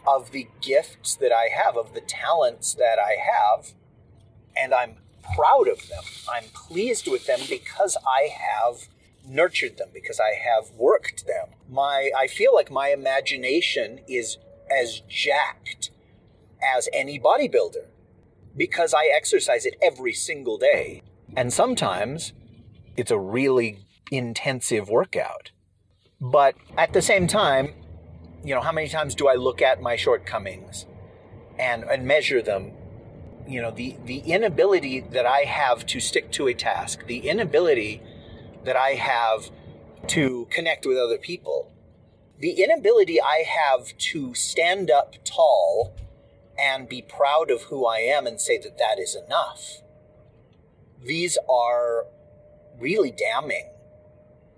of 0.07 0.31
the 0.31 0.47
gifts 0.61 1.15
that 1.15 1.31
I 1.31 1.47
have, 1.55 1.77
of 1.77 1.93
the 1.93 2.01
talents 2.01 2.73
that 2.75 2.97
I 2.99 3.15
have, 3.19 3.73
and 4.55 4.73
I'm 4.73 4.97
proud 5.35 5.67
of 5.67 5.87
them. 5.87 6.03
I'm 6.31 6.45
pleased 6.53 7.07
with 7.07 7.25
them 7.25 7.39
because 7.49 7.97
I 8.05 8.29
have 8.31 8.87
nurtured 9.27 9.77
them, 9.77 9.89
because 9.93 10.19
I 10.19 10.35
have 10.35 10.71
worked 10.75 11.25
them. 11.25 11.49
My 11.69 12.11
I 12.15 12.27
feel 12.27 12.53
like 12.53 12.69
my 12.69 12.89
imagination 12.89 14.01
is 14.07 14.37
as 14.69 15.01
jacked 15.09 15.89
as 16.61 16.87
any 16.93 17.19
bodybuilder 17.19 17.87
because 18.55 18.93
I 18.93 19.09
exercise 19.15 19.65
it 19.65 19.75
every 19.81 20.13
single 20.13 20.57
day. 20.57 21.01
And 21.35 21.51
sometimes 21.51 22.33
it's 22.95 23.11
a 23.11 23.19
really 23.19 23.79
intensive 24.11 24.89
workout. 24.89 25.51
But 26.21 26.55
at 26.77 26.93
the 26.93 27.01
same 27.01 27.27
time, 27.27 27.73
you 28.43 28.55
know, 28.55 28.61
how 28.61 28.71
many 28.71 28.87
times 28.87 29.15
do 29.15 29.27
I 29.27 29.35
look 29.35 29.61
at 29.61 29.81
my 29.81 29.95
shortcomings 29.95 30.85
and, 31.57 31.83
and 31.83 32.05
measure 32.05 32.41
them? 32.41 32.71
You 33.47 33.61
know, 33.61 33.71
the, 33.71 33.97
the 34.05 34.19
inability 34.19 35.01
that 35.01 35.25
I 35.25 35.39
have 35.39 35.85
to 35.87 35.99
stick 35.99 36.31
to 36.33 36.47
a 36.47 36.53
task, 36.53 37.05
the 37.07 37.27
inability 37.27 38.01
that 38.63 38.75
I 38.75 38.91
have 38.91 39.51
to 40.07 40.47
connect 40.49 40.85
with 40.85 40.97
other 40.97 41.17
people, 41.17 41.71
the 42.39 42.63
inability 42.63 43.21
I 43.21 43.43
have 43.47 43.97
to 43.97 44.33
stand 44.33 44.89
up 44.91 45.15
tall 45.23 45.95
and 46.57 46.87
be 46.87 47.01
proud 47.01 47.51
of 47.51 47.63
who 47.63 47.85
I 47.85 47.99
am 47.99 48.25
and 48.25 48.39
say 48.39 48.57
that 48.57 48.77
that 48.77 48.99
is 48.99 49.15
enough. 49.15 49.81
These 51.03 51.37
are 51.49 52.05
really 52.79 53.11
damning 53.11 53.69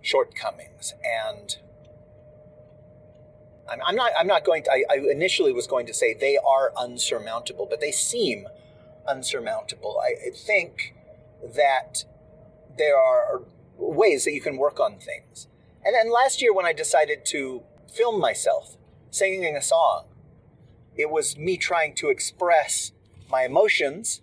shortcomings 0.02 0.94
and 1.04 1.58
I'm, 3.70 3.80
I'm 3.86 3.96
not 3.96 4.12
i'm 4.18 4.28
not 4.28 4.46
going 4.46 4.64
to 4.64 4.72
I, 4.72 4.84
I 4.90 4.96
initially 5.12 5.52
was 5.52 5.68
going 5.68 5.86
to 5.88 5.94
say 5.94 6.14
they 6.14 6.38
are 6.38 6.72
unsurmountable 6.78 7.68
but 7.70 7.82
they 7.82 7.92
seem 7.92 8.48
unsurmountable 9.08 10.02
i, 10.02 10.28
I 10.28 10.32
think 10.32 10.96
that 11.44 12.06
there 12.78 12.98
are 12.98 13.44
ways 13.78 14.26
that 14.26 14.32
you 14.32 14.42
can 14.42 14.58
work 14.58 14.80
on 14.80 14.98
things 14.98 15.48
and 15.84 15.94
then 15.94 16.12
last 16.12 16.42
year 16.42 16.54
when 16.54 16.66
i 16.66 16.74
decided 16.74 17.26
to 17.26 17.64
film 17.92 18.20
myself 18.20 18.78
singing 19.10 19.56
a 19.56 19.62
song 19.62 20.06
it 20.98 21.10
was 21.10 21.38
me 21.38 21.58
trying 21.58 21.94
to 21.96 22.10
express 22.10 22.92
my 23.30 23.44
emotions 23.44 24.22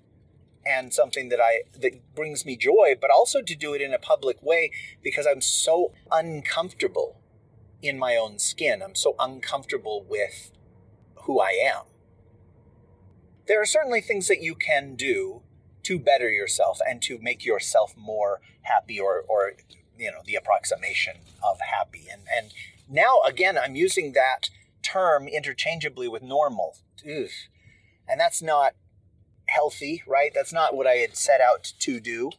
and 0.66 0.92
something 0.92 1.28
that 1.28 1.40
I 1.40 1.62
that 1.78 2.14
brings 2.14 2.44
me 2.44 2.56
joy, 2.56 2.94
but 3.00 3.10
also 3.10 3.42
to 3.42 3.54
do 3.54 3.74
it 3.74 3.80
in 3.80 3.92
a 3.92 3.98
public 3.98 4.42
way 4.42 4.70
because 5.02 5.26
I'm 5.26 5.40
so 5.40 5.92
uncomfortable 6.10 7.20
in 7.82 7.98
my 7.98 8.16
own 8.16 8.38
skin. 8.38 8.82
I'm 8.82 8.94
so 8.94 9.14
uncomfortable 9.18 10.04
with 10.08 10.50
who 11.24 11.40
I 11.40 11.50
am. 11.50 11.82
There 13.46 13.60
are 13.60 13.66
certainly 13.66 14.00
things 14.00 14.28
that 14.28 14.40
you 14.40 14.54
can 14.54 14.94
do 14.94 15.42
to 15.82 15.98
better 15.98 16.30
yourself 16.30 16.80
and 16.88 17.02
to 17.02 17.18
make 17.18 17.44
yourself 17.44 17.94
more 17.96 18.40
happy 18.62 18.98
or 18.98 19.24
or 19.28 19.52
you 19.98 20.10
know 20.10 20.22
the 20.24 20.34
approximation 20.34 21.16
of 21.42 21.60
happy. 21.60 22.06
And 22.10 22.22
and 22.34 22.52
now 22.88 23.20
again 23.26 23.58
I'm 23.58 23.76
using 23.76 24.12
that 24.12 24.48
term 24.84 25.26
interchangeably 25.26 26.08
with 26.08 26.22
normal. 26.22 26.76
Ugh. 27.04 27.30
And 28.08 28.20
that's 28.20 28.42
not 28.42 28.74
healthy, 29.46 30.02
right? 30.06 30.30
That's 30.34 30.52
not 30.52 30.74
what 30.74 30.86
I 30.86 30.96
had 30.96 31.16
set 31.16 31.40
out 31.40 31.72
to 31.80 32.00
do. 32.00 32.30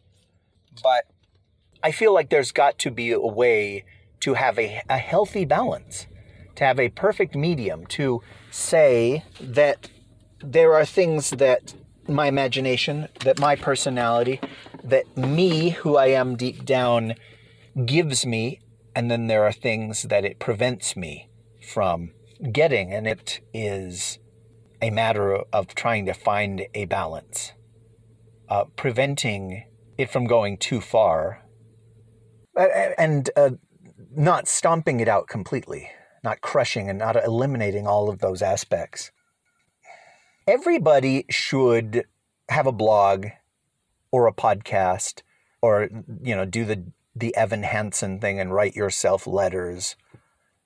But 0.84 1.06
I 1.84 1.92
feel 1.92 2.14
like 2.14 2.30
there's 2.30 2.52
got 2.52 2.78
to 2.80 2.92
be 2.92 3.12
a 3.12 3.20
way 3.20 3.86
to 4.22 4.34
have 4.36 4.58
a, 4.58 4.82
a 4.90 4.98
healthy 4.98 5.46
balance, 5.46 6.08
to 6.56 6.64
have 6.64 6.80
a 6.80 6.90
perfect 6.90 7.36
medium, 7.36 7.86
to 7.88 8.22
say 8.52 9.24
that 9.40 9.90
there 10.40 10.74
are 10.74 10.86
things 10.86 11.32
that 11.32 11.74
my 12.08 12.28
imagination, 12.28 13.08
that 13.24 13.40
my 13.40 13.56
personality, 13.56 14.40
that 14.84 15.18
me, 15.18 15.70
who 15.70 15.98
I 15.98 16.08
am 16.08 16.36
deep 16.36 16.66
down, 16.66 17.16
gives 17.86 18.26
me, 18.26 18.62
and 18.96 19.12
then 19.12 19.28
there 19.28 19.44
are 19.44 19.52
things 19.52 20.04
that 20.04 20.24
it 20.24 20.40
prevents 20.40 20.96
me 20.96 21.30
from 21.62 22.12
getting, 22.52 22.94
and 22.94 23.08
it 23.08 23.42
is 23.54 24.20
a 24.82 24.90
matter 24.90 25.36
of 25.54 25.74
trying 25.76 26.06
to 26.06 26.14
find 26.14 26.68
a 26.74 26.86
balance, 26.86 27.54
uh, 28.50 28.66
preventing 28.76 29.66
it 29.98 30.10
from 30.10 30.26
going 30.26 30.58
too 30.58 30.82
far, 30.82 31.44
and 32.98 33.30
uh, 33.36 33.52
not 34.16 34.48
stomping 34.48 35.00
it 35.00 35.08
out 35.08 35.28
completely, 35.28 35.90
not 36.24 36.42
crushing 36.42 36.90
and 36.90 37.00
not 37.00 37.16
eliminating 37.16 37.88
all 37.88 38.10
of 38.10 38.20
those 38.20 38.42
aspects. 38.42 39.12
Everybody 40.48 41.26
should 41.30 42.06
have 42.50 42.68
a 42.68 42.72
blog 42.72 43.28
or 44.12 44.28
a 44.28 44.34
podcast 44.34 45.22
or 45.62 45.90
you 46.22 46.36
know 46.36 46.46
do 46.46 46.64
the 46.64 46.86
the 47.16 47.36
Evan 47.36 47.64
Hansen 47.64 48.20
thing 48.20 48.40
and 48.40 48.54
write 48.54 48.76
yourself 48.76 49.26
letters 49.26 49.96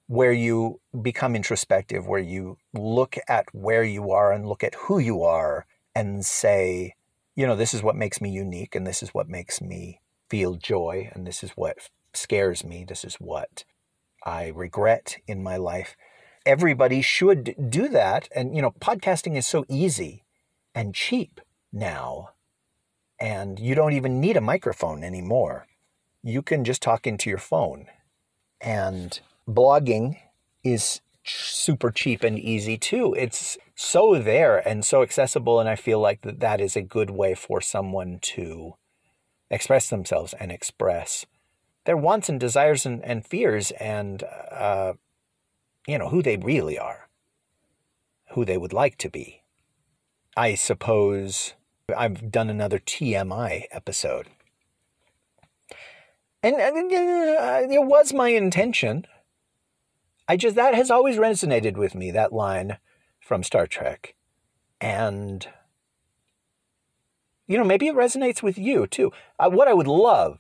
where 0.10 0.34
you 0.34 0.82
become 1.04 1.36
introspective, 1.36 2.08
where 2.08 2.20
you 2.20 2.58
look 2.74 3.16
at 3.28 3.46
where 3.54 3.84
you 3.84 4.10
are 4.10 4.34
and 4.34 4.48
look 4.48 4.64
at 4.64 4.74
who 4.74 4.98
you 4.98 5.22
are 5.22 5.68
and 5.94 6.26
say, 6.26 6.96
you 7.36 7.46
know, 7.46 7.56
this 7.56 7.76
is 7.76 7.84
what 7.84 7.96
makes 7.96 8.20
me 8.20 8.32
unique 8.32 8.74
and 8.74 8.88
this 8.88 9.04
is 9.04 9.10
what 9.10 9.30
makes 9.30 9.62
me 9.62 10.02
feel 10.28 10.56
joy 10.56 11.12
and 11.14 11.28
this 11.28 11.44
is 11.44 11.52
what 11.52 11.78
scares 12.12 12.64
me. 12.64 12.84
This 12.84 13.06
is 13.06 13.18
what 13.18 13.64
I 14.26 14.48
regret 14.48 15.18
in 15.28 15.44
my 15.44 15.58
life. 15.58 15.96
Everybody 16.44 17.04
should 17.04 17.56
do 17.70 17.88
that. 17.90 18.30
And, 18.36 18.56
you 18.56 18.64
know, 18.64 18.72
podcasting 18.72 19.38
is 19.38 19.46
so 19.46 19.64
easy 19.70 20.24
and 20.74 20.96
cheap 20.96 21.40
now. 21.72 22.32
And 23.20 23.60
you 23.60 23.76
don't 23.76 23.94
even 23.94 24.20
need 24.20 24.38
a 24.38 24.42
microphone 24.42 25.04
anymore. 25.04 25.68
You 26.24 26.42
can 26.42 26.64
just 26.64 26.82
talk 26.82 27.06
into 27.06 27.30
your 27.30 27.38
phone. 27.38 27.86
And 28.60 29.20
blogging 29.50 30.18
is 30.64 31.02
super 31.24 31.92
cheap 31.92 32.24
and 32.24 32.38
easy 32.38 32.78
too. 32.78 33.14
It's 33.18 33.58
so 33.76 34.20
there 34.20 34.58
and 34.68 34.84
so 34.84 35.02
accessible. 35.02 35.60
And 35.60 35.70
I 35.70 35.76
feel 35.76 36.00
like 36.00 36.22
that, 36.22 36.40
that 36.40 36.62
is 36.62 36.76
a 36.76 36.82
good 36.82 37.10
way 37.10 37.36
for 37.36 37.62
someone 37.62 38.20
to 38.22 38.76
express 39.50 39.90
themselves 39.90 40.34
and 40.34 40.52
express 40.52 41.26
their 41.86 41.98
wants 41.98 42.30
and 42.30 42.40
desires 42.40 42.86
and, 42.86 43.04
and 43.04 43.26
fears 43.26 43.72
and, 43.72 44.24
uh, 44.52 44.94
you 45.88 45.98
know, 45.98 46.10
who 46.10 46.22
they 46.22 46.38
really 46.38 46.78
are, 46.78 47.10
who 48.32 48.46
they 48.46 48.58
would 48.58 48.74
like 48.74 48.98
to 48.98 49.10
be. 49.10 49.42
I 50.38 50.56
suppose 50.56 51.54
I've 51.98 52.32
done 52.32 52.50
another 52.50 52.80
TMI 52.80 53.64
episode. 53.72 54.28
And 56.42 56.56
uh, 56.56 57.68
it 57.70 57.86
was 57.86 58.14
my 58.14 58.30
intention 58.30 59.06
I 60.30 60.38
just, 60.38 60.56
that 60.56 60.76
has 60.76 60.92
always 60.92 61.18
resonated 61.18 61.76
with 61.76 61.96
me, 61.96 62.12
that 62.12 62.32
line 62.32 62.78
from 63.20 63.42
Star 63.42 63.66
Trek. 63.66 64.14
And, 64.80 65.48
you 67.48 67.58
know, 67.58 67.64
maybe 67.64 67.88
it 67.88 67.96
resonates 67.96 68.44
with 68.44 68.56
you 68.56 68.86
too. 68.86 69.12
Uh, 69.40 69.50
what 69.50 69.68
I 69.68 69.74
would 69.74 69.88
love 69.88 70.38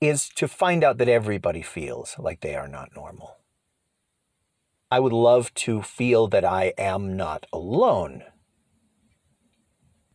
is 0.00 0.30
to 0.30 0.48
find 0.48 0.82
out 0.82 0.96
that 0.96 1.10
everybody 1.10 1.60
feels 1.60 2.16
like 2.18 2.40
they 2.40 2.56
are 2.56 2.68
not 2.68 2.96
normal. 2.96 3.36
I 4.90 4.98
would 4.98 5.12
love 5.12 5.52
to 5.54 5.82
feel 5.82 6.26
that 6.28 6.46
I 6.46 6.72
am 6.78 7.14
not 7.14 7.44
alone. 7.52 8.22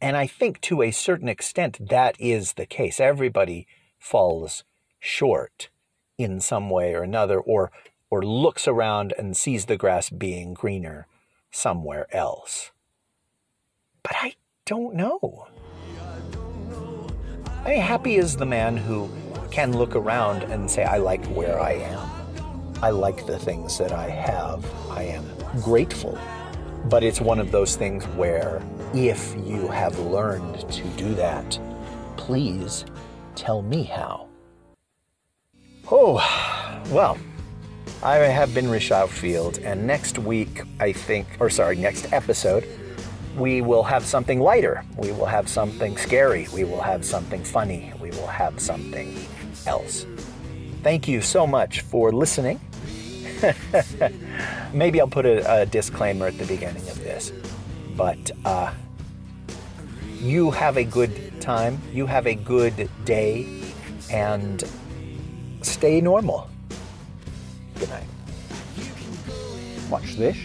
And 0.02 0.18
I 0.18 0.26
think 0.26 0.60
to 0.62 0.82
a 0.82 0.90
certain 0.90 1.30
extent 1.30 1.90
that 1.90 2.20
is 2.20 2.54
the 2.54 2.66
case. 2.66 3.00
Everybody 3.00 3.68
falls 4.00 4.64
short 5.00 5.70
in 6.18 6.40
some 6.40 6.72
way 6.72 6.96
or 6.96 7.04
another, 7.04 7.40
or 7.40 7.72
or 8.14 8.22
looks 8.22 8.68
around 8.68 9.12
and 9.18 9.36
sees 9.36 9.66
the 9.66 9.76
grass 9.76 10.12
being 10.12 10.54
greener 10.54 11.08
somewhere 11.50 12.06
else. 12.16 12.70
But 14.04 14.16
I 14.22 14.36
don't 14.68 14.94
know. 14.94 15.48
I 17.66 17.70
mean, 17.70 17.82
happy 17.82 18.18
is 18.18 18.38
the 18.38 18.46
man 18.46 18.78
who 18.78 19.10
can 19.50 19.76
look 19.76 19.96
around 19.96 20.44
and 20.44 20.70
say, 20.70 20.84
I 20.84 20.98
like 20.98 21.26
where 21.26 21.60
I 21.60 21.72
am. 21.72 22.08
I 22.84 22.92
like 22.92 23.26
the 23.26 23.40
things 23.40 23.80
that 23.80 23.92
I 23.92 24.10
have. 24.10 24.64
I 24.92 25.06
am 25.06 25.26
grateful. 25.64 26.16
But 26.86 27.04
it's 27.04 27.20
one 27.20 27.40
of 27.40 27.50
those 27.50 27.76
things 27.76 28.06
where 28.10 28.62
if 28.94 29.36
you 29.44 29.70
have 29.70 29.98
learned 29.98 30.70
to 30.72 30.84
do 30.90 31.16
that, 31.16 31.60
please 32.18 32.86
tell 33.34 33.64
me 33.64 33.82
how. 33.82 34.28
Oh, 35.92 36.22
well, 36.92 37.18
I 38.04 38.18
have 38.18 38.54
been 38.54 38.70
Rish 38.70 38.92
Outfield, 38.92 39.60
and 39.60 39.88
next 39.88 40.20
week, 40.20 40.64
I 40.78 40.92
think, 40.92 41.26
or 41.40 41.50
sorry, 41.50 41.78
next 41.78 42.12
episode, 42.12 42.68
we 43.38 43.62
will 43.62 43.84
have 43.84 44.04
something 44.04 44.42
lighter. 44.42 44.84
We 44.98 45.14
will 45.14 45.26
have 45.26 45.48
something 45.48 45.96
scary. 45.96 46.50
We 46.54 46.66
will 46.66 46.82
have 46.82 47.06
something 47.06 47.46
funny. 47.46 47.94
We 48.02 48.10
will 48.12 48.28
have 48.28 48.60
something 48.60 49.26
else. 49.66 50.06
Thank 50.84 51.08
you 51.08 51.22
so 51.22 51.48
much 51.48 51.80
for 51.80 52.12
listening. 52.12 52.60
Maybe 54.74 55.00
I'll 55.00 55.08
put 55.08 55.26
a, 55.26 55.62
a, 55.62 55.66
disclaimer 55.66 56.28
at 56.28 56.38
the 56.38 56.46
beginning 56.46 56.86
of 56.90 57.02
this. 57.06 57.32
But 57.96 58.32
uh, 58.44 58.74
you 60.20 60.52
have 60.52 60.76
a 60.76 60.84
good 60.84 61.40
time, 61.40 61.80
you 61.94 62.06
have 62.06 62.28
a 62.28 62.36
good 62.36 62.90
day, 63.06 63.64
and 64.10 64.62
stay 65.62 66.02
normal. 66.02 66.50
Good 67.80 67.90
night. 67.90 68.04
Watch 69.90 70.16
this. 70.16 70.38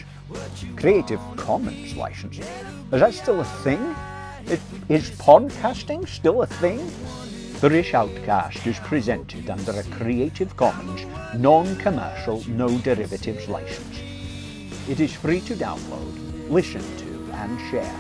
Creative 0.77 1.21
Commons 1.37 1.97
license. 1.97 2.39
Is 2.39 2.45
that 2.91 3.15
still 3.15 3.41
a 3.41 3.45
thing? 3.45 3.95
Is, 4.47 4.61
is 4.89 5.11
podcasting 5.11 6.07
still 6.09 6.43
a 6.43 6.47
thing? 6.47 6.79
The 7.61 7.71
Rish 7.71 7.93
Outcast 7.93 8.67
is 8.67 8.79
presented 8.79 9.51
under 9.51 9.73
a 9.73 9.83
Creative 9.85 10.55
Commons 10.57 11.05
non-commercial, 11.37 12.45
no 12.49 12.69
derivatives 12.79 13.49
license. 13.49 14.01
It 14.89 15.01
is 15.01 15.13
free 15.13 15.41
to 15.43 15.55
download, 15.55 16.49
listen 16.51 16.83
to 16.99 17.33
and 17.35 17.61
share, 17.71 17.95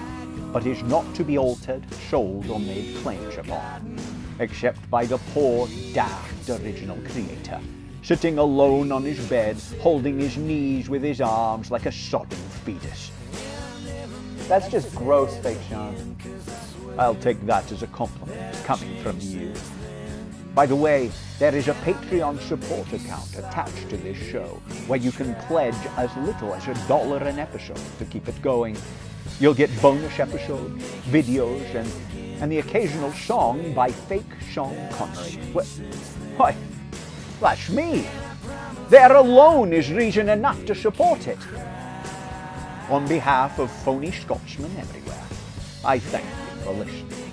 but 0.52 0.66
is 0.66 0.82
not 0.84 1.14
to 1.16 1.24
be 1.24 1.38
altered, 1.38 1.82
sold 2.08 2.48
or 2.48 2.60
made 2.60 2.96
claims 2.98 3.36
upon, 3.36 3.98
except 4.38 4.88
by 4.90 5.04
the 5.04 5.18
poor, 5.34 5.68
daft 5.92 6.48
original 6.48 6.96
creator, 7.10 7.60
sitting 8.08 8.38
alone 8.38 8.90
on 8.90 9.02
his 9.04 9.20
bed, 9.28 9.54
holding 9.82 10.18
his 10.18 10.38
knees 10.38 10.88
with 10.88 11.02
his 11.02 11.20
arms 11.20 11.70
like 11.70 11.84
a 11.84 11.92
sodden 11.92 12.38
fetus. 12.64 13.10
That's 14.48 14.66
just 14.68 14.94
gross, 14.94 15.36
Fake 15.36 15.58
Sean. 15.68 16.16
I'll 16.98 17.16
take 17.16 17.38
that 17.44 17.70
as 17.70 17.82
a 17.82 17.86
compliment 17.88 18.64
coming 18.64 19.02
from 19.02 19.20
you. 19.20 19.52
By 20.54 20.64
the 20.64 20.74
way, 20.74 21.10
there 21.38 21.54
is 21.54 21.68
a 21.68 21.74
Patreon 21.74 22.40
support 22.40 22.90
account 22.94 23.28
attached 23.36 23.90
to 23.90 23.98
this 23.98 24.16
show 24.16 24.58
where 24.86 24.98
you 24.98 25.12
can 25.12 25.34
pledge 25.46 25.76
as 25.98 26.08
little 26.16 26.54
as 26.54 26.66
a 26.66 26.88
dollar 26.88 27.18
an 27.18 27.38
episode 27.38 27.78
to 27.98 28.06
keep 28.06 28.26
it 28.26 28.40
going. 28.40 28.74
You'll 29.38 29.52
get 29.52 29.70
bonus 29.82 30.18
episodes, 30.18 30.82
videos, 31.10 31.74
and, 31.74 32.40
and 32.40 32.50
the 32.50 32.60
occasional 32.60 33.12
song 33.12 33.74
by 33.74 33.90
fake 33.90 34.24
Sean 34.50 34.74
Connery. 34.92 35.32
Wh- 35.52 36.38
Why, 36.40 36.56
that's 37.40 37.68
me. 37.70 38.06
There 38.88 39.14
alone 39.14 39.72
is 39.72 39.92
reason 39.92 40.28
enough 40.28 40.64
to 40.66 40.74
support 40.74 41.26
it. 41.26 41.38
On 42.90 43.06
behalf 43.06 43.58
of 43.58 43.70
phony 43.70 44.10
Scotsmen 44.10 44.74
everywhere, 44.78 45.24
I 45.84 45.98
thank 45.98 46.24
you 46.24 46.62
for 46.62 46.72
listening. 46.72 47.28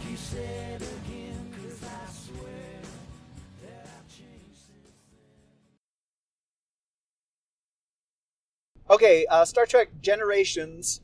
Okay, 8.87 9.25
uh, 9.31 9.45
Star 9.45 9.65
Trek 9.65 9.89
Generations. 10.01 11.01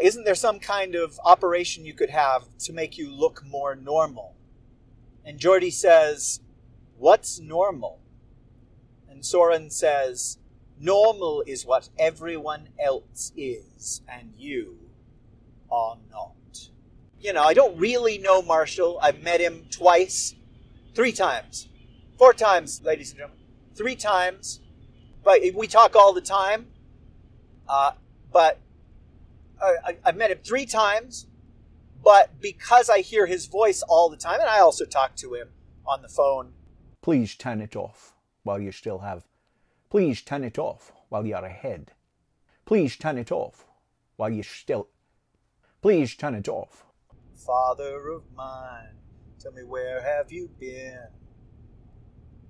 Isn't 0.00 0.24
there 0.24 0.34
some 0.34 0.58
kind 0.60 0.94
of 0.94 1.18
operation 1.24 1.84
you 1.84 1.92
could 1.92 2.10
have 2.10 2.44
to 2.60 2.72
make 2.72 2.96
you 2.96 3.10
look 3.10 3.44
more 3.44 3.74
normal? 3.74 4.34
And 5.24 5.38
Geordi 5.38 5.72
says, 5.72 6.40
What's 6.96 7.38
normal? 7.38 8.00
And 9.16 9.24
Soran 9.24 9.72
says, 9.72 10.36
Normal 10.78 11.42
is 11.46 11.64
what 11.64 11.88
everyone 11.98 12.68
else 12.78 13.32
is, 13.34 14.02
and 14.06 14.34
you 14.36 14.76
are 15.72 15.96
not. 16.10 16.68
You 17.18 17.32
know, 17.32 17.42
I 17.42 17.54
don't 17.54 17.78
really 17.78 18.18
know 18.18 18.42
Marshall. 18.42 18.98
I've 19.00 19.22
met 19.22 19.40
him 19.40 19.68
twice, 19.70 20.34
three 20.94 21.12
times, 21.12 21.70
four 22.18 22.34
times, 22.34 22.82
ladies 22.84 23.12
and 23.12 23.20
gentlemen, 23.20 23.42
three 23.74 23.96
times. 23.96 24.60
But 25.24 25.40
we 25.54 25.66
talk 25.66 25.96
all 25.96 26.12
the 26.12 26.20
time. 26.20 26.66
Uh, 27.66 27.92
but 28.30 28.60
I, 29.62 29.96
I've 30.04 30.16
met 30.18 30.30
him 30.30 30.40
three 30.44 30.66
times. 30.66 31.26
But 32.04 32.38
because 32.38 32.90
I 32.90 32.98
hear 32.98 33.24
his 33.24 33.46
voice 33.46 33.80
all 33.80 34.10
the 34.10 34.18
time, 34.18 34.40
and 34.40 34.50
I 34.50 34.58
also 34.58 34.84
talk 34.84 35.16
to 35.16 35.32
him 35.32 35.48
on 35.86 36.02
the 36.02 36.08
phone, 36.08 36.52
Please 37.00 37.34
turn 37.34 37.62
it 37.62 37.74
off 37.76 38.15
while 38.46 38.60
you 38.60 38.72
still 38.72 39.00
have. 39.00 39.24
Please 39.90 40.22
turn 40.22 40.44
it 40.44 40.58
off 40.58 40.92
while 41.08 41.26
you're 41.26 41.44
ahead. 41.44 41.92
Please 42.64 42.96
turn 42.96 43.18
it 43.18 43.30
off 43.30 43.66
while 44.16 44.30
you 44.30 44.42
still. 44.42 44.88
Please 45.82 46.14
turn 46.14 46.34
it 46.34 46.48
off. 46.48 46.84
Father 47.34 48.08
of 48.08 48.22
mine, 48.34 48.96
tell 49.38 49.52
me 49.52 49.62
where 49.62 50.02
have 50.02 50.32
you 50.32 50.48
been? 50.58 51.06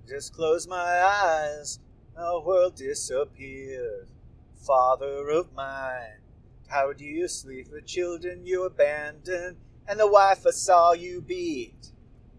Just 0.07 0.33
close 0.33 0.67
my 0.67 1.01
eyes, 1.01 1.79
the 2.15 2.41
world 2.45 2.75
disappears. 2.75 4.07
Father 4.55 5.29
of 5.29 5.53
mine, 5.53 6.21
how 6.67 6.93
do 6.93 7.05
you 7.05 7.27
sleep? 7.27 7.67
with 7.71 7.85
children 7.85 8.45
you 8.45 8.63
abandon 8.63 9.57
and 9.87 9.99
the 9.99 10.07
wife 10.07 10.45
I 10.45 10.51
saw 10.51 10.93
you 10.93 11.21
beat. 11.21 11.91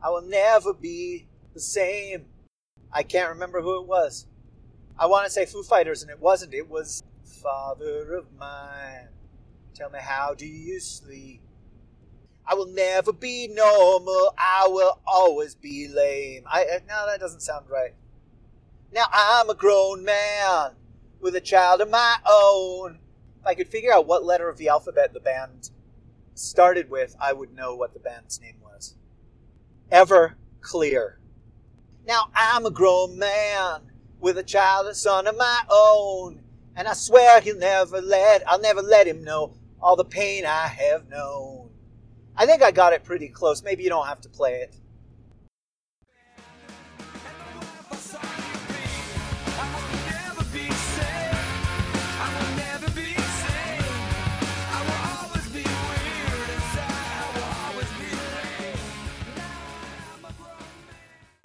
I 0.03 0.11
will 0.11 0.23
never 0.23 0.73
be 0.73 1.29
the 1.55 1.61
same. 1.61 2.27
I 2.93 3.03
can't 3.03 3.31
remember 3.31 3.61
who 3.61 3.81
it 3.81 3.87
was. 3.87 4.27
I 4.99 5.07
want 5.07 5.27
to 5.27 5.31
say 5.31 5.47
Foo 5.47 5.63
Fighters, 5.63 6.03
and 6.03 6.11
it 6.11 6.21
wasn't. 6.21 6.55
It 6.55 6.69
was 6.69 7.03
Father 7.25 8.15
of 8.15 8.27
mine. 8.39 9.09
Tell 9.75 9.91
me, 9.91 10.01
how 10.01 10.35
do 10.35 10.47
you 10.47 10.81
sleep? 10.81 11.41
I 12.45 12.55
will 12.55 12.67
never 12.67 13.13
be 13.13 13.47
normal. 13.49 14.35
I 14.39 14.67
will 14.69 15.01
always 15.07 15.55
be 15.55 15.87
lame. 15.87 16.45
I 16.47 16.63
uh, 16.63 16.79
no, 16.89 17.07
that 17.07 17.21
doesn't 17.21 17.43
sound 17.43 17.67
right. 17.69 17.95
Now 18.93 19.05
I'm 19.13 19.51
a 19.51 19.55
grown 19.55 20.03
man 20.03 20.73
with 21.21 21.37
a 21.37 21.41
child 21.41 21.83
of 21.83 21.91
my 21.91 22.17
own. 22.27 23.01
If 23.41 23.47
I 23.47 23.55
could 23.55 23.69
figure 23.69 23.93
out 23.93 24.07
what 24.07 24.25
letter 24.25 24.49
of 24.49 24.57
the 24.57 24.69
alphabet 24.69 25.13
the 25.13 25.21
band 25.21 25.71
started 26.35 26.91
with, 26.91 27.15
I 27.21 27.35
would 27.35 27.55
know 27.55 27.75
what 27.75 27.93
the 27.93 28.01
band's 28.01 28.41
name 28.41 28.57
was. 28.63 28.97
Ever 29.91 30.39
clear. 30.63 31.18
Now 32.09 32.31
I'm 32.35 32.65
a 32.65 32.71
grown 32.71 33.19
man 33.19 33.83
with 34.19 34.39
a 34.39 34.43
child, 34.43 34.87
a 34.87 34.95
son 34.95 35.27
of 35.27 35.37
my 35.37 35.61
own, 35.69 36.41
and 36.75 36.89
I 36.89 36.95
swear 36.95 37.43
he'll 37.43 37.59
never 37.59 38.01
let, 38.01 38.43
I'll 38.49 38.63
never 38.63 38.81
let 38.81 39.07
him 39.07 39.23
know 39.23 39.53
all 39.79 39.95
the 39.95 40.07
pain 40.07 40.47
I 40.47 40.69
have 40.69 41.07
known. 41.11 41.69
I 42.35 42.47
think 42.47 42.63
I 42.63 42.71
got 42.71 42.95
it 42.95 43.05
pretty 43.05 43.29
close. 43.29 43.63
Maybe 43.63 43.83
you 43.83 43.91
don't 43.91 44.07
have 44.07 44.23
to 44.23 44.31
play 44.31 44.55
it. 44.63 44.75